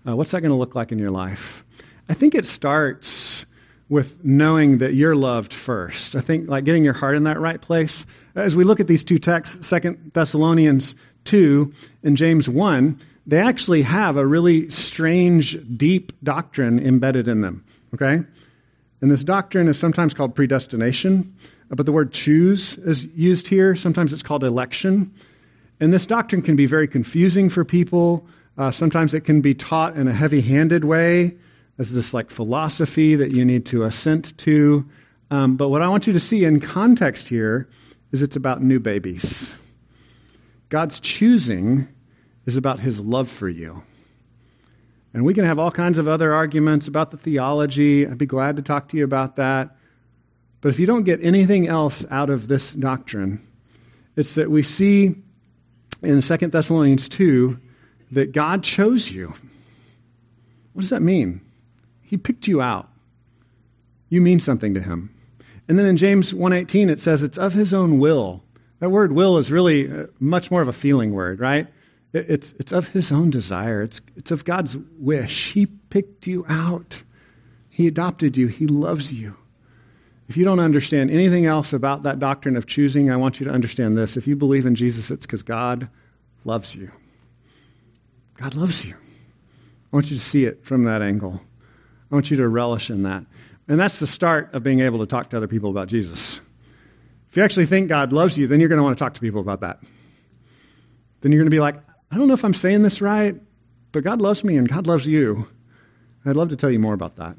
Uh, 0.07 0.15
what's 0.15 0.29
that 0.29 0.41
going 0.41 0.51
to 0.51 0.55
look 0.55 0.75
like 0.75 0.91
in 0.91 0.99
your 0.99 1.09
life? 1.09 1.65
I 2.07 2.13
think 2.13 2.35
it 2.35 2.45
starts 2.45 3.43
with 3.89 4.23
knowing 4.23 4.77
that 4.77 4.93
you're 4.93 5.15
loved 5.15 5.51
first. 5.51 6.15
I 6.15 6.19
think 6.19 6.47
like 6.47 6.65
getting 6.65 6.83
your 6.83 6.93
heart 6.93 7.15
in 7.15 7.23
that 7.23 7.39
right 7.39 7.59
place. 7.59 8.05
As 8.35 8.55
we 8.55 8.63
look 8.63 8.79
at 8.79 8.85
these 8.85 9.03
two 9.03 9.17
texts, 9.17 9.67
Second 9.67 10.11
Thessalonians 10.13 10.93
2 11.25 11.73
and 12.03 12.15
James 12.15 12.47
1, 12.47 12.99
they 13.25 13.39
actually 13.39 13.81
have 13.81 14.17
a 14.17 14.27
really 14.27 14.69
strange, 14.69 15.57
deep 15.75 16.11
doctrine 16.23 16.77
embedded 16.77 17.27
in 17.27 17.41
them. 17.41 17.65
Okay? 17.95 18.19
And 19.01 19.09
this 19.09 19.23
doctrine 19.23 19.67
is 19.67 19.79
sometimes 19.79 20.13
called 20.13 20.35
predestination. 20.35 21.35
Uh, 21.71 21.75
but 21.75 21.85
the 21.85 21.91
word 21.91 22.11
choose 22.11 22.77
is 22.79 23.05
used 23.05 23.47
here. 23.47 23.75
Sometimes 23.75 24.13
it's 24.13 24.23
called 24.23 24.43
election. 24.43 25.13
And 25.79 25.91
this 25.91 26.05
doctrine 26.05 26.41
can 26.41 26.55
be 26.55 26.65
very 26.65 26.87
confusing 26.87 27.49
for 27.49 27.65
people. 27.65 28.25
Uh, 28.57 28.71
sometimes 28.71 29.13
it 29.13 29.21
can 29.21 29.41
be 29.41 29.53
taught 29.53 29.95
in 29.95 30.07
a 30.07 30.13
heavy 30.13 30.41
handed 30.41 30.85
way 30.85 31.35
as 31.77 31.91
this 31.91 32.13
like 32.13 32.29
philosophy 32.29 33.15
that 33.15 33.31
you 33.31 33.43
need 33.43 33.65
to 33.67 33.83
assent 33.83 34.37
to. 34.37 34.87
Um, 35.31 35.57
but 35.57 35.69
what 35.69 35.81
I 35.81 35.87
want 35.87 36.05
you 36.05 36.13
to 36.13 36.19
see 36.19 36.43
in 36.45 36.59
context 36.59 37.27
here 37.27 37.67
is 38.11 38.21
it's 38.21 38.35
about 38.35 38.61
new 38.61 38.79
babies. 38.79 39.53
God's 40.69 40.99
choosing 40.99 41.87
is 42.45 42.57
about 42.57 42.79
his 42.79 42.99
love 42.99 43.29
for 43.29 43.49
you. 43.49 43.83
And 45.13 45.23
we 45.23 45.33
can 45.33 45.45
have 45.45 45.59
all 45.59 45.71
kinds 45.71 45.97
of 45.97 46.07
other 46.07 46.33
arguments 46.33 46.87
about 46.87 47.11
the 47.11 47.17
theology. 47.17 48.07
I'd 48.07 48.17
be 48.17 48.25
glad 48.25 48.55
to 48.55 48.61
talk 48.61 48.87
to 48.89 48.97
you 48.97 49.03
about 49.03 49.35
that. 49.35 49.75
But 50.63 50.69
if 50.69 50.79
you 50.79 50.85
don't 50.85 51.03
get 51.03 51.21
anything 51.21 51.67
else 51.67 52.05
out 52.09 52.29
of 52.29 52.47
this 52.47 52.71
doctrine, 52.71 53.45
it's 54.15 54.35
that 54.35 54.49
we 54.49 54.63
see 54.63 55.13
in 56.01 56.21
2 56.21 56.37
Thessalonians 56.37 57.09
2 57.09 57.59
that 58.13 58.31
God 58.31 58.63
chose 58.63 59.11
you. 59.11 59.33
What 60.71 60.83
does 60.83 60.89
that 60.89 61.01
mean? 61.01 61.41
He 62.01 62.15
picked 62.15 62.47
you 62.47 62.61
out. 62.61 62.87
You 64.07 64.21
mean 64.21 64.39
something 64.39 64.73
to 64.75 64.79
him. 64.79 65.13
And 65.67 65.77
then 65.77 65.85
in 65.85 65.97
James 65.97 66.33
1:18 66.33 66.89
it 66.89 67.01
says 67.01 67.23
it's 67.23 67.37
of 67.37 67.51
his 67.51 67.73
own 67.73 67.99
will. 67.99 68.41
That 68.79 68.89
word 68.89 69.11
will 69.11 69.37
is 69.37 69.51
really 69.51 69.91
uh, 69.91 70.05
much 70.21 70.49
more 70.49 70.61
of 70.61 70.69
a 70.69 70.73
feeling 70.73 71.11
word, 71.11 71.41
right? 71.41 71.67
It's, 72.13 72.53
it's 72.53 72.71
of 72.71 72.87
his 72.87 73.11
own 73.11 73.31
desire. 73.31 73.81
It's, 73.81 73.99
it's 74.15 74.31
of 74.31 74.45
God's 74.45 74.77
wish. 74.97 75.51
He 75.51 75.65
picked 75.65 76.25
you 76.25 76.45
out. 76.47 77.03
He 77.69 77.85
adopted 77.85 78.37
you. 78.37 78.47
He 78.47 78.67
loves 78.67 79.11
you. 79.11 79.35
If 80.29 80.37
you 80.37 80.45
don't 80.45 80.59
understand 80.59 81.11
anything 81.11 81.45
else 81.45 81.73
about 81.73 82.03
that 82.03 82.19
doctrine 82.19 82.55
of 82.55 82.65
choosing, 82.65 83.11
I 83.11 83.17
want 83.17 83.39
you 83.39 83.45
to 83.45 83.51
understand 83.51 83.97
this. 83.97 84.15
If 84.15 84.27
you 84.27 84.35
believe 84.35 84.65
in 84.65 84.75
Jesus, 84.75 85.11
it's 85.11 85.25
because 85.25 85.43
God 85.43 85.89
loves 86.45 86.75
you. 86.75 86.91
God 88.35 88.55
loves 88.55 88.85
you. 88.85 88.93
I 88.93 89.95
want 89.95 90.09
you 90.09 90.17
to 90.17 90.23
see 90.23 90.45
it 90.45 90.63
from 90.65 90.83
that 90.83 91.01
angle. 91.01 91.41
I 92.11 92.15
want 92.15 92.31
you 92.31 92.37
to 92.37 92.47
relish 92.47 92.89
in 92.89 93.03
that. 93.03 93.25
And 93.67 93.79
that's 93.79 93.99
the 93.99 94.07
start 94.07 94.53
of 94.53 94.63
being 94.63 94.79
able 94.79 94.99
to 94.99 95.05
talk 95.05 95.29
to 95.29 95.37
other 95.37 95.47
people 95.47 95.69
about 95.69 95.87
Jesus. 95.87 96.39
If 97.29 97.37
you 97.37 97.43
actually 97.43 97.65
think 97.65 97.89
God 97.89 98.13
loves 98.13 98.37
you, 98.37 98.47
then 98.47 98.59
you're 98.59 98.69
going 98.69 98.77
to 98.77 98.83
want 98.83 98.97
to 98.97 99.03
talk 99.03 99.13
to 99.15 99.21
people 99.21 99.41
about 99.41 99.61
that. 99.61 99.79
Then 101.21 101.31
you're 101.31 101.39
going 101.39 101.49
to 101.49 101.55
be 101.55 101.59
like, 101.59 101.77
I 102.11 102.17
don't 102.17 102.27
know 102.27 102.33
if 102.33 102.45
I'm 102.45 102.53
saying 102.53 102.83
this 102.83 103.01
right, 103.01 103.35
but 103.91 104.03
God 104.03 104.21
loves 104.21 104.43
me 104.43 104.57
and 104.57 104.67
God 104.67 104.87
loves 104.87 105.07
you. 105.07 105.47
I'd 106.25 106.35
love 106.35 106.49
to 106.49 106.55
tell 106.55 106.69
you 106.69 106.79
more 106.79 106.93
about 106.93 107.15
that. 107.17 107.35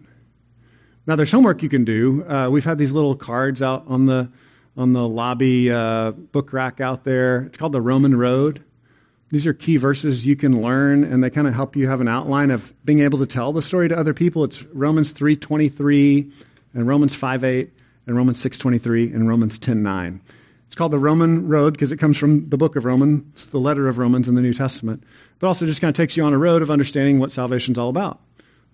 Now, 1.07 1.16
there's 1.16 1.30
homework 1.30 1.62
you 1.62 1.68
can 1.68 1.84
do. 1.84 2.24
Uh, 2.26 2.48
we've 2.48 2.64
had 2.64 2.78
these 2.78 2.92
little 2.92 3.14
cards 3.14 3.61
out 3.61 3.84
on 3.88 4.07
the 4.07 4.30
on 4.76 4.92
the 4.92 5.07
lobby 5.07 5.70
uh, 5.70 6.11
book 6.11 6.52
rack 6.52 6.80
out 6.80 7.05
there. 7.05 7.42
It's 7.42 7.57
called 7.57 7.72
the 7.72 7.80
Roman 7.80 8.16
Road. 8.16 8.64
These 9.30 9.46
are 9.46 9.52
key 9.52 9.76
verses 9.76 10.26
you 10.26 10.36
can 10.36 10.62
learn, 10.62 11.05
and 11.05 11.22
they 11.22 11.30
kind 11.30 11.46
of 11.46 11.55
help 11.55 11.76
you 11.76 11.88
have 11.88 12.00
an 12.00 12.09
outline 12.09 12.50
of 12.50 12.72
being 12.84 13.00
able 13.00 13.18
to 13.18 13.26
tell 13.26 13.52
the 13.52 13.62
story 13.62 13.88
to 13.88 13.96
other 13.96 14.14
people. 14.14 14.44
It's 14.44 14.62
Romans 14.64 15.12
3.23 15.12 16.32
and 16.74 16.88
Romans 16.88 17.16
5.8 17.16 17.70
and 18.07 18.16
Romans 18.16 18.44
6.23 18.44 19.14
and 19.14 19.28
Romans 19.28 19.59
10.9. 19.59 20.20
It's 20.66 20.74
called 20.74 20.92
the 20.92 20.98
Roman 20.98 21.46
Road 21.46 21.74
because 21.74 21.92
it 21.92 21.98
comes 21.98 22.16
from 22.16 22.48
the 22.48 22.57
book 22.57 22.76
of 22.76 22.84
Romans, 22.84 23.46
the 23.46 23.61
letter 23.61 23.88
of 23.88 23.98
Romans 23.98 24.28
in 24.28 24.34
the 24.34 24.42
New 24.42 24.55
Testament, 24.55 25.05
but 25.38 25.46
also 25.46 25.66
just 25.66 25.80
kind 25.80 25.88
of 25.88 25.94
takes 25.94 26.16
you 26.16 26.24
on 26.24 26.32
a 26.32 26.38
road 26.38 26.62
of 26.62 26.70
understanding 26.70 27.18
what 27.18 27.32
salvation's 27.32 27.78
all 27.78 27.90
about. 27.90 28.20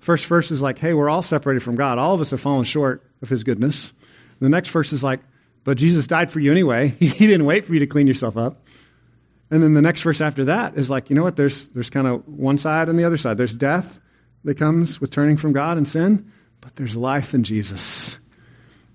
First 0.01 0.27
verse 0.27 0.51
is 0.51 0.63
like, 0.63 0.79
hey, 0.79 0.95
we're 0.95 1.11
all 1.11 1.23
separated 1.23 1.61
from 1.61 1.77
God. 1.77 1.99
All 1.99 2.15
of 2.15 2.21
us 2.21 2.31
have 2.31 2.41
fallen 2.41 2.65
short 2.65 3.03
of 3.23 3.29
his 3.29 3.45
goodness. 3.45 3.93
The 4.41 4.49
next 4.49 4.71
verse 4.71 4.93
is 4.93 5.05
like, 5.05 5.21
but 5.63 5.77
Jesus 5.77 6.07
died 6.07 6.31
for 6.31 6.41
you 6.41 6.51
anyway. 6.51 6.89
he 6.99 7.27
didn't 7.27 7.45
wait 7.45 7.67
for 7.67 7.75
you 7.75 7.81
to 7.81 7.87
clean 7.87 8.07
yourself 8.07 8.37
up. 8.37 8.67
And 9.51 9.63
then 9.63 9.75
the 9.75 9.83
next 9.83 10.03
verse 10.03 10.21
after 10.21 10.47
that 10.47 10.77
is 10.77 10.89
like, 10.89 11.11
you 11.11 11.17
know 11.17 11.23
what? 11.23 11.37
There's, 11.37 11.67
there's 11.67 11.91
kind 11.91 12.07
of 12.07 12.27
one 12.27 12.57
side 12.57 12.89
and 12.89 12.99
the 12.99 13.05
other 13.05 13.17
side. 13.17 13.37
There's 13.37 13.53
death 13.53 14.01
that 14.45 14.57
comes 14.57 15.01
with 15.01 15.11
turning 15.11 15.37
from 15.37 15.53
God 15.53 15.77
and 15.77 15.87
sin, 15.87 16.33
but 16.61 16.77
there's 16.77 16.97
life 16.97 17.35
in 17.35 17.45
Jesus. 17.45 18.19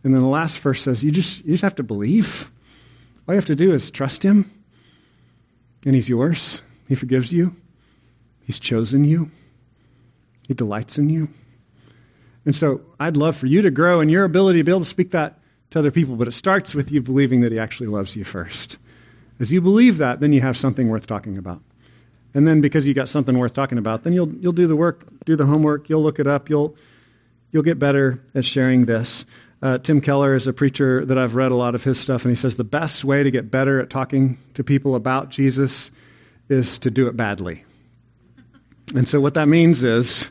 And 0.03 0.13
then 0.13 0.21
the 0.21 0.27
last 0.27 0.59
verse 0.59 0.81
says, 0.81 1.03
you 1.03 1.11
just, 1.11 1.45
you 1.45 1.51
just 1.51 1.63
have 1.63 1.75
to 1.75 1.83
believe. 1.83 2.49
All 3.27 3.33
you 3.33 3.37
have 3.37 3.45
to 3.45 3.55
do 3.55 3.73
is 3.73 3.91
trust 3.91 4.23
Him, 4.23 4.49
and 5.85 5.95
He's 5.95 6.07
yours. 6.07 6.61
He 6.87 6.95
forgives 6.95 7.33
you, 7.33 7.55
He's 8.45 8.59
chosen 8.59 9.03
you. 9.03 9.31
He 10.47 10.53
delights 10.53 10.97
in 10.97 11.09
you. 11.09 11.29
And 12.45 12.55
so 12.55 12.81
I'd 12.99 13.17
love 13.17 13.35
for 13.35 13.47
you 13.47 13.61
to 13.63 13.71
grow 13.71 14.01
in 14.01 14.09
your 14.09 14.23
ability 14.23 14.59
to 14.59 14.63
be 14.63 14.71
able 14.71 14.81
to 14.81 14.85
speak 14.85 15.11
that 15.11 15.39
to 15.71 15.79
other 15.79 15.91
people, 15.91 16.15
but 16.15 16.27
it 16.27 16.33
starts 16.33 16.75
with 16.75 16.91
you 16.91 17.01
believing 17.01 17.41
that 17.41 17.51
He 17.51 17.59
actually 17.59 17.87
loves 17.87 18.15
you 18.15 18.23
first. 18.23 18.77
As 19.39 19.51
you 19.51 19.61
believe 19.61 19.97
that, 19.97 20.19
then 20.19 20.31
you 20.31 20.41
have 20.41 20.55
something 20.55 20.87
worth 20.87 21.07
talking 21.07 21.37
about. 21.37 21.61
And 22.33 22.47
then 22.47 22.61
because 22.61 22.85
you 22.85 22.93
got 22.93 23.09
something 23.09 23.37
worth 23.37 23.53
talking 23.53 23.77
about, 23.77 24.03
then 24.03 24.13
you'll, 24.13 24.31
you'll 24.35 24.51
do 24.51 24.67
the 24.67 24.75
work, 24.75 25.05
do 25.25 25.35
the 25.35 25.45
homework, 25.45 25.89
you'll 25.89 26.03
look 26.03 26.19
it 26.19 26.27
up, 26.27 26.49
you'll, 26.49 26.75
you'll 27.51 27.63
get 27.63 27.79
better 27.79 28.21
at 28.35 28.45
sharing 28.45 28.85
this. 28.85 29.25
Uh, 29.61 29.77
Tim 29.77 30.01
Keller 30.01 30.35
is 30.35 30.45
a 30.45 30.53
preacher 30.53 31.05
that 31.05 31.17
I've 31.17 31.33
read 31.33 31.51
a 31.51 31.55
lot 31.55 31.75
of 31.75 31.83
his 31.83 31.99
stuff, 31.99 32.23
and 32.23 32.31
he 32.31 32.35
says 32.35 32.57
the 32.57 32.63
best 32.63 33.03
way 33.03 33.23
to 33.23 33.31
get 33.31 33.49
better 33.49 33.79
at 33.79 33.89
talking 33.89 34.37
to 34.53 34.63
people 34.63 34.95
about 34.95 35.29
Jesus 35.29 35.89
is 36.49 36.77
to 36.79 36.91
do 36.91 37.07
it 37.07 37.17
badly. 37.17 37.63
And 38.93 39.07
so 39.07 39.19
what 39.19 39.33
that 39.33 39.47
means 39.47 39.83
is 39.83 40.29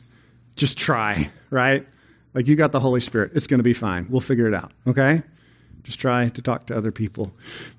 just 0.56 0.78
try, 0.78 1.30
right? 1.50 1.86
Like 2.34 2.48
you 2.48 2.56
got 2.56 2.72
the 2.72 2.80
Holy 2.80 3.00
Spirit. 3.00 3.32
It's 3.34 3.46
going 3.46 3.58
to 3.58 3.64
be 3.64 3.72
fine. 3.72 4.06
We'll 4.10 4.20
figure 4.20 4.48
it 4.48 4.54
out, 4.54 4.72
okay? 4.86 5.22
Just 5.84 6.00
try 6.00 6.30
to 6.30 6.42
talk 6.42 6.66
to 6.66 6.76
other 6.76 6.90
people 6.90 7.32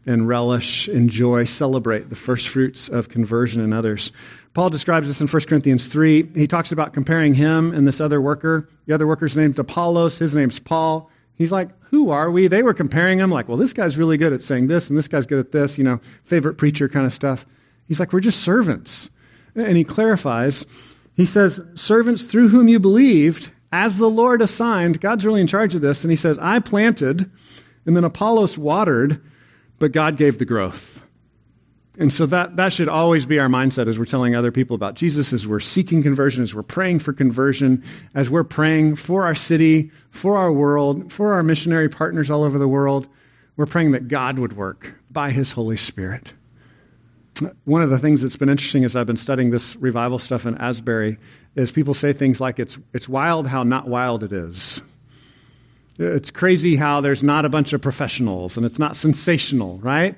and 0.06 0.28
relish, 0.28 0.88
enjoy, 0.88 1.46
celebrate 1.46 2.10
the 2.10 2.16
first 2.16 2.48
fruits 2.48 2.88
of 2.88 3.10
conversion 3.10 3.62
in 3.62 3.74
others. 3.74 4.12
Paul 4.54 4.70
describes 4.70 5.08
this 5.08 5.20
in 5.20 5.28
1 5.28 5.42
Corinthians 5.50 5.88
3. 5.88 6.30
He 6.36 6.48
talks 6.48 6.72
about 6.72 6.94
comparing 6.94 7.34
him 7.34 7.74
and 7.74 7.88
this 7.88 8.00
other 8.00 8.22
worker. 8.22 8.70
The 8.86 8.94
other 8.94 9.08
worker's 9.08 9.36
named 9.36 9.58
Apollos, 9.60 10.20
his 10.20 10.36
name's 10.36 10.60
Paul. 10.60 11.10
He's 11.36 11.52
like, 11.52 11.70
Who 11.90 12.12
are 12.12 12.32
we? 12.32 12.48
They 12.48 12.64
were 12.64 12.74
comparing 12.74 13.20
him, 13.20 13.32
like, 13.32 13.50
Well, 13.50 13.58
this 13.58 13.74
guy's 13.74 13.98
really 13.98 14.18
good 14.18 14.32
at 14.34 14.42
saying 14.42 14.68
this, 14.68 14.90
and 14.90 14.98
this 14.98 15.08
guy's 15.08 15.26
good 15.26 15.40
at 15.40 15.52
this, 15.52 15.78
you 15.78 15.84
know, 15.84 16.00
favorite 16.24 16.56
preacher 16.56 16.88
kind 16.88 17.06
of 17.06 17.12
stuff. 17.12 17.46
He's 17.88 18.00
like, 18.00 18.14
We're 18.14 18.22
just 18.22 18.44
servants. 18.44 19.10
And 19.56 19.76
he 19.76 19.84
clarifies 19.84 20.66
he 21.16 21.26
says, 21.26 21.62
Servants 21.76 22.24
through 22.24 22.50
whom 22.50 22.68
you 22.68 22.80
believed, 22.80 23.52
as 23.72 23.98
the 23.98 24.10
Lord 24.10 24.42
assigned, 24.42 25.02
God's 25.02 25.26
really 25.26 25.42
in 25.42 25.48
charge 25.48 25.76
of 25.76 25.82
this. 25.82 26.04
And 26.04 26.12
he 26.12 26.18
says, 26.18 26.38
I 26.40 26.60
planted, 26.60 27.30
and 27.86 27.96
then 27.96 28.04
Apollos 28.04 28.58
watered, 28.58 29.22
but 29.80 29.92
God 29.92 30.18
gave 30.18 30.40
the 30.40 30.46
growth. 30.46 31.02
And 31.98 32.12
so 32.12 32.26
that, 32.26 32.58
that 32.58 32.74
should 32.74 32.90
always 32.90 33.26
be 33.26 33.40
our 33.40 33.48
mindset 33.48 33.88
as 33.88 33.98
we're 33.98 34.06
telling 34.06 34.36
other 34.36 34.52
people 34.52 34.76
about 34.76 34.96
Jesus, 34.96 35.32
as 35.32 35.48
we're 35.48 35.62
seeking 35.62 36.04
conversion, 36.04 36.44
as 36.44 36.54
we're 36.54 36.64
praying 36.64 37.00
for 37.00 37.14
conversion, 37.14 37.84
as 38.14 38.30
we're 38.30 38.44
praying 38.44 38.98
for 38.98 39.24
our 39.24 39.36
city, 39.36 39.92
for 40.10 40.38
our 40.38 40.52
world, 40.52 41.14
for 41.14 41.34
our 41.34 41.44
missionary 41.44 41.88
partners 41.88 42.30
all 42.30 42.44
over 42.44 42.60
the 42.60 42.68
world. 42.68 43.08
We're 43.56 43.66
praying 43.66 43.92
that 43.92 44.10
God 44.10 44.40
would 44.40 44.58
work 44.58 44.94
by 45.10 45.32
his 45.32 45.54
Holy 45.54 45.78
Spirit. 45.78 46.34
One 47.66 47.82
of 47.82 47.90
the 47.90 48.00
things 48.00 48.22
that's 48.22 48.38
been 48.38 48.50
interesting 48.50 48.86
as 48.86 48.96
I've 48.96 49.08
been 49.08 49.18
studying 49.18 49.52
this 49.52 49.76
revival 49.76 50.20
stuff 50.20 50.46
in 50.46 50.58
Asbury 50.58 51.18
is 51.56 51.72
people 51.72 51.94
say 51.94 52.14
things 52.14 52.40
like 52.40 52.60
it's, 52.60 52.78
it's 52.94 53.10
wild 53.10 53.46
how 53.48 53.64
not 53.64 53.88
wild 53.88 54.24
it 54.24 54.32
is. 54.32 54.82
It's 55.98 56.32
crazy 56.32 56.76
how 56.76 57.02
there's 57.02 57.24
not 57.24 57.46
a 57.46 57.50
bunch 57.50 57.74
of 57.74 57.82
professionals 57.82 58.58
and 58.58 58.66
it's 58.66 58.80
not 58.80 58.96
sensational, 58.96 59.80
right? 59.80 60.16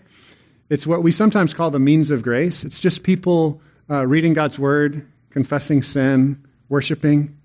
It's 0.69 0.85
what 0.85 1.01
we 1.01 1.11
sometimes 1.11 1.53
call 1.53 1.71
the 1.71 1.79
means 1.79 2.11
of 2.11 2.21
grace. 2.21 2.63
It's 2.63 2.79
just 2.79 3.03
people 3.03 3.61
uh, 3.89 4.05
reading 4.05 4.33
God's 4.33 4.59
word, 4.59 5.07
confessing 5.29 5.81
sin, 5.81 6.45
worshiping. 6.69 7.37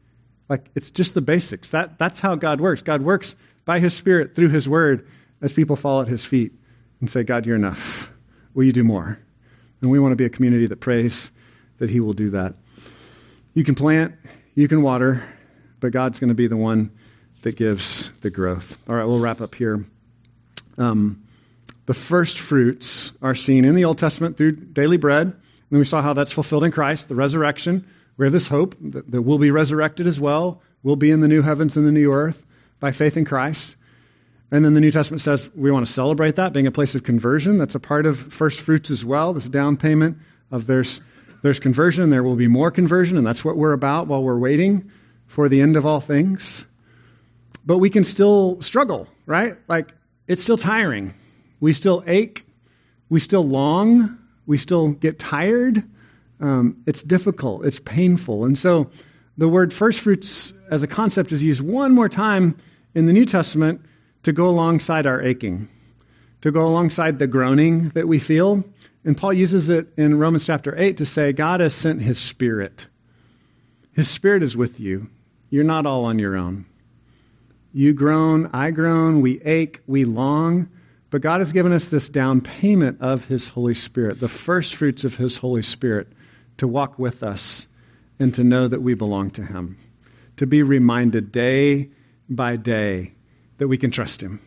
Like 0.48 0.68
it's 0.74 0.90
just 0.90 1.14
the 1.14 1.20
basics. 1.20 1.70
That, 1.70 1.98
that's 1.98 2.20
how 2.20 2.34
God 2.34 2.60
works. 2.60 2.82
God 2.82 3.02
works 3.02 3.36
by 3.64 3.78
his 3.78 3.94
spirit 3.94 4.34
through 4.34 4.48
his 4.48 4.68
word 4.68 5.06
as 5.40 5.52
people 5.52 5.76
fall 5.76 6.00
at 6.02 6.08
his 6.08 6.24
feet 6.24 6.52
and 7.00 7.08
say, 7.08 7.22
God, 7.22 7.46
you're 7.46 7.56
enough. 7.56 8.12
Will 8.54 8.64
you 8.64 8.72
do 8.72 8.84
more? 8.84 9.18
And 9.82 9.90
we 9.90 9.98
want 9.98 10.12
to 10.12 10.16
be 10.16 10.24
a 10.24 10.30
community 10.30 10.66
that 10.68 10.80
prays 10.80 11.30
that 11.78 11.90
He 11.90 12.00
will 12.00 12.14
do 12.14 12.30
that. 12.30 12.54
You 13.52 13.64
can 13.64 13.74
plant, 13.74 14.14
you 14.54 14.68
can 14.68 14.80
water, 14.80 15.22
but 15.80 15.92
God's 15.92 16.18
going 16.18 16.28
to 16.28 16.34
be 16.34 16.46
the 16.46 16.56
one 16.56 16.90
that 17.42 17.56
gives 17.56 18.10
the 18.20 18.30
growth. 18.30 18.78
All 18.88 18.94
right, 18.94 19.04
we'll 19.04 19.18
wrap 19.18 19.40
up 19.40 19.54
here. 19.54 19.84
Um, 20.78 21.22
the 21.86 21.94
first 21.94 22.38
fruits 22.38 23.12
are 23.20 23.34
seen 23.34 23.64
in 23.64 23.74
the 23.74 23.84
Old 23.84 23.98
Testament 23.98 24.36
through 24.36 24.52
daily 24.52 24.96
bread. 24.96 25.26
And 25.26 25.36
then 25.70 25.78
we 25.80 25.84
saw 25.84 26.00
how 26.00 26.12
that's 26.12 26.32
fulfilled 26.32 26.64
in 26.64 26.70
Christ, 26.70 27.08
the 27.08 27.14
resurrection. 27.14 27.84
We 28.16 28.26
have 28.26 28.32
this 28.32 28.46
hope 28.46 28.76
that, 28.80 29.10
that 29.10 29.22
we'll 29.22 29.38
be 29.38 29.50
resurrected 29.50 30.06
as 30.06 30.20
well. 30.20 30.62
We'll 30.82 30.96
be 30.96 31.10
in 31.10 31.20
the 31.20 31.28
new 31.28 31.42
heavens 31.42 31.76
and 31.76 31.86
the 31.86 31.92
new 31.92 32.12
earth 32.12 32.46
by 32.78 32.92
faith 32.92 33.16
in 33.16 33.24
Christ. 33.24 33.74
And 34.52 34.66
then 34.66 34.74
the 34.74 34.80
New 34.80 34.90
Testament 34.90 35.22
says 35.22 35.50
we 35.56 35.72
want 35.72 35.86
to 35.86 35.90
celebrate 35.90 36.36
that, 36.36 36.52
being 36.52 36.66
a 36.66 36.70
place 36.70 36.94
of 36.94 37.02
conversion. 37.02 37.56
That's 37.56 37.74
a 37.74 37.80
part 37.80 38.04
of 38.04 38.18
first 38.32 38.60
fruits 38.60 38.90
as 38.90 39.02
well, 39.02 39.32
this 39.32 39.48
down 39.48 39.78
payment 39.78 40.18
of 40.50 40.66
there's, 40.66 41.00
there's 41.42 41.58
conversion, 41.58 42.10
there 42.10 42.22
will 42.22 42.36
be 42.36 42.48
more 42.48 42.70
conversion, 42.70 43.16
and 43.16 43.26
that's 43.26 43.46
what 43.46 43.56
we're 43.56 43.72
about 43.72 44.08
while 44.08 44.22
we're 44.22 44.38
waiting 44.38 44.90
for 45.26 45.48
the 45.48 45.62
end 45.62 45.74
of 45.74 45.86
all 45.86 46.02
things. 46.02 46.66
But 47.64 47.78
we 47.78 47.88
can 47.88 48.04
still 48.04 48.60
struggle, 48.60 49.08
right? 49.24 49.56
Like, 49.68 49.94
it's 50.28 50.42
still 50.42 50.58
tiring. 50.58 51.14
We 51.60 51.72
still 51.72 52.04
ache. 52.06 52.44
We 53.08 53.20
still 53.20 53.46
long. 53.46 54.18
We 54.46 54.58
still 54.58 54.88
get 54.92 55.18
tired. 55.18 55.82
Um, 56.40 56.76
it's 56.86 57.02
difficult. 57.02 57.64
It's 57.64 57.80
painful. 57.80 58.44
And 58.44 58.58
so 58.58 58.90
the 59.38 59.48
word 59.48 59.72
first 59.72 60.00
fruits 60.00 60.52
as 60.70 60.82
a 60.82 60.86
concept 60.86 61.32
is 61.32 61.42
used 61.42 61.62
one 61.62 61.94
more 61.94 62.10
time 62.10 62.54
in 62.94 63.06
the 63.06 63.14
New 63.14 63.24
Testament 63.24 63.80
to 64.22 64.32
go 64.32 64.48
alongside 64.48 65.06
our 65.06 65.20
aching, 65.22 65.68
to 66.40 66.50
go 66.50 66.66
alongside 66.66 67.18
the 67.18 67.26
groaning 67.26 67.88
that 67.90 68.08
we 68.08 68.18
feel. 68.18 68.64
And 69.04 69.16
Paul 69.16 69.32
uses 69.32 69.68
it 69.68 69.88
in 69.96 70.18
Romans 70.18 70.44
chapter 70.44 70.78
8 70.78 70.96
to 70.98 71.06
say, 71.06 71.32
God 71.32 71.60
has 71.60 71.74
sent 71.74 72.02
his 72.02 72.18
spirit. 72.18 72.86
His 73.92 74.08
spirit 74.08 74.42
is 74.42 74.56
with 74.56 74.78
you. 74.80 75.10
You're 75.50 75.64
not 75.64 75.86
all 75.86 76.04
on 76.04 76.18
your 76.18 76.36
own. 76.36 76.66
You 77.74 77.92
groan, 77.92 78.50
I 78.52 78.70
groan, 78.70 79.20
we 79.20 79.40
ache, 79.42 79.80
we 79.86 80.04
long, 80.04 80.68
But 81.12 81.20
God 81.20 81.40
has 81.40 81.52
given 81.52 81.72
us 81.72 81.84
this 81.84 82.08
down 82.08 82.40
payment 82.40 83.02
of 83.02 83.26
His 83.26 83.48
Holy 83.48 83.74
Spirit, 83.74 84.18
the 84.18 84.28
first 84.28 84.74
fruits 84.74 85.04
of 85.04 85.16
His 85.16 85.36
Holy 85.36 85.60
Spirit, 85.60 86.08
to 86.56 86.66
walk 86.66 86.98
with 86.98 87.22
us 87.22 87.66
and 88.18 88.34
to 88.34 88.42
know 88.42 88.66
that 88.66 88.80
we 88.80 88.94
belong 88.94 89.30
to 89.32 89.44
Him, 89.44 89.76
to 90.38 90.46
be 90.46 90.62
reminded 90.62 91.30
day 91.30 91.90
by 92.30 92.56
day 92.56 93.12
that 93.62 93.68
we 93.68 93.78
can 93.78 93.92
trust 93.92 94.20
Him. 94.20 94.40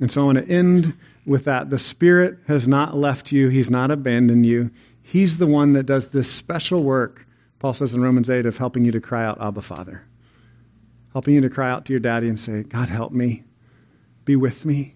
And 0.00 0.10
so 0.10 0.22
I 0.22 0.24
want 0.24 0.38
to 0.38 0.48
end 0.48 0.94
with 1.26 1.44
that. 1.44 1.68
The 1.68 1.78
Spirit 1.78 2.38
has 2.48 2.66
not 2.66 2.96
left 2.96 3.32
you, 3.32 3.50
He's 3.50 3.68
not 3.68 3.90
abandoned 3.90 4.46
you. 4.46 4.70
He's 5.02 5.36
the 5.36 5.46
one 5.46 5.74
that 5.74 5.84
does 5.84 6.08
this 6.08 6.32
special 6.32 6.82
work, 6.82 7.26
Paul 7.58 7.74
says 7.74 7.92
in 7.92 8.00
Romans 8.00 8.30
8, 8.30 8.46
of 8.46 8.56
helping 8.56 8.86
you 8.86 8.92
to 8.92 9.00
cry 9.00 9.26
out, 9.26 9.42
Abba, 9.42 9.60
Father. 9.60 10.06
Helping 11.12 11.34
you 11.34 11.42
to 11.42 11.50
cry 11.50 11.70
out 11.70 11.84
to 11.84 11.92
your 11.92 12.00
daddy 12.00 12.30
and 12.30 12.40
say, 12.40 12.62
God, 12.62 12.88
help 12.88 13.12
me. 13.12 13.44
Be 14.24 14.36
with 14.36 14.64
me. 14.64 14.94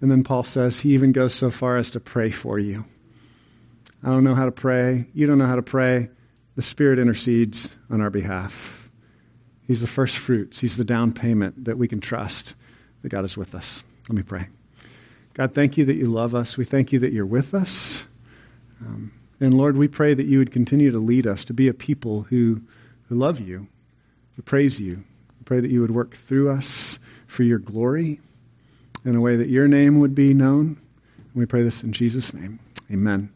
And 0.00 0.10
then 0.10 0.24
Paul 0.24 0.42
says 0.42 0.80
he 0.80 0.94
even 0.94 1.12
goes 1.12 1.34
so 1.34 1.50
far 1.50 1.76
as 1.76 1.90
to 1.90 2.00
pray 2.00 2.30
for 2.30 2.58
you. 2.58 2.86
I 4.02 4.06
don't 4.06 4.24
know 4.24 4.34
how 4.34 4.46
to 4.46 4.50
pray. 4.50 5.08
You 5.12 5.26
don't 5.26 5.36
know 5.36 5.46
how 5.46 5.56
to 5.56 5.62
pray. 5.62 6.08
The 6.56 6.62
Spirit 6.62 6.98
intercedes 6.98 7.76
on 7.90 8.00
our 8.00 8.08
behalf. 8.08 8.81
He's 9.66 9.80
the 9.80 9.86
first 9.86 10.18
fruits, 10.18 10.60
He's 10.60 10.76
the 10.76 10.84
down 10.84 11.12
payment 11.12 11.64
that 11.64 11.78
we 11.78 11.88
can 11.88 12.00
trust 12.00 12.54
that 13.02 13.08
God 13.08 13.24
is 13.24 13.36
with 13.36 13.54
us. 13.54 13.84
Let 14.08 14.16
me 14.16 14.22
pray. 14.22 14.48
God, 15.34 15.54
thank 15.54 15.76
you 15.76 15.84
that 15.86 15.94
you 15.94 16.06
love 16.06 16.34
us. 16.34 16.58
We 16.58 16.64
thank 16.64 16.92
you 16.92 16.98
that 17.00 17.12
you're 17.12 17.24
with 17.24 17.54
us. 17.54 18.04
Um, 18.80 19.12
and 19.40 19.54
Lord, 19.54 19.76
we 19.76 19.88
pray 19.88 20.14
that 20.14 20.26
you 20.26 20.38
would 20.38 20.52
continue 20.52 20.90
to 20.90 20.98
lead 20.98 21.26
us 21.26 21.44
to 21.44 21.54
be 21.54 21.68
a 21.68 21.74
people 21.74 22.22
who, 22.22 22.60
who 23.08 23.14
love 23.14 23.40
you, 23.40 23.66
who 24.36 24.42
praise 24.42 24.80
you. 24.80 24.96
We 24.96 25.44
pray 25.44 25.60
that 25.60 25.70
you 25.70 25.80
would 25.80 25.90
work 25.90 26.14
through 26.14 26.50
us 26.50 26.98
for 27.26 27.42
your 27.42 27.58
glory 27.58 28.20
in 29.04 29.16
a 29.16 29.20
way 29.20 29.36
that 29.36 29.48
your 29.48 29.68
name 29.68 30.00
would 30.00 30.14
be 30.14 30.34
known. 30.34 30.78
And 31.16 31.34
we 31.34 31.46
pray 31.46 31.62
this 31.62 31.82
in 31.82 31.92
Jesus' 31.92 32.34
name. 32.34 32.58
Amen. 32.90 33.32